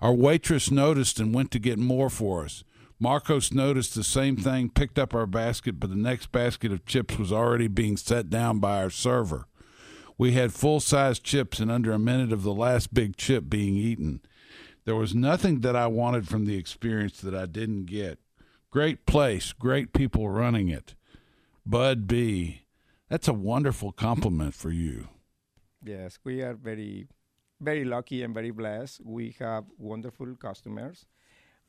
Our 0.01 0.13
waitress 0.13 0.70
noticed 0.70 1.20
and 1.20 1.34
went 1.34 1.49
to 1.51 1.59
get 1.59 1.80
more 1.80 2.09
for 2.09 2.45
us. 2.45 2.63
Marcos 2.99 3.51
noticed 3.51 3.95
the 3.95 4.03
same 4.03 4.38
thing, 4.38 4.70
picked 4.70 4.99
up 4.99 5.13
our 5.13 5.26
basket, 5.26 5.80
but 5.80 5.89
the 5.89 5.95
next 5.95 6.32
basket 6.32 6.72
of 6.72 6.86
chips 6.86 7.18
was 7.18 7.32
already 7.32 7.68
being 7.68 7.97
set 7.97 8.30
down 8.30 8.59
by 8.59 8.82
our 8.82 8.89
server. 8.89 9.47
We 10.18 10.32
had 10.32 10.53
full 10.53 10.80
sized 10.80 11.24
chips 11.24 11.59
in 11.59 11.70
under 11.70 11.91
a 11.91 11.99
minute 11.99 12.32
of 12.32 12.43
the 12.43 12.53
last 12.53 12.93
big 12.93 13.18
chip 13.18 13.49
being 13.49 13.76
eaten. 13.76 14.22
There 14.86 14.95
was 14.95 15.13
nothing 15.13 15.61
that 15.61 15.76
I 15.76 15.88
wanted 15.88 16.28
from 16.28 16.45
the 16.45 16.57
experience 16.57 17.20
that 17.22 17.36
I 17.36 17.45
didn't 17.45 17.86
get. 17.86 18.20
Great 18.72 19.05
place, 19.05 19.53
great 19.53 19.93
people 19.93 20.30
running 20.30 20.70
it. 20.70 20.95
Bud 21.65 22.07
B. 22.07 22.61
That's 23.10 23.28
a 23.28 23.34
wonderful 23.34 23.91
compliment 23.91 24.53
for 24.53 24.70
you. 24.70 25.08
Yes, 25.84 26.20
we 26.24 26.41
are 26.41 26.53
very, 26.55 27.08
very 27.62 27.86
lucky 27.86 28.24
and 28.24 28.34
very 28.34 28.51
blessed. 28.51 29.01
We 29.05 29.36
have 29.39 29.64
wonderful 29.78 30.36
customers. 30.36 31.05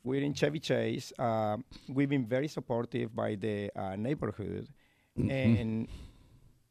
We're 0.03 0.21
in 0.23 0.33
Chevy 0.33 0.59
Chase. 0.59 1.13
Uh, 1.17 1.57
we've 1.87 2.09
been 2.09 2.25
very 2.25 2.47
supportive 2.47 3.15
by 3.15 3.35
the 3.35 3.71
uh, 3.75 3.95
neighborhood. 3.95 4.67
Mhm. 5.17 5.29
And 5.31 5.87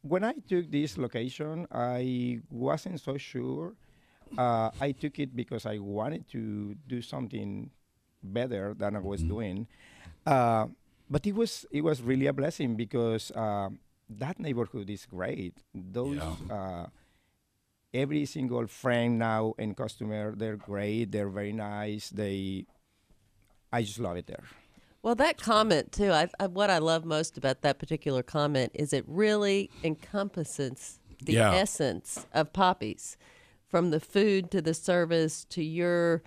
when 0.01 0.23
I 0.23 0.33
took 0.47 0.69
this 0.69 0.97
location, 0.97 1.65
I 1.71 2.41
wasn't 2.49 2.99
so 3.01 3.17
sure. 3.17 3.73
Uh, 4.37 4.69
I 4.79 4.91
took 4.91 5.17
it 5.19 5.35
because 5.35 5.65
I 5.65 5.79
wanted 5.79 6.27
to 6.29 6.75
do 6.87 7.01
something 7.01 7.71
better 8.21 8.75
than 8.75 8.95
I 8.95 8.99
was 8.99 9.23
doing. 9.23 9.67
Uh, 10.25 10.67
but 11.09 11.25
it 11.25 11.33
was 11.33 11.65
it 11.71 11.81
was 11.81 12.01
really 12.01 12.27
a 12.27 12.33
blessing 12.33 12.75
because 12.75 13.31
uh, 13.31 13.69
that 14.09 14.39
neighborhood 14.39 14.89
is 14.89 15.05
great. 15.05 15.57
Those 15.73 16.19
uh, 16.49 16.87
every 17.93 18.25
single 18.25 18.67
friend 18.67 19.19
now 19.19 19.53
and 19.57 19.75
customer, 19.75 20.33
they're 20.35 20.55
great. 20.57 21.11
They're 21.11 21.29
very 21.29 21.53
nice. 21.53 22.09
They, 22.09 22.65
I 23.71 23.83
just 23.83 23.99
love 23.99 24.17
it 24.17 24.27
there. 24.27 24.43
Well, 25.01 25.15
that 25.15 25.37
comment 25.37 25.91
too. 25.91 26.11
I, 26.11 26.27
I, 26.39 26.47
what 26.47 26.69
I 26.69 26.79
love 26.79 27.05
most 27.05 27.37
about 27.37 27.61
that 27.61 27.79
particular 27.79 28.21
comment 28.23 28.71
is 28.75 28.91
it 28.93 29.05
really 29.07 29.69
encompasses 29.83 30.99
the 31.23 31.33
Yeah. 31.33 31.53
essence 31.53 32.25
of 32.33 32.51
Papi's, 32.53 33.17
from 33.67 33.91
the 33.91 33.99
food 33.99 34.49
to 34.51 34.61
the 34.61 34.73
service 34.73 35.45
to 35.45 35.63
your 35.63 36.23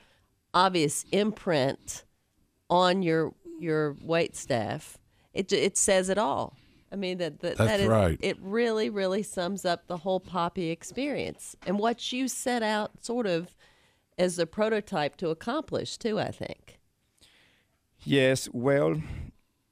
obvious 0.54 1.04
imprint 1.12 2.04
on 2.70 3.02
your 3.02 3.34
your 3.58 3.96
wait 4.02 4.36
staff. 4.36 4.98
It 5.34 5.52
it 5.52 5.76
says 5.76 6.08
it 6.08 6.18
all. 6.18 6.56
I 6.92 6.96
mean 6.96 7.18
that 7.18 7.40
that, 7.40 7.56
That's 7.56 7.70
that 7.70 7.80
is, 7.80 7.88
right. 7.88 8.18
It 8.20 8.36
really 8.40 8.90
really 8.90 9.22
sums 9.22 9.64
up 9.64 9.86
the 9.86 9.96
whole 9.98 10.20
Papi 10.20 10.70
experience 10.70 11.56
and 11.66 11.78
what 11.78 12.12
you 12.12 12.28
set 12.28 12.62
out 12.62 13.02
sort 13.02 13.26
of 13.26 13.56
as 14.18 14.38
a 14.38 14.46
prototype 14.46 15.16
to 15.16 15.30
accomplish 15.30 15.96
too. 15.96 16.20
I 16.20 16.30
think. 16.30 16.78
Yes, 18.04 18.48
well, 18.52 19.00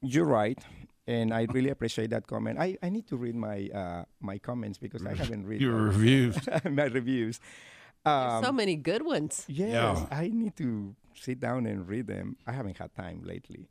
you're 0.00 0.24
right, 0.24 0.58
and 1.06 1.34
I 1.34 1.46
really 1.52 1.70
appreciate 1.70 2.10
that 2.10 2.26
comment. 2.26 2.58
I, 2.58 2.76
I 2.82 2.88
need 2.88 3.06
to 3.08 3.16
read 3.16 3.34
my 3.34 3.68
uh, 3.74 4.04
my 4.20 4.38
comments 4.38 4.78
because 4.78 5.04
I 5.04 5.14
haven't 5.14 5.46
read 5.46 5.60
Your 5.60 5.86
those. 5.86 5.96
reviews. 5.96 6.36
my 6.70 6.84
reviews. 6.84 7.40
There's 8.04 8.44
so 8.46 8.52
many 8.52 8.76
good 8.76 9.04
ones. 9.04 9.44
Yes, 9.46 9.72
Yeah. 9.72 10.06
I 10.10 10.28
need 10.32 10.56
to 10.56 10.94
sit 11.14 11.38
down 11.38 11.66
and 11.66 11.86
read 11.86 12.06
them. 12.06 12.36
I 12.46 12.52
haven't 12.52 12.78
had 12.78 12.94
time 12.94 13.20
lately. 13.24 13.68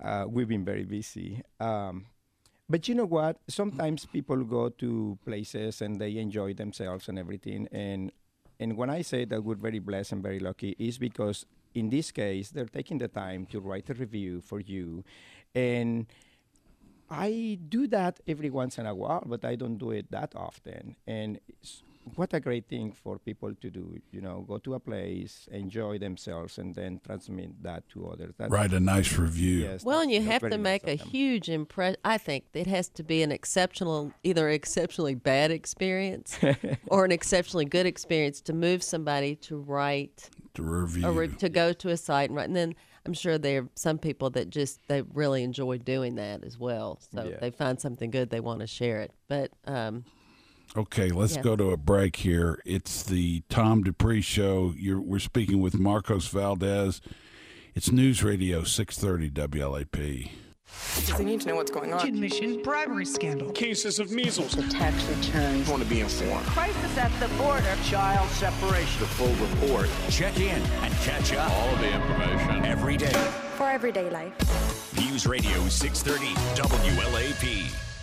Uh, 0.00 0.26
we've 0.28 0.46
been 0.48 0.64
very 0.64 0.84
busy. 0.84 1.42
Um, 1.58 2.06
but 2.68 2.88
you 2.88 2.94
know 2.94 3.04
what? 3.04 3.36
Mm. 3.36 3.54
Sometimes 3.54 4.06
people 4.06 4.44
go 4.44 4.68
to 4.68 5.18
places 5.24 5.82
and 5.82 6.00
they 6.00 6.16
enjoy 6.16 6.54
themselves 6.54 7.08
and 7.08 7.18
everything. 7.18 7.68
And 7.72 8.12
and 8.60 8.76
when 8.76 8.88
I 8.88 9.02
say 9.02 9.24
that 9.26 9.42
we're 9.42 9.56
very 9.56 9.80
blessed 9.80 10.12
and 10.12 10.22
very 10.22 10.38
lucky, 10.38 10.76
is 10.78 10.98
because 10.98 11.44
in 11.74 11.90
this 11.90 12.10
case 12.10 12.50
they're 12.50 12.66
taking 12.66 12.98
the 12.98 13.08
time 13.08 13.46
to 13.46 13.60
write 13.60 13.90
a 13.90 13.94
review 13.94 14.40
for 14.40 14.60
you, 14.60 15.04
and 15.54 16.06
I 17.10 17.58
do 17.68 17.86
that 17.88 18.20
every 18.26 18.50
once 18.50 18.78
in 18.78 18.86
a 18.86 18.94
while, 18.94 19.22
but 19.26 19.44
I 19.44 19.56
don't 19.56 19.76
do 19.76 19.90
it 19.90 20.10
that 20.10 20.32
often. 20.34 20.96
And 21.06 21.40
what 22.16 22.32
a 22.34 22.40
great 22.40 22.68
thing 22.68 22.92
for 22.92 23.18
people 23.18 23.54
to 23.54 23.70
do, 23.70 23.98
you 24.12 24.20
know, 24.20 24.44
go 24.46 24.58
to 24.58 24.74
a 24.74 24.80
place, 24.80 25.48
enjoy 25.50 25.98
themselves, 25.98 26.58
and 26.58 26.74
then 26.74 27.00
transmit 27.04 27.62
that 27.62 27.88
to 27.90 28.06
others. 28.08 28.34
That- 28.38 28.50
Write 28.50 28.72
a 28.72 28.80
nice 28.80 29.16
review. 29.18 29.60
Yes, 29.62 29.84
Well, 29.84 30.00
and 30.00 30.10
you 30.10 30.20
have 30.22 30.42
to 30.48 30.58
make 30.58 30.82
of 30.84 30.88
a 30.90 30.94
huge 30.96 31.48
impression. 31.48 31.96
I 32.04 32.18
think 32.18 32.44
it 32.54 32.66
has 32.66 32.88
to 32.90 33.02
be 33.02 33.22
an 33.22 33.32
exceptional, 33.32 34.12
either 34.22 34.48
exceptionally 34.50 35.14
bad 35.14 35.50
experience 35.50 36.38
or 36.86 37.04
an 37.04 37.12
exceptionally 37.12 37.64
good 37.64 37.86
experience 37.86 38.40
to 38.42 38.52
move 38.52 38.82
somebody 38.82 39.34
to 39.36 39.56
write 39.56 40.30
To 40.54 40.62
review. 40.62 41.06
or 41.06 41.12
re- 41.12 41.28
to 41.28 41.48
go 41.48 41.72
to 41.72 41.88
a 41.90 41.96
site 41.96 42.30
and 42.30 42.36
write. 42.36 42.46
And 42.46 42.56
then 42.56 42.74
I'm 43.06 43.14
sure 43.14 43.36
there 43.38 43.62
are 43.62 43.68
some 43.74 43.98
people 43.98 44.30
that 44.30 44.50
just 44.50 44.80
they 44.88 45.02
really 45.02 45.42
enjoy 45.42 45.78
doing 45.78 46.14
that 46.16 46.44
as 46.44 46.58
well. 46.58 46.98
So 47.14 47.24
Yeah. 47.24 47.36
they 47.40 47.50
find 47.50 47.80
something 47.80 48.10
good, 48.10 48.30
they 48.30 48.40
want 48.40 48.60
to 48.60 48.66
share 48.66 49.00
it. 49.00 49.12
But 49.28 49.50
um, 49.66 50.04
Okay, 50.76 51.10
let's 51.10 51.36
Yeah. 51.36 51.42
go 51.42 51.56
to 51.56 51.70
a 51.70 51.76
break 51.76 52.16
here. 52.16 52.60
It's 52.64 53.04
the 53.04 53.42
Tom 53.48 53.84
Dupree 53.84 54.20
Show. 54.20 54.74
You're, 54.76 55.00
we're 55.00 55.20
speaking 55.20 55.60
with 55.60 55.78
Marcos 55.78 56.26
Valdes. 56.26 57.00
It's 57.76 57.92
News 57.92 58.24
Radio 58.24 58.64
630 58.64 59.30
WLAP. 59.30 60.30
Because 60.96 61.18
they 61.18 61.24
need 61.24 61.40
to 61.42 61.48
know 61.48 61.54
what's 61.54 61.70
going 61.70 61.92
on. 61.92 62.00
Kid 62.00 62.14
mission 62.14 62.60
bribery 62.62 63.04
scandal. 63.04 63.52
Cases 63.52 64.00
of 64.00 64.10
measles. 64.10 64.56
tax 64.72 65.04
returns. 65.04 65.68
want 65.68 65.80
to 65.82 65.88
be 65.88 66.00
informed. 66.00 66.44
Crisis 66.46 66.98
at 66.98 67.12
the 67.20 67.28
border. 67.36 67.76
Child 67.84 68.28
separation. 68.30 69.00
The 69.00 69.06
full 69.06 69.32
report. 69.34 69.88
Check 70.10 70.36
in 70.40 70.60
and 70.60 70.92
catch 70.94 71.32
up. 71.34 71.50
All 71.52 71.68
of 71.68 71.78
the 71.78 71.92
information. 71.94 72.64
Every 72.64 72.96
day. 72.96 73.12
For 73.56 73.70
everyday 73.70 74.10
life. 74.10 74.34
News 74.98 75.26
Radio 75.26 75.68
630 75.68 76.34
WLAP. 76.60 77.93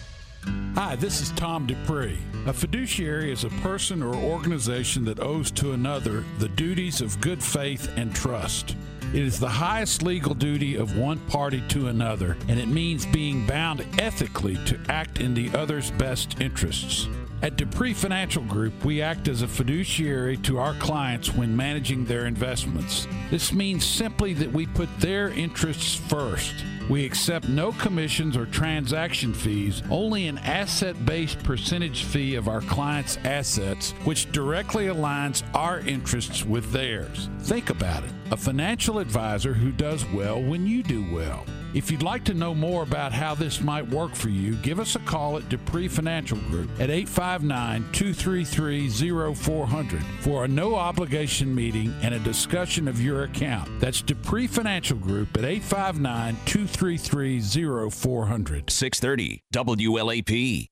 Hi, 0.76 0.96
this 0.96 1.20
is 1.20 1.32
Tom 1.32 1.68
Dupree. 1.68 2.18
A 2.46 2.54
fiduciary 2.54 3.30
is 3.30 3.44
a 3.44 3.50
person 3.50 4.02
or 4.02 4.16
organization 4.16 5.04
that 5.04 5.20
owes 5.20 5.52
to 5.52 5.74
another 5.74 6.24
the 6.40 6.48
duties 6.48 7.02
of 7.02 7.20
good 7.20 7.44
faith 7.44 7.92
and 7.98 8.16
trust. 8.16 8.78
It 9.14 9.22
is 9.22 9.38
the 9.38 9.50
highest 9.50 10.02
legal 10.02 10.34
duty 10.34 10.78
of 10.78 10.98
one 10.98 11.20
party 11.28 11.62
to 11.68 11.88
another, 11.88 12.38
and 12.48 12.58
it 12.58 12.70
means 12.70 13.06
being 13.06 13.46
bound 13.46 13.86
ethically 14.00 14.56
to 14.66 14.80
act 14.88 15.20
in 15.20 15.34
the 15.34 15.52
other's 15.58 15.92
best 15.92 16.40
interests. 16.40 17.10
At 17.42 17.58
Dupree 17.58 17.94
Financial 17.94 18.44
Group, 18.44 18.86
we 18.86 19.02
act 19.02 19.28
as 19.28 19.42
a 19.42 19.50
fiduciary 19.50 20.38
to 20.38 20.58
our 20.58 20.76
clients 20.76 21.34
when 21.34 21.54
managing 21.54 22.06
their 22.06 22.28
investments. 22.28 23.08
This 23.30 23.52
means 23.52 23.84
simply 23.84 24.34
that 24.36 24.54
we 24.54 24.68
put 24.68 24.88
their 25.02 25.30
interests 25.32 25.96
first. 25.96 26.54
We 26.90 27.06
accept 27.06 27.48
no 27.48 27.72
commissions 27.72 28.36
or 28.36 28.46
transaction 28.46 29.34
fees, 29.34 29.84
only 29.90 30.28
an 30.28 30.38
asset 30.40 31.06
based 31.06 31.42
percentage 31.44 32.04
fee 32.04 32.36
of 32.36 32.48
our 32.48 32.62
clients' 32.62 33.18
assets, 33.24 33.92
which 34.04 34.32
directly 34.32 34.88
aligns 34.88 35.44
our 35.56 35.80
interests 35.80 36.46
with 36.46 36.72
theirs. 36.72 37.30
Think 37.42 37.70
about 37.70 38.04
it 38.04 38.12
a 38.32 38.38
financial 38.38 39.00
advisor 39.00 39.54
who 39.54 39.72
does 39.74 40.06
well 40.06 40.42
when 40.42 40.66
you 40.66 40.82
do 40.82 41.06
well. 41.14 41.46
If 41.74 41.90
you'd 41.90 42.04
like 42.04 42.26
to 42.26 42.34
know 42.34 42.54
more 42.54 42.84
about 42.84 43.14
how 43.14 43.34
this 43.34 43.62
might 43.62 43.88
work 43.88 44.14
for 44.14 44.28
you, 44.28 44.56
give 44.58 44.80
us 44.80 44.96
a 44.96 45.00
call 45.00 45.38
at 45.38 45.48
Dupree 45.48 45.88
Financial 45.88 46.38
Group 46.38 46.70
at 46.82 46.90
859 46.90 47.86
233 47.94 49.34
0400 49.34 50.04
for 50.20 50.44
a 50.44 50.48
no 50.48 50.76
obligation 50.76 51.54
meeting 51.56 51.94
and 52.02 52.14
a 52.14 52.20
discussion 52.20 52.90
of 52.90 53.02
your 53.02 53.24
account. 53.24 53.70
That's 53.80 54.02
Dupree 54.02 54.48
Financial 54.48 54.98
Group 54.98 55.38
at 55.38 55.46
859 55.46 56.36
233 56.46 56.71
0400. 56.78 58.70
630 58.70 59.44
WLAP. 59.54 60.68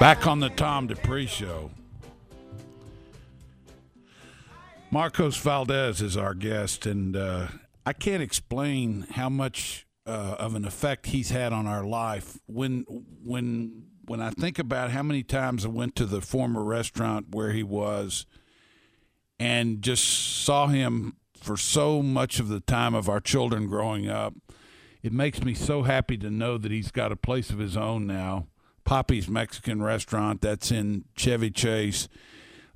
Back 0.00 0.28
on 0.28 0.38
the 0.38 0.48
Tom 0.50 0.86
Dupree 0.86 1.26
Show. 1.26 1.72
Marcos 4.92 5.36
Valdes 5.36 6.00
is 6.00 6.16
our 6.16 6.34
guest, 6.34 6.86
and 6.86 7.16
uh, 7.16 7.48
I 7.84 7.92
can't 7.92 8.22
explain 8.22 9.06
how 9.10 9.28
much 9.28 9.86
uh, 10.06 10.36
of 10.38 10.54
an 10.54 10.64
effect 10.64 11.06
he's 11.06 11.30
had 11.30 11.52
on 11.52 11.66
our 11.66 11.84
life. 11.84 12.38
When 12.46 12.84
when 13.24 13.86
when 14.08 14.20
I 14.20 14.30
think 14.30 14.58
about 14.58 14.90
how 14.90 15.02
many 15.02 15.22
times 15.22 15.64
I 15.64 15.68
went 15.68 15.94
to 15.96 16.06
the 16.06 16.20
former 16.20 16.62
restaurant 16.64 17.26
where 17.30 17.52
he 17.52 17.62
was, 17.62 18.26
and 19.38 19.82
just 19.82 20.04
saw 20.44 20.66
him 20.66 21.16
for 21.40 21.56
so 21.56 22.02
much 22.02 22.40
of 22.40 22.48
the 22.48 22.60
time 22.60 22.94
of 22.94 23.08
our 23.08 23.20
children 23.20 23.68
growing 23.68 24.08
up, 24.08 24.34
it 25.02 25.12
makes 25.12 25.42
me 25.42 25.54
so 25.54 25.82
happy 25.82 26.16
to 26.18 26.30
know 26.30 26.58
that 26.58 26.72
he's 26.72 26.90
got 26.90 27.12
a 27.12 27.16
place 27.16 27.50
of 27.50 27.58
his 27.58 27.76
own 27.76 28.06
now. 28.06 28.46
Papi's 28.84 29.28
Mexican 29.28 29.82
restaurant 29.82 30.40
that's 30.40 30.72
in 30.72 31.04
Chevy 31.14 31.50
Chase. 31.50 32.08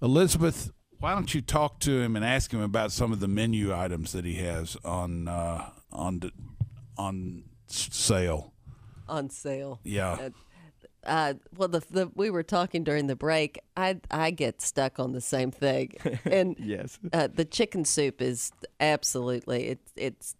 Elizabeth, 0.00 0.70
why 1.00 1.14
don't 1.14 1.34
you 1.34 1.40
talk 1.40 1.80
to 1.80 2.00
him 2.00 2.14
and 2.14 2.24
ask 2.24 2.52
him 2.52 2.60
about 2.60 2.92
some 2.92 3.12
of 3.12 3.20
the 3.20 3.28
menu 3.28 3.74
items 3.74 4.12
that 4.12 4.24
he 4.24 4.34
has 4.34 4.76
on 4.84 5.26
uh, 5.26 5.70
on 5.90 6.30
on 6.96 7.44
sale? 7.66 8.52
on 9.12 9.30
sale. 9.30 9.80
Yeah. 9.84 10.12
Uh, 10.12 10.30
uh, 11.06 11.34
well, 11.56 11.68
the, 11.68 11.80
the 11.90 12.10
we 12.14 12.30
were 12.30 12.42
talking 12.42 12.84
during 12.84 13.06
the 13.06 13.16
break. 13.16 13.58
I 13.76 13.98
I 14.10 14.30
get 14.30 14.60
stuck 14.62 14.98
on 14.98 15.12
the 15.12 15.20
same 15.20 15.50
thing, 15.50 15.92
and 16.24 16.56
Yes. 16.58 16.98
uh, 17.12 17.28
the 17.32 17.44
chicken 17.44 17.84
soup 17.84 18.20
is 18.22 18.52
absolutely 18.80 19.68
it's 19.68 19.92
it's. 19.96 20.36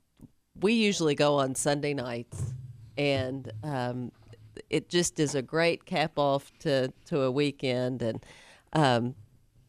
We 0.61 0.75
usually 0.75 1.15
go 1.15 1.37
on 1.37 1.55
Sunday 1.55 1.95
nights, 1.95 2.53
and 2.99 3.51
um, 3.65 4.13
it 4.69 4.89
just 4.89 5.19
is 5.19 5.35
a 5.35 5.43
great 5.43 5.87
cap 5.87 6.13
off 6.19 6.53
to 6.61 6.93
to 7.07 7.23
a 7.23 7.31
weekend, 7.31 8.03
and 8.03 8.25
um, 8.75 9.15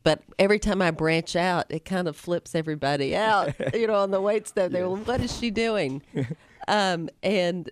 but 0.04 0.22
every 0.38 0.60
time 0.60 0.82
I 0.82 0.92
branch 0.92 1.36
out, 1.36 1.66
it 1.70 1.86
kind 1.86 2.08
of 2.08 2.18
flips 2.18 2.54
everybody 2.56 3.16
out. 3.16 3.54
you 3.74 3.88
know, 3.88 3.96
on 3.96 4.12
the 4.12 4.20
wait 4.22 4.48
staff, 4.48 4.72
they 4.72 4.82
well, 4.82 4.98
what 4.98 5.22
is 5.22 5.36
she 5.38 5.50
doing? 5.50 6.02
um, 6.68 7.10
and 7.24 7.70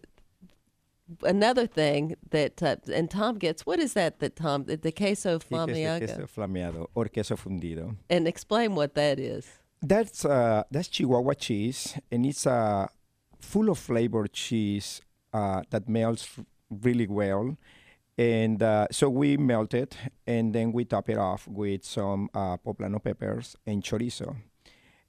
another 1.23 1.67
thing 1.67 2.15
that 2.29 2.61
uh, 2.63 2.75
and 2.93 3.09
Tom 3.09 3.37
gets 3.37 3.65
what 3.65 3.79
is 3.79 3.93
that 3.93 4.19
that 4.19 4.35
Tom 4.35 4.65
the, 4.65 4.77
the 4.77 4.91
queso 4.91 5.39
flamiago 5.39 6.05
queso 6.05 6.27
flameado 6.27 6.89
or 6.95 7.05
queso 7.05 7.35
fundido. 7.35 7.95
and 8.09 8.27
explain 8.27 8.75
what 8.75 8.95
that 8.95 9.19
is. 9.19 9.47
That's 9.81 10.25
uh, 10.25 10.63
that's 10.69 10.87
Chihuahua 10.87 11.33
cheese, 11.33 11.97
and 12.11 12.25
it's 12.25 12.45
uh, 12.45 12.87
full 13.39 13.69
of 13.69 13.79
flavor 13.79 14.27
cheese 14.27 15.01
uh, 15.33 15.63
that 15.71 15.89
melts 15.89 16.29
really 16.69 17.07
well. 17.07 17.57
And 18.17 18.61
uh, 18.61 18.87
so 18.91 19.09
we 19.09 19.37
melt 19.37 19.73
it, 19.73 19.97
and 20.27 20.53
then 20.53 20.71
we 20.71 20.85
top 20.85 21.09
it 21.09 21.17
off 21.17 21.47
with 21.47 21.83
some 21.83 22.29
uh, 22.35 22.57
poblano 22.57 23.03
peppers 23.03 23.55
and 23.65 23.81
chorizo. 23.81 24.35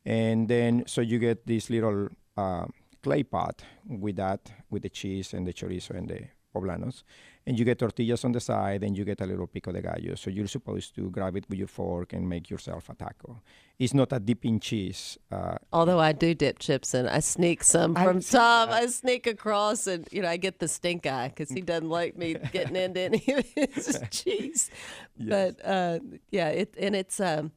And 0.06 0.48
then 0.48 0.84
so 0.86 1.02
you 1.02 1.18
get 1.18 1.46
this 1.46 1.68
little 1.68 2.08
uh, 2.36 2.64
clay 3.02 3.22
pot 3.22 3.62
with 3.86 4.16
that, 4.16 4.50
with 4.70 4.82
the 4.82 4.88
cheese 4.90 5.34
and 5.34 5.46
the 5.46 5.52
chorizo 5.52 5.90
and 5.90 6.08
the 6.08 6.20
poblanos. 6.54 7.02
And 7.46 7.58
you 7.58 7.64
get 7.64 7.78
tortillas 7.80 8.24
on 8.24 8.30
the 8.32 8.38
side, 8.40 8.84
and 8.84 8.96
you 8.96 9.04
get 9.04 9.20
a 9.20 9.26
little 9.26 9.48
pico 9.48 9.72
de 9.72 9.80
gallo. 9.82 10.14
So 10.14 10.30
you're 10.30 10.46
supposed 10.46 10.94
to 10.94 11.10
grab 11.10 11.34
it 11.36 11.44
with 11.48 11.58
your 11.58 11.66
fork 11.66 12.12
and 12.12 12.28
make 12.28 12.48
yourself 12.50 12.88
a 12.88 12.94
taco. 12.94 13.40
It's 13.80 13.92
not 13.94 14.12
a 14.12 14.20
dip 14.20 14.44
in 14.44 14.60
cheese. 14.60 15.18
Uh, 15.28 15.56
Although 15.72 15.98
I 15.98 16.12
do 16.12 16.34
dip 16.34 16.60
chips 16.60 16.94
in, 16.94 17.08
I 17.08 17.18
sneak 17.18 17.64
some 17.64 17.96
I- 17.96 18.04
from 18.04 18.20
Tom. 18.20 18.68
I 18.70 18.86
sneak 18.86 19.26
across, 19.26 19.88
and 19.88 20.06
you 20.12 20.22
know 20.22 20.28
I 20.28 20.36
get 20.36 20.60
the 20.60 20.68
stink 20.68 21.04
eye 21.06 21.28
because 21.34 21.50
he 21.50 21.62
doesn't 21.62 21.88
like 21.90 22.16
me 22.16 22.34
getting 22.52 22.76
into 22.76 23.00
any 23.00 23.24
of 23.34 23.44
his 23.56 24.00
cheese. 24.12 24.70
Yes. 25.16 25.28
But 25.56 25.66
uh, 25.66 25.98
yeah, 26.30 26.48
it 26.50 26.76
and 26.78 26.94
it's 26.94 27.18
um, 27.18 27.50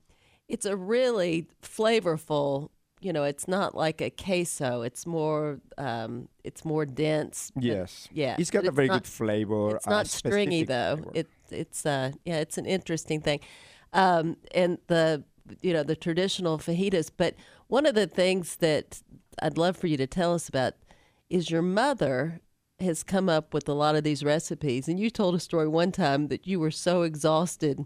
it's 0.47 0.65
a 0.65 0.75
really 0.75 1.47
flavorful. 1.61 2.69
You 3.05 3.13
know, 3.13 3.23
it's 3.23 3.47
not 3.47 3.75
like 3.75 4.01
a 4.01 4.09
queso. 4.09 4.81
It's 4.81 5.05
more 5.05 5.59
um, 5.77 6.27
it's 6.43 6.65
more 6.65 6.87
dense. 6.87 7.51
Yes. 7.55 8.09
yeah. 8.11 8.35
It's 8.39 8.49
got 8.49 8.65
a 8.65 8.71
very 8.71 8.87
not- 8.87 9.03
good 9.03 9.07
flavor. 9.07 9.75
It's 9.75 9.85
not 9.85 10.07
stringy 10.07 10.63
though. 10.63 10.95
flavor. 10.95 11.11
It 11.13 11.27
it's 11.51 11.85
uh 11.85 12.13
yeah, 12.25 12.39
it's 12.39 12.57
an 12.57 12.65
interesting 12.65 13.21
thing. 13.21 13.41
Um 13.93 14.37
and 14.55 14.79
the 14.87 15.23
you 15.61 15.71
know, 15.71 15.83
the 15.83 15.95
traditional 15.95 16.57
fajitas, 16.57 17.11
but 17.15 17.35
one 17.67 17.85
of 17.85 17.93
the 17.93 18.07
things 18.07 18.55
that 18.55 19.03
I'd 19.39 19.59
love 19.59 19.77
for 19.77 19.85
you 19.85 19.97
to 19.97 20.07
tell 20.07 20.33
us 20.33 20.49
about 20.49 20.73
is 21.29 21.51
your 21.51 21.61
mother 21.61 22.39
has 22.79 23.03
come 23.03 23.29
up 23.29 23.53
with 23.53 23.69
a 23.69 23.73
lot 23.73 23.95
of 23.95 24.03
these 24.03 24.23
recipes. 24.23 24.87
And 24.87 24.99
you 24.99 25.11
told 25.11 25.35
a 25.35 25.39
story 25.39 25.67
one 25.67 25.91
time 25.91 26.29
that 26.29 26.47
you 26.47 26.59
were 26.59 26.71
so 26.71 27.03
exhausted 27.03 27.85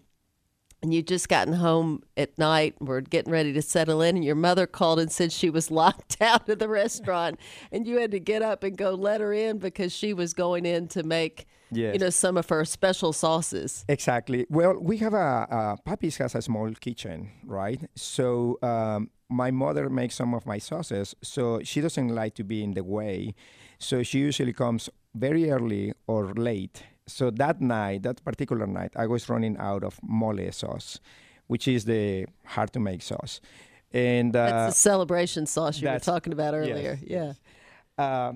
and 0.82 0.94
you 0.94 1.02
just 1.02 1.28
gotten 1.30 1.54
home 1.54 2.02
at 2.16 2.38
night 2.38 2.76
and 2.80 2.88
were 2.88 3.02
getting 3.02 3.32
ready 3.32 3.52
to 3.54 3.62
settle 3.62 4.02
in 4.02 4.16
and 4.16 4.26
your 4.26 4.36
mother 4.36 4.66
called 4.66 5.00
and 5.00 5.12
said 5.12 5.32
she 5.32 5.50
was 5.50 5.70
locked 5.82 6.18
out 6.22 6.48
of 6.50 6.60
the 6.60 6.68
restaurant 6.70 7.40
and 7.72 7.86
you 7.88 7.98
had 8.00 8.12
to 8.12 8.20
get 8.20 8.42
up 8.42 8.64
and 8.64 8.78
go 8.78 8.92
let 8.92 9.22
her 9.22 9.34
in 9.34 9.58
because 9.58 9.92
she 9.94 10.14
was 10.14 10.34
going 10.34 10.66
in 10.66 10.88
to 10.90 11.04
make 11.04 11.46
Yes. 11.72 11.94
you 11.94 12.00
know 12.00 12.10
some 12.10 12.36
of 12.36 12.50
her 12.50 12.66
special 12.66 13.14
sauces 13.14 13.86
Exactly. 13.88 14.48
Well, 14.50 14.74
we 14.82 14.98
have 14.98 15.14
a, 15.14 15.48
uh 15.52 15.76
Papi's 15.86 16.18
has 16.18 16.34
a 16.34 16.42
small 16.42 16.72
kitchen, 16.74 17.30
right? 17.46 17.80
So 17.96 18.58
um, 18.64 19.12
my 19.30 19.52
mother 19.52 19.88
makes 19.88 20.16
some 20.16 20.34
of 20.34 20.48
my 20.48 20.58
sauces, 20.58 21.16
so 21.22 21.62
she 21.64 21.80
doesn't 21.82 22.08
like 22.10 22.34
to 22.36 22.44
be 22.44 22.64
in 22.64 22.74
the 22.74 22.84
way. 22.84 23.36
So 23.78 24.02
she 24.02 24.18
usually 24.18 24.54
comes 24.54 24.90
very 25.14 25.52
early 25.52 25.94
or 26.08 26.34
late. 26.34 26.82
So 27.12 27.32
that 27.32 27.62
night, 27.62 28.04
that 28.04 28.24
particular 28.24 28.68
night, 28.68 28.94
I 28.96 29.08
was 29.08 29.30
running 29.30 29.58
out 29.58 29.84
of 29.84 30.00
mole 30.04 30.52
sauce, 30.52 31.00
which 31.48 31.68
is 31.68 31.86
the 31.86 32.26
hard 32.46 32.72
to 32.74 32.80
make 32.80 33.02
sauce. 33.02 33.42
And 33.92 34.36
uh, 34.36 34.46
that's 34.46 34.76
the 34.76 34.80
celebration 34.80 35.46
sauce 35.46 35.82
you 35.82 35.90
were 35.90 36.00
talking 36.00 36.32
about 36.32 36.54
yes, 36.54 36.70
earlier 36.70 37.00
yeah 37.04 37.34
uh, 37.98 38.34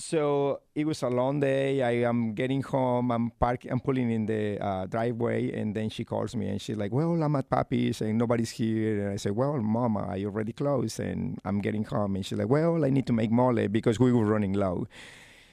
so 0.00 0.60
it 0.74 0.86
was 0.86 1.02
a 1.02 1.08
long 1.08 1.40
day. 1.40 1.82
I 1.82 2.08
am 2.08 2.32
getting 2.32 2.62
home. 2.62 3.10
I'm 3.10 3.30
parking. 3.30 3.70
I'm 3.70 3.80
pulling 3.80 4.10
in 4.10 4.24
the 4.24 4.58
uh, 4.58 4.86
driveway, 4.86 5.52
and 5.52 5.74
then 5.74 5.90
she 5.90 6.04
calls 6.04 6.34
me, 6.34 6.48
and 6.48 6.60
she's 6.60 6.76
like, 6.76 6.90
"Well, 6.90 7.22
I'm 7.22 7.36
at 7.36 7.50
Papi's, 7.50 8.00
and 8.00 8.16
nobody's 8.16 8.50
here." 8.50 9.02
And 9.02 9.12
I 9.12 9.16
say, 9.16 9.30
"Well, 9.30 9.58
Mama, 9.58 10.06
I 10.08 10.24
already 10.24 10.54
closed, 10.54 11.00
and 11.00 11.38
I'm 11.44 11.60
getting 11.60 11.84
home." 11.84 12.16
And 12.16 12.24
she's 12.24 12.38
like, 12.38 12.48
"Well, 12.48 12.84
I 12.84 12.88
need 12.88 13.06
to 13.08 13.12
make 13.12 13.30
mole 13.30 13.68
because 13.68 14.00
we 14.00 14.12
were 14.12 14.24
running 14.24 14.54
low." 14.54 14.86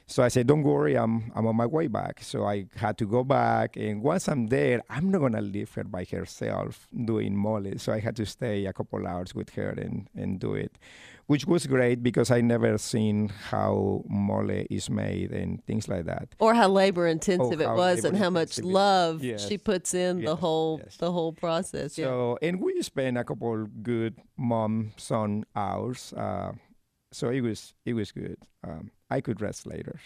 So 0.10 0.24
I 0.24 0.30
said, 0.30 0.48
"Don't 0.48 0.64
worry, 0.64 0.96
I'm 0.96 1.32
I'm 1.36 1.46
on 1.48 1.56
my 1.58 1.66
way 1.66 1.88
back." 1.88 2.20
So 2.24 2.46
I 2.46 2.68
had 2.78 2.98
to 3.00 3.06
go 3.06 3.24
back, 3.26 3.76
and 3.76 4.02
once 4.02 4.30
I'm 4.30 4.48
there, 4.48 4.82
I'm 4.90 5.12
not 5.12 5.20
gonna 5.20 5.42
leave 5.42 5.74
her 5.74 5.84
by 5.84 6.06
herself 6.06 6.88
doing 7.06 7.36
mole. 7.36 7.74
So 7.78 7.92
I 7.92 8.00
had 8.00 8.16
to 8.16 8.26
stay 8.26 8.66
a 8.68 8.74
couple 8.74 9.06
hours 9.06 9.36
with 9.36 9.50
her 9.56 9.70
and 9.70 10.08
and 10.16 10.40
do 10.40 10.54
it, 10.56 10.78
which 11.26 11.46
was 11.46 11.68
great 11.68 12.02
because 12.04 12.32
I 12.32 12.40
never 12.40 12.78
seen 12.78 13.28
how 13.52 14.04
mole 14.08 14.64
is 14.70 14.90
made 14.90 15.32
and 15.34 15.62
things 15.66 15.90
like 15.90 16.06
that. 16.06 16.36
or 16.40 16.54
how 16.54 16.70
labor 16.70 17.06
intensive 17.06 17.60
it 17.60 17.68
how 17.68 17.76
was 17.76 18.06
and 18.06 18.16
how 18.16 18.30
much 18.30 18.60
love 18.60 19.24
Yes. 19.24 19.46
she 19.46 19.58
puts 19.58 19.94
in 19.94 20.24
the 20.24 20.38
whole 20.38 20.80
yes. 20.86 20.96
the 20.98 21.12
whole 21.12 21.34
process 21.34 21.98
yeah 21.98 22.06
So 22.06 22.38
and 22.42 22.62
we 22.62 22.82
spent 22.82 23.18
a 23.18 23.26
couple 23.26 23.68
good 23.84 24.16
mom 24.38 24.94
son 24.96 25.44
hours. 25.54 26.14
Uh, 26.14 26.54
so 27.12 27.28
it 27.30 27.42
was 27.42 27.74
it 27.86 27.94
was 27.94 28.12
good. 28.14 28.38
Um, 28.64 28.92
I 29.10 29.22
could 29.22 29.42
rest 29.42 29.66
later. 29.66 30.00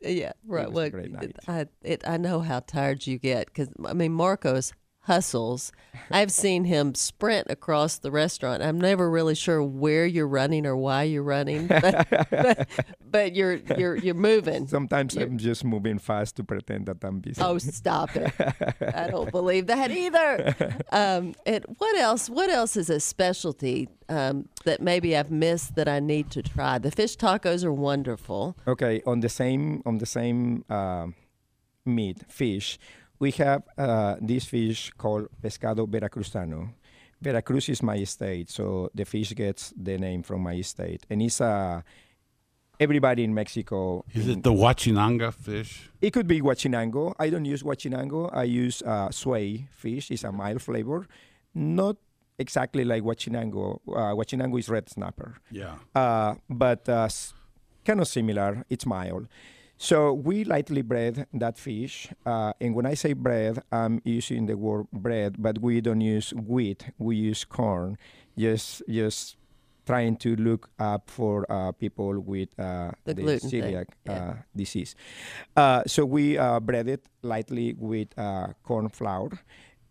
Yeah, 0.00 0.32
right. 0.46 0.70
Well, 0.70 0.90
great 0.90 1.10
night. 1.10 1.36
I 1.46 1.66
it, 1.82 2.02
I 2.06 2.16
know 2.16 2.40
how 2.40 2.60
tired 2.60 3.06
you 3.06 3.18
get 3.18 3.46
because 3.46 3.68
I 3.84 3.92
mean 3.94 4.12
Marcos 4.12 4.72
hustles. 5.08 5.72
I've 6.12 6.30
seen 6.30 6.64
him 6.64 6.94
sprint 6.94 7.48
across 7.50 7.98
the 7.98 8.10
restaurant. 8.10 8.62
I'm 8.62 8.80
never 8.80 9.10
really 9.10 9.34
sure 9.34 9.62
where 9.62 10.06
you're 10.06 10.28
running 10.28 10.64
or 10.66 10.76
why 10.76 11.02
you're 11.02 11.24
running, 11.24 11.66
but, 11.82 12.06
but, 12.30 12.68
but 13.10 13.34
you're 13.34 13.54
you're 13.76 13.96
you're 13.96 14.14
moving. 14.14 14.68
Sometimes 14.68 15.14
You're- 15.14 15.26
I'm 15.28 15.38
just 15.38 15.64
moving 15.64 15.98
fast 15.98 16.36
to 16.36 16.44
pretend 16.44 16.86
that 16.86 17.02
I'm 17.02 17.18
busy. 17.20 17.40
Oh, 17.42 17.58
stop 17.58 18.14
it! 18.14 18.32
I 18.94 19.08
don't 19.10 19.32
believe 19.32 19.66
that 19.66 19.90
either. 19.90 20.54
Um, 20.90 21.34
and 21.46 21.64
what 21.78 21.96
else? 21.96 22.28
What 22.30 22.50
else 22.50 22.76
is 22.76 22.88
a 22.90 23.00
specialty 23.00 23.88
um, 24.08 24.48
that 24.64 24.80
maybe 24.80 25.16
I've 25.16 25.30
missed 25.30 25.74
that 25.76 25.88
I 25.88 26.00
need 26.00 26.30
to 26.30 26.42
try? 26.42 26.78
The 26.78 26.90
fish 26.90 27.16
tacos 27.16 27.64
are 27.64 27.72
wonderful. 27.72 28.56
Okay, 28.66 29.02
on 29.06 29.20
the 29.20 29.28
same 29.28 29.82
on 29.86 29.98
the 29.98 30.06
same 30.06 30.64
um 30.70 31.14
meat 31.84 32.18
fish, 32.28 32.78
we 33.18 33.30
have 33.32 33.62
uh, 33.76 34.16
this 34.20 34.44
fish 34.44 34.90
called 34.96 35.28
pescado 35.42 35.86
veracruzano. 35.88 36.70
Veracruz 37.20 37.68
is 37.68 37.82
my 37.82 38.04
state, 38.04 38.48
so 38.48 38.90
the 38.94 39.04
fish 39.04 39.34
gets 39.34 39.72
the 39.76 39.98
name 39.98 40.22
from 40.22 40.42
my 40.42 40.60
state, 40.62 41.04
and 41.10 41.22
it's 41.22 41.40
a. 41.40 41.82
Everybody 42.80 43.24
in 43.24 43.34
Mexico. 43.34 44.04
Is 44.14 44.28
in- 44.28 44.38
it 44.38 44.42
the 44.44 44.52
Huachinanga 44.52 45.34
fish? 45.34 45.90
It 46.00 46.12
could 46.12 46.28
be 46.28 46.40
guachinango. 46.40 47.12
I 47.18 47.28
don't 47.28 47.44
use 47.44 47.64
guachinango. 47.64 48.30
I 48.32 48.44
use 48.44 48.82
uh, 48.82 49.08
swai 49.08 49.66
fish. 49.72 50.12
It's 50.12 50.22
a 50.22 50.30
mild 50.30 50.62
flavor, 50.62 51.08
not 51.54 51.96
exactly 52.38 52.84
like 52.84 53.02
guachinango. 53.02 53.80
Uh, 53.88 54.14
guachinango 54.14 54.60
is 54.60 54.68
red 54.68 54.88
snapper. 54.88 55.34
Yeah. 55.50 55.74
Uh, 55.92 56.36
but 56.48 56.88
uh, 56.88 57.08
kind 57.84 58.00
of 58.00 58.06
similar. 58.06 58.64
It's 58.70 58.86
mild. 58.86 59.26
So 59.78 60.12
we 60.12 60.42
lightly 60.42 60.82
bread 60.82 61.28
that 61.32 61.56
fish, 61.56 62.08
uh, 62.26 62.52
and 62.60 62.74
when 62.74 62.84
I 62.84 62.94
say 62.94 63.12
bread, 63.12 63.62
I'm 63.70 64.02
using 64.04 64.46
the 64.46 64.56
word 64.56 64.90
bread, 64.92 65.36
but 65.38 65.60
we 65.60 65.80
don't 65.80 66.00
use 66.00 66.34
wheat. 66.34 66.90
We 66.98 67.14
use 67.14 67.44
corn. 67.44 67.96
Just, 68.36 68.82
just 68.88 69.36
trying 69.86 70.16
to 70.16 70.34
look 70.36 70.68
up 70.80 71.08
for 71.08 71.46
uh, 71.50 71.72
people 71.72 72.18
with 72.18 72.48
uh, 72.58 72.90
The 73.04 73.14
thing, 73.14 73.26
celiac 73.38 73.86
yeah. 74.04 74.12
uh, 74.12 74.34
disease. 74.54 74.96
Uh, 75.56 75.82
so 75.86 76.04
we 76.04 76.36
uh, 76.36 76.58
bread 76.58 76.88
it 76.88 77.06
lightly 77.22 77.74
with 77.78 78.08
uh, 78.18 78.48
corn 78.64 78.88
flour, 78.88 79.30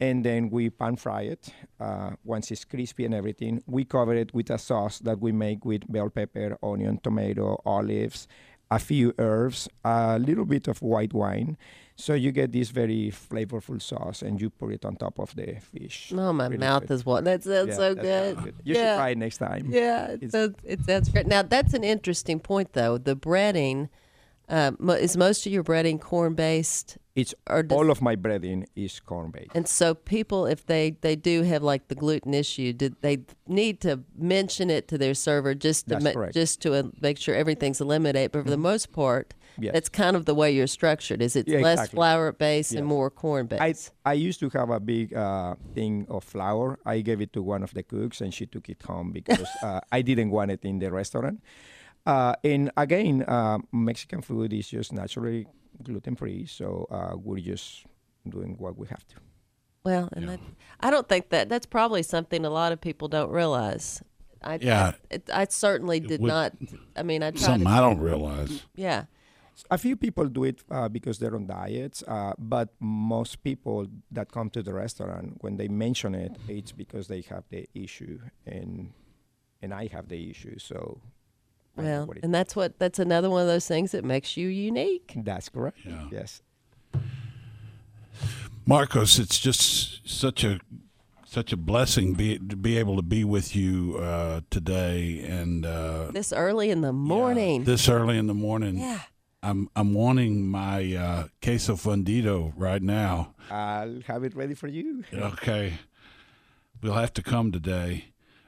and 0.01 0.23
then 0.23 0.49
we 0.49 0.69
pan 0.69 0.97
fry 0.97 1.21
it. 1.21 1.49
Uh, 1.79 2.11
once 2.25 2.51
it's 2.51 2.65
crispy 2.65 3.05
and 3.05 3.13
everything, 3.13 3.63
we 3.65 3.85
cover 3.85 4.13
it 4.15 4.33
with 4.33 4.49
a 4.51 4.57
sauce 4.57 4.99
that 4.99 5.19
we 5.19 5.31
make 5.31 5.63
with 5.63 5.89
bell 5.91 6.09
pepper, 6.09 6.57
onion, 6.61 6.99
tomato, 7.01 7.59
olives, 7.65 8.27
a 8.69 8.79
few 8.79 9.13
herbs, 9.17 9.69
a 9.85 10.19
little 10.19 10.45
bit 10.45 10.67
of 10.67 10.81
white 10.81 11.13
wine. 11.13 11.57
So 11.99 12.13
you 12.13 12.31
get 12.31 12.51
this 12.51 12.69
very 12.69 13.09
flavorful 13.11 13.81
sauce, 13.81 14.21
and 14.21 14.39
you 14.39 14.51
put 14.51 14.71
it 14.71 14.85
on 14.85 14.97
top 14.97 15.17
of 15.19 15.35
the 15.35 15.55
fish. 15.59 16.13
Oh, 16.15 16.31
my 16.31 16.45
Really 16.45 16.57
mouth 16.59 16.81
good. 16.87 16.91
is 16.93 17.03
what. 17.05 17.23
That 17.23 17.43
sounds 17.43 17.69
Yeah, 17.69 17.73
so 17.75 17.93
that 17.95 18.05
sounds 18.05 18.35
good. 18.35 18.43
good. 18.43 18.55
You 18.63 18.75
yeah. 18.75 18.81
should 18.93 18.97
try 18.99 19.09
it 19.09 19.17
next 19.17 19.37
time. 19.39 19.67
Yeah, 19.71 20.07
it 20.09 20.23
It's- 20.23 20.31
sounds, 20.31 20.55
it 20.63 20.79
sounds 20.85 21.09
great. 21.09 21.25
Now, 21.25 21.41
that's 21.41 21.73
an 21.73 21.83
interesting 21.83 22.39
point, 22.39 22.73
though. 22.73 22.99
The 22.99 23.15
breading, 23.15 23.89
uh, 24.49 24.71
is 24.99 25.17
most 25.17 25.45
of 25.45 25.51
your 25.51 25.63
breading 25.63 25.99
corn 25.99 26.33
based? 26.35 26.97
It's 27.15 27.33
Or 27.49 27.63
does- 27.63 27.75
all 27.75 27.89
of 27.89 28.01
my 28.01 28.15
breading 28.15 28.65
is 28.75 28.99
corn 28.99 29.31
based. 29.31 29.49
And 29.55 29.67
so, 29.67 29.95
people, 29.95 30.45
if 30.45 30.65
they, 30.67 30.91
they 31.01 31.15
do 31.15 31.41
have 31.43 31.63
like 31.63 31.87
the 31.87 31.95
gluten 31.95 32.33
issue, 32.33 32.73
did 32.73 32.95
they 33.01 33.19
need 33.47 33.81
to 33.81 34.01
mention 34.17 34.69
it 34.69 34.87
to 34.89 34.97
their 34.99 35.15
server 35.15 35.55
just 35.55 35.87
to 35.89 35.99
ma- 35.99 36.29
just 36.31 36.61
to 36.61 36.75
uh, 36.75 36.83
make 37.01 37.17
sure 37.17 37.33
everything's 37.35 37.81
eliminated? 37.81 38.31
But 38.33 38.43
for 38.43 38.49
the 38.51 38.57
most 38.57 38.91
part, 38.91 39.33
Yes. 39.59 39.73
that's 39.73 39.89
kind 39.89 40.15
of 40.15 40.25
the 40.25 40.35
way 40.35 40.51
you're 40.51 40.67
structured. 40.67 41.19
Is 41.19 41.35
it's 41.35 41.49
Yeah, 41.51 41.61
less 41.61 41.79
exactly. 41.79 41.97
flour 41.97 42.31
based 42.31 42.73
Yes. 42.73 42.77
and 42.77 42.85
more 42.87 43.09
corn 43.09 43.47
I 43.51 43.57
based? 43.57 43.91
I 44.05 44.13
used 44.13 44.39
to 44.41 44.49
have 44.51 44.69
a 44.69 44.79
big 44.79 45.15
uh, 45.15 45.55
thing 45.73 46.05
of 46.09 46.23
flour. 46.23 46.77
I 46.85 47.01
gave 47.01 47.19
it 47.21 47.33
to 47.33 47.41
one 47.41 47.63
of 47.63 47.73
the 47.73 47.81
cooks, 47.81 48.21
and 48.21 48.31
she 48.31 48.45
took 48.45 48.69
it 48.69 48.83
home 48.83 49.11
because 49.11 49.47
uh, 49.63 49.81
I 49.91 50.03
didn't 50.03 50.29
want 50.29 50.51
it 50.51 50.63
in 50.63 50.77
the 50.77 50.91
restaurant. 50.91 51.41
Uh, 52.07 52.33
and 52.43 52.71
again, 52.77 53.23
uh, 53.27 53.57
Mexican 53.73 54.21
food 54.21 54.53
is 54.53 54.67
just 54.69 54.93
naturally 54.93 55.45
gluten 55.83 56.15
free, 56.15 56.45
so 56.45 56.87
uh, 56.89 57.13
we're 57.17 57.43
just 57.53 57.85
doing 58.27 58.55
what 58.57 58.77
we 58.77 58.87
have 58.87 59.05
to. 59.07 59.15
Well, 59.83 60.09
and 60.13 60.29
that, 60.29 60.39
I 60.79 60.89
don't 60.89 61.07
think 61.07 61.29
that 61.29 61.49
that's 61.49 61.65
probably 61.65 62.03
something 62.03 62.45
a 62.45 62.49
lot 62.49 62.71
of 62.71 62.79
people 62.79 63.07
don't 63.09 63.29
realize. 63.31 64.01
I, 64.41 64.59
Yeah. 64.61 64.93
I, 65.11 65.19
I 65.41 65.45
certainly 65.49 65.99
did 65.99 66.21
would- 66.21 66.27
not. 66.29 66.53
I 66.95 67.03
mean, 67.03 67.23
I 67.23 67.31
tried 67.31 67.41
Something 67.41 67.65
to, 67.67 67.69
I 67.69 67.79
don't 67.81 67.99
realize. 68.11 68.63
Yeah. 68.75 69.05
A 69.71 69.77
few 69.77 69.95
people 69.97 70.27
do 70.29 70.43
it 70.45 70.63
uh, 70.71 70.87
because 70.87 71.17
they're 71.19 71.35
on 71.35 71.47
diets, 71.47 72.03
uh, 72.07 72.33
but 72.37 72.69
most 72.79 73.43
people 73.43 73.87
that 74.11 74.31
come 74.31 74.49
to 74.51 74.61
the 74.63 74.71
restaurant, 74.73 75.37
when 75.41 75.57
they 75.57 75.67
mention 75.67 76.15
it, 76.15 76.31
it's 76.47 76.71
because 76.71 77.07
they 77.07 77.21
have 77.21 77.43
the 77.49 77.67
issue, 77.73 78.19
and 78.45 78.93
and 79.61 79.73
I 79.73 79.87
have 79.87 80.09
the 80.09 80.29
issue. 80.29 80.59
So, 80.59 80.79
I 80.79 80.85
know 80.91 81.16
Well, 81.77 82.07
what 82.07 82.17
and 82.23 82.33
that's 82.33 82.55
what 82.55 82.79
that's 82.79 82.99
another 82.99 83.29
one 83.29 83.41
of 83.41 83.47
those 83.47 83.67
things 83.67 83.91
that 83.91 84.03
makes 84.03 84.35
you 84.37 84.47
unique. 84.47 85.13
that's 85.17 85.49
correct. 85.49 85.77
Yes. 86.11 86.41
Marcos, 88.65 89.19
it's 89.19 89.39
just 89.39 90.07
such 90.07 90.43
a 90.43 90.59
such 91.25 91.51
a 91.53 91.57
blessing 91.57 92.13
be, 92.13 92.37
to 92.39 92.55
be 92.55 92.77
able 92.77 92.95
to 92.95 93.01
be 93.01 93.23
with 93.23 93.55
you 93.55 93.97
uh, 93.99 94.41
today 94.49 95.19
and 95.19 95.65
uh, 95.65 96.09
This 96.11 96.31
early 96.33 96.69
in 96.71 96.81
the 96.81 96.93
morning. 96.93 97.65
this 97.65 97.87
early 97.89 98.17
in 98.17 98.27
the 98.27 98.33
morning. 98.33 98.77
Yeah. 98.77 98.99
I'm 99.43 99.69
I'm 99.75 99.93
wanting 99.93 100.47
my 100.47 100.95
uh, 100.95 101.27
queso 101.41 101.75
fundido 101.75 102.53
right 102.55 102.81
now. 102.81 103.35
I'll 103.51 104.01
have 104.07 104.23
it 104.23 104.35
ready 104.35 104.55
for 104.55 104.67
you. 104.67 105.03
Okay, 105.13 105.73
we'll 106.81 106.93
have 106.93 107.13
to 107.13 107.21
come 107.21 107.51
today, 107.51 108.05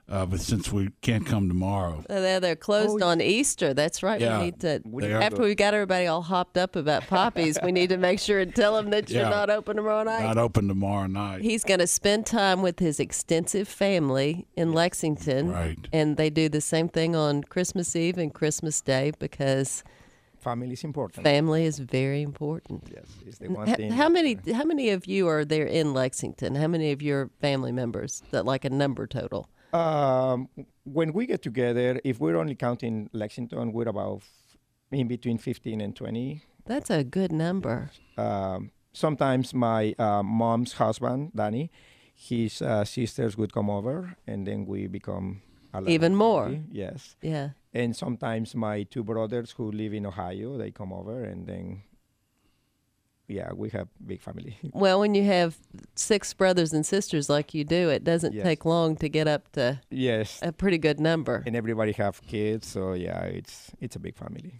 uh, 0.09 0.25
but 0.25 0.39
since 0.39 0.71
we 0.71 0.89
can't 1.01 1.25
come 1.25 1.47
tomorrow, 1.47 2.03
They're, 2.09 2.39
they're 2.39 2.55
closed 2.55 3.01
on 3.03 3.21
Easter. 3.21 3.73
That's 3.73 4.01
right. 4.01 4.19
Yeah. 4.19 4.39
We 4.39 4.45
need 4.45 4.59
to 4.61 4.81
They 4.85 5.13
are. 5.13 5.21
after 5.21 5.41
we 5.43 5.55
got 5.55 5.73
everybody 5.73 6.07
all 6.07 6.21
hopped 6.21 6.57
up 6.57 6.75
about 6.75 7.03
Papi's, 7.07 7.57
we 7.63 7.71
need 7.71 7.89
to 7.89 7.97
make 7.97 8.19
sure 8.19 8.39
and 8.39 8.53
tell 8.55 8.75
them 8.75 8.89
that 8.89 9.09
you're 9.09 9.29
not 9.29 9.49
open 9.49 9.75
tomorrow 9.75 10.03
night. 10.03 10.23
not 10.23 10.37
open 10.37 10.67
tomorrow 10.67 11.07
night. 11.07 11.41
He's 11.41 11.63
going 11.63 11.79
to 11.79 11.87
spend 11.87 12.25
time 12.25 12.61
with 12.61 12.79
his 12.79 12.99
extensive 12.99 13.67
family 13.67 14.47
in 14.55 14.73
Lexington. 14.73 15.51
Right. 15.51 15.77
And 15.93 16.17
they 16.17 16.29
do 16.29 16.49
the 16.49 16.61
same 16.61 16.89
thing 16.89 17.15
on 17.15 17.43
Christmas 17.43 17.95
Eve 17.95 18.17
and 18.17 18.33
Christmas 18.33 18.81
Day 18.81 19.11
because 19.19 19.83
family 20.39 20.71
is 20.71 20.83
important. 20.83 21.23
Family 21.23 21.65
is 21.65 21.79
very 21.79 22.21
important. 22.21 22.83
Yes, 22.93 23.05
it's 23.27 23.37
the 23.39 23.49
one 23.49 23.69
H- 23.69 23.75
thing. 23.75 23.91
how 23.91 24.09
many 24.09 24.37
how 24.53 24.63
many 24.63 24.89
of 24.89 25.05
you 25.05 25.27
are 25.27 25.43
there 25.45 25.65
in 25.65 25.93
Lexington? 25.93 26.55
How 26.55 26.67
many 26.67 26.91
of 26.91 27.01
your 27.01 27.29
family 27.41 27.71
members? 27.71 28.23
That 28.31 28.45
like 28.45 28.65
a 28.65 28.69
number 28.69 29.05
total? 29.05 29.49
Um, 29.73 30.49
when 30.83 31.13
we 31.13 31.25
get 31.25 31.41
together, 31.41 31.99
if 32.03 32.19
we're 32.19 32.37
only 32.37 32.55
counting 32.55 33.09
Lexington, 33.13 33.71
we're 33.71 33.87
about 33.87 34.23
in 34.91 35.07
between 35.07 35.37
15 35.37 35.81
and 35.81 35.95
20. 35.95 36.43
That's 36.65 36.89
a 36.89 37.03
good 37.03 37.31
number. 37.31 37.91
Um, 38.17 38.71
sometimes 38.93 39.53
my 39.53 39.95
uh, 39.97 40.23
mom's 40.23 40.73
husband, 40.73 41.31
Danny, 41.35 41.71
his 42.15 42.61
uh, 42.61 42.83
sisters 42.85 43.37
would 43.37 43.53
come 43.53 43.69
over, 43.69 44.15
and 44.27 44.45
then 44.45 44.65
we 44.65 44.87
become 44.87 45.41
Even 45.87 46.15
more. 46.15 46.59
Yes. 46.71 47.15
Yeah. 47.21 47.49
And 47.73 47.95
sometimes 47.95 48.55
my 48.55 48.83
two 48.83 49.03
brothers 49.03 49.51
who 49.51 49.71
live 49.71 49.93
in 49.93 50.05
Ohio, 50.05 50.57
they 50.57 50.71
come 50.71 50.91
over, 50.91 51.23
and 51.23 51.45
then 51.45 51.83
yeah, 53.29 53.51
we 53.53 53.69
have 53.69 53.87
big 54.05 54.21
family. 54.21 54.57
Well, 54.73 54.99
when 54.99 55.13
you 55.15 55.23
have 55.23 55.57
six 55.95 56.33
brothers 56.33 56.73
and 56.73 56.85
sisters 56.85 57.29
like 57.29 57.53
you 57.53 57.63
do, 57.63 57.89
it 57.89 58.03
doesn't 58.03 58.33
Yes. 58.33 58.43
take 58.43 58.65
long 58.65 58.95
to 58.97 59.07
get 59.09 59.27
up 59.27 59.51
to 59.53 59.79
yes. 59.89 60.39
a 60.41 60.51
pretty 60.51 60.77
good 60.77 60.99
number. 60.99 61.43
And 61.45 61.55
everybody 61.55 61.91
have 61.93 62.21
kids, 62.21 62.67
so 62.67 62.93
yeah, 62.93 63.21
it's 63.23 63.71
it's 63.79 63.95
a 63.95 63.99
big 63.99 64.15
family. 64.17 64.53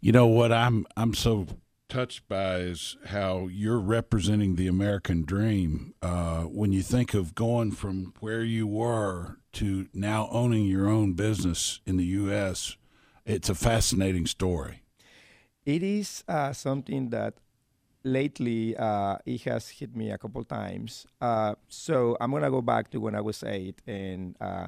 You 0.00 0.12
know 0.12 0.26
what 0.26 0.52
I'm 0.52 0.86
I'm 0.96 1.14
so 1.14 1.46
touched 1.88 2.26
by 2.26 2.56
is 2.56 2.96
how 3.06 3.48
you're 3.48 3.78
representing 3.78 4.56
the 4.56 4.66
American 4.66 5.24
dream. 5.24 5.92
Uh, 6.00 6.42
when 6.44 6.72
you 6.72 6.82
think 6.82 7.14
of 7.14 7.34
going 7.34 7.70
from 7.72 8.14
where 8.20 8.42
you 8.42 8.66
were 8.66 9.36
to 9.52 9.86
now 9.92 10.26
owning 10.32 10.64
your 10.64 10.88
own 10.88 11.12
business 11.12 11.80
in 11.84 11.98
the 11.98 12.06
U.S., 12.24 12.76
it's 13.26 13.50
a 13.50 13.54
fascinating 13.54 14.26
story. 14.26 14.82
It 15.66 15.82
is 15.82 16.24
uh, 16.26 16.52
something 16.54 17.10
that 17.10 17.34
lately 18.04 18.76
uh, 18.76 19.18
it 19.24 19.42
has 19.42 19.68
hit 19.68 19.94
me 19.96 20.10
a 20.10 20.18
couple 20.18 20.44
times. 20.44 21.06
Uh, 21.20 21.54
so 21.68 22.16
I'm 22.20 22.30
gonna 22.30 22.50
go 22.50 22.62
back 22.62 22.90
to 22.90 22.98
when 22.98 23.14
I 23.14 23.20
was 23.20 23.42
eight, 23.42 23.80
and 23.86 24.36
uh, 24.40 24.66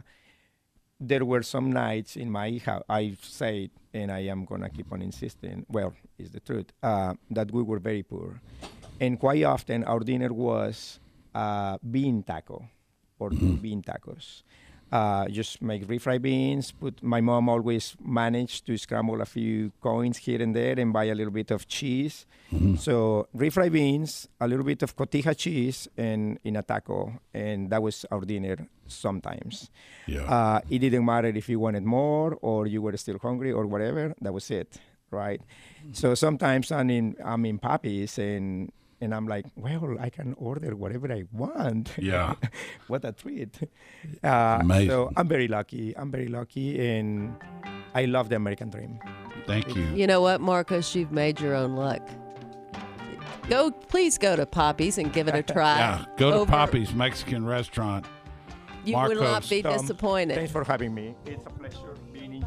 there 1.00 1.24
were 1.24 1.42
some 1.42 1.72
nights 1.72 2.16
in 2.16 2.30
my 2.30 2.60
house. 2.64 2.84
I 2.88 3.16
say, 3.22 3.70
and 3.92 4.10
I 4.10 4.20
am 4.20 4.44
gonna 4.44 4.70
keep 4.70 4.92
on 4.92 5.02
insisting. 5.02 5.66
Well, 5.68 5.94
it's 6.18 6.30
the 6.30 6.40
truth 6.40 6.72
uh, 6.82 7.14
that 7.30 7.50
we 7.52 7.62
were 7.62 7.78
very 7.78 8.02
poor, 8.02 8.40
and 9.00 9.18
quite 9.18 9.42
often 9.44 9.84
our 9.84 10.00
dinner 10.00 10.32
was 10.32 11.00
uh, 11.34 11.78
bean 11.78 12.22
taco 12.22 12.68
or 13.18 13.30
bean 13.30 13.82
tacos. 13.82 14.42
Uh, 14.94 15.26
just 15.26 15.60
make 15.60 15.82
refried 15.88 16.22
beans. 16.22 16.70
Put 16.70 17.02
my 17.02 17.20
mom 17.20 17.48
always 17.48 17.96
managed 17.98 18.64
to 18.66 18.78
scramble 18.78 19.20
a 19.20 19.26
few 19.26 19.72
coins 19.82 20.18
here 20.18 20.40
and 20.40 20.54
there 20.54 20.78
and 20.78 20.92
buy 20.92 21.06
a 21.10 21.16
little 21.18 21.32
bit 21.32 21.50
of 21.50 21.66
cheese. 21.66 22.26
So 22.78 23.26
refried 23.36 23.72
beans, 23.72 24.28
a 24.38 24.46
little 24.46 24.64
bit 24.64 24.82
of 24.86 24.94
cotija 24.94 25.34
cheese, 25.36 25.88
and 25.96 26.38
in 26.44 26.54
a 26.54 26.62
taco, 26.62 27.18
and 27.34 27.70
that 27.70 27.82
was 27.82 28.06
our 28.12 28.20
dinner 28.20 28.68
sometimes. 28.86 29.68
Yeah. 30.06 30.30
Uh, 30.30 30.60
it 30.70 30.78
didn't 30.78 31.04
matter 31.04 31.32
if 31.34 31.48
you 31.48 31.58
wanted 31.58 31.82
more 31.82 32.38
or 32.40 32.68
you 32.68 32.80
were 32.80 32.96
still 32.96 33.18
hungry 33.18 33.50
or 33.50 33.66
whatever. 33.66 34.14
That 34.20 34.32
was 34.32 34.48
it, 34.50 34.78
right? 35.10 35.40
So 35.92 36.14
sometimes 36.14 36.70
I'm 36.70 36.90
in 36.90 37.16
I'm 37.24 37.44
in 37.46 37.58
Papi's 37.58 38.18
and 38.18 38.70
and 39.04 39.14
I'm 39.14 39.28
like, 39.28 39.46
well, 39.54 39.96
I 40.00 40.10
can 40.10 40.34
order 40.38 40.74
whatever 40.74 41.12
I 41.12 41.24
want. 41.32 41.92
Yeah. 41.98 42.34
what 42.88 43.04
a 43.04 43.12
treat. 43.12 43.56
Uh, 44.22 44.58
Amazing. 44.60 44.88
So 44.90 45.12
I'm 45.16 45.28
very 45.28 45.48
lucky. 45.48 45.96
I'm 45.96 46.10
very 46.10 46.28
lucky, 46.28 46.80
and 46.88 47.36
I 47.94 48.06
love 48.06 48.28
the 48.28 48.36
American 48.36 48.70
dream. 48.70 48.98
Thank 49.46 49.76
you. 49.76 49.84
You 49.94 50.06
know 50.06 50.20
what, 50.20 50.40
Marcos? 50.40 50.94
You've 50.94 51.12
made 51.12 51.40
your 51.40 51.54
own 51.54 51.76
luck. 51.76 52.02
Go, 53.48 53.70
please 53.70 54.16
go 54.16 54.36
to 54.36 54.46
Papi's 54.46 54.96
and 54.96 55.12
give 55.12 55.28
it 55.28 55.34
a 55.34 55.42
try. 55.54 55.76
Yeah, 55.76 56.04
go 56.16 56.30
to 56.30 56.36
Over- 56.38 56.50
Papi's 56.50 56.94
Mexican 56.94 57.44
restaurant. 57.44 58.06
You 58.84 58.96
will 58.96 59.14
not 59.22 59.48
be 59.48 59.62
Tom, 59.62 59.78
disappointed. 59.78 60.34
Thanks 60.34 60.52
for 60.52 60.62
having 60.64 60.94
me. 60.94 61.14
It's 61.24 61.42
a 61.46 61.50
pleasure 61.50 61.78
being 61.78 61.88
in 61.88 61.93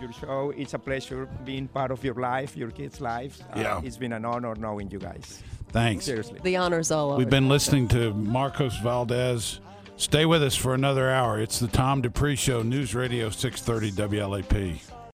your 0.02 0.12
show. 0.14 0.54
It's 0.56 0.74
a 0.74 0.80
pleasure 0.80 1.28
being 1.46 1.68
part 1.68 1.92
of 1.92 2.04
your 2.04 2.16
life, 2.16 2.56
your 2.58 2.72
kids' 2.72 3.02
lives. 3.02 3.42
Uh, 3.54 3.60
Yeah. 3.60 3.82
It's 3.84 3.98
been 3.98 4.14
an 4.14 4.26
honor 4.26 4.56
knowing 4.56 4.90
you 4.92 5.00
guys. 5.00 5.42
Thanks. 5.70 6.06
Seriously. 6.06 6.40
The 6.44 6.56
honor's 6.58 6.92
all 6.92 7.10
over. 7.10 7.18
We've 7.18 7.30
been 7.30 7.50
listening 7.50 7.88
to 7.90 8.14
Marcos 8.14 8.78
Valdes. 8.80 9.60
Stay 9.98 10.26
with 10.26 10.44
us 10.44 10.56
for 10.56 10.74
another 10.74 11.10
hour. 11.10 11.40
It's 11.42 11.60
the 11.60 11.68
Tom 11.68 12.02
Dupree 12.02 12.36
Show, 12.36 12.62
News 12.62 12.94
Radio 12.94 13.30
630 13.30 13.92
WLAP. 14.18 14.80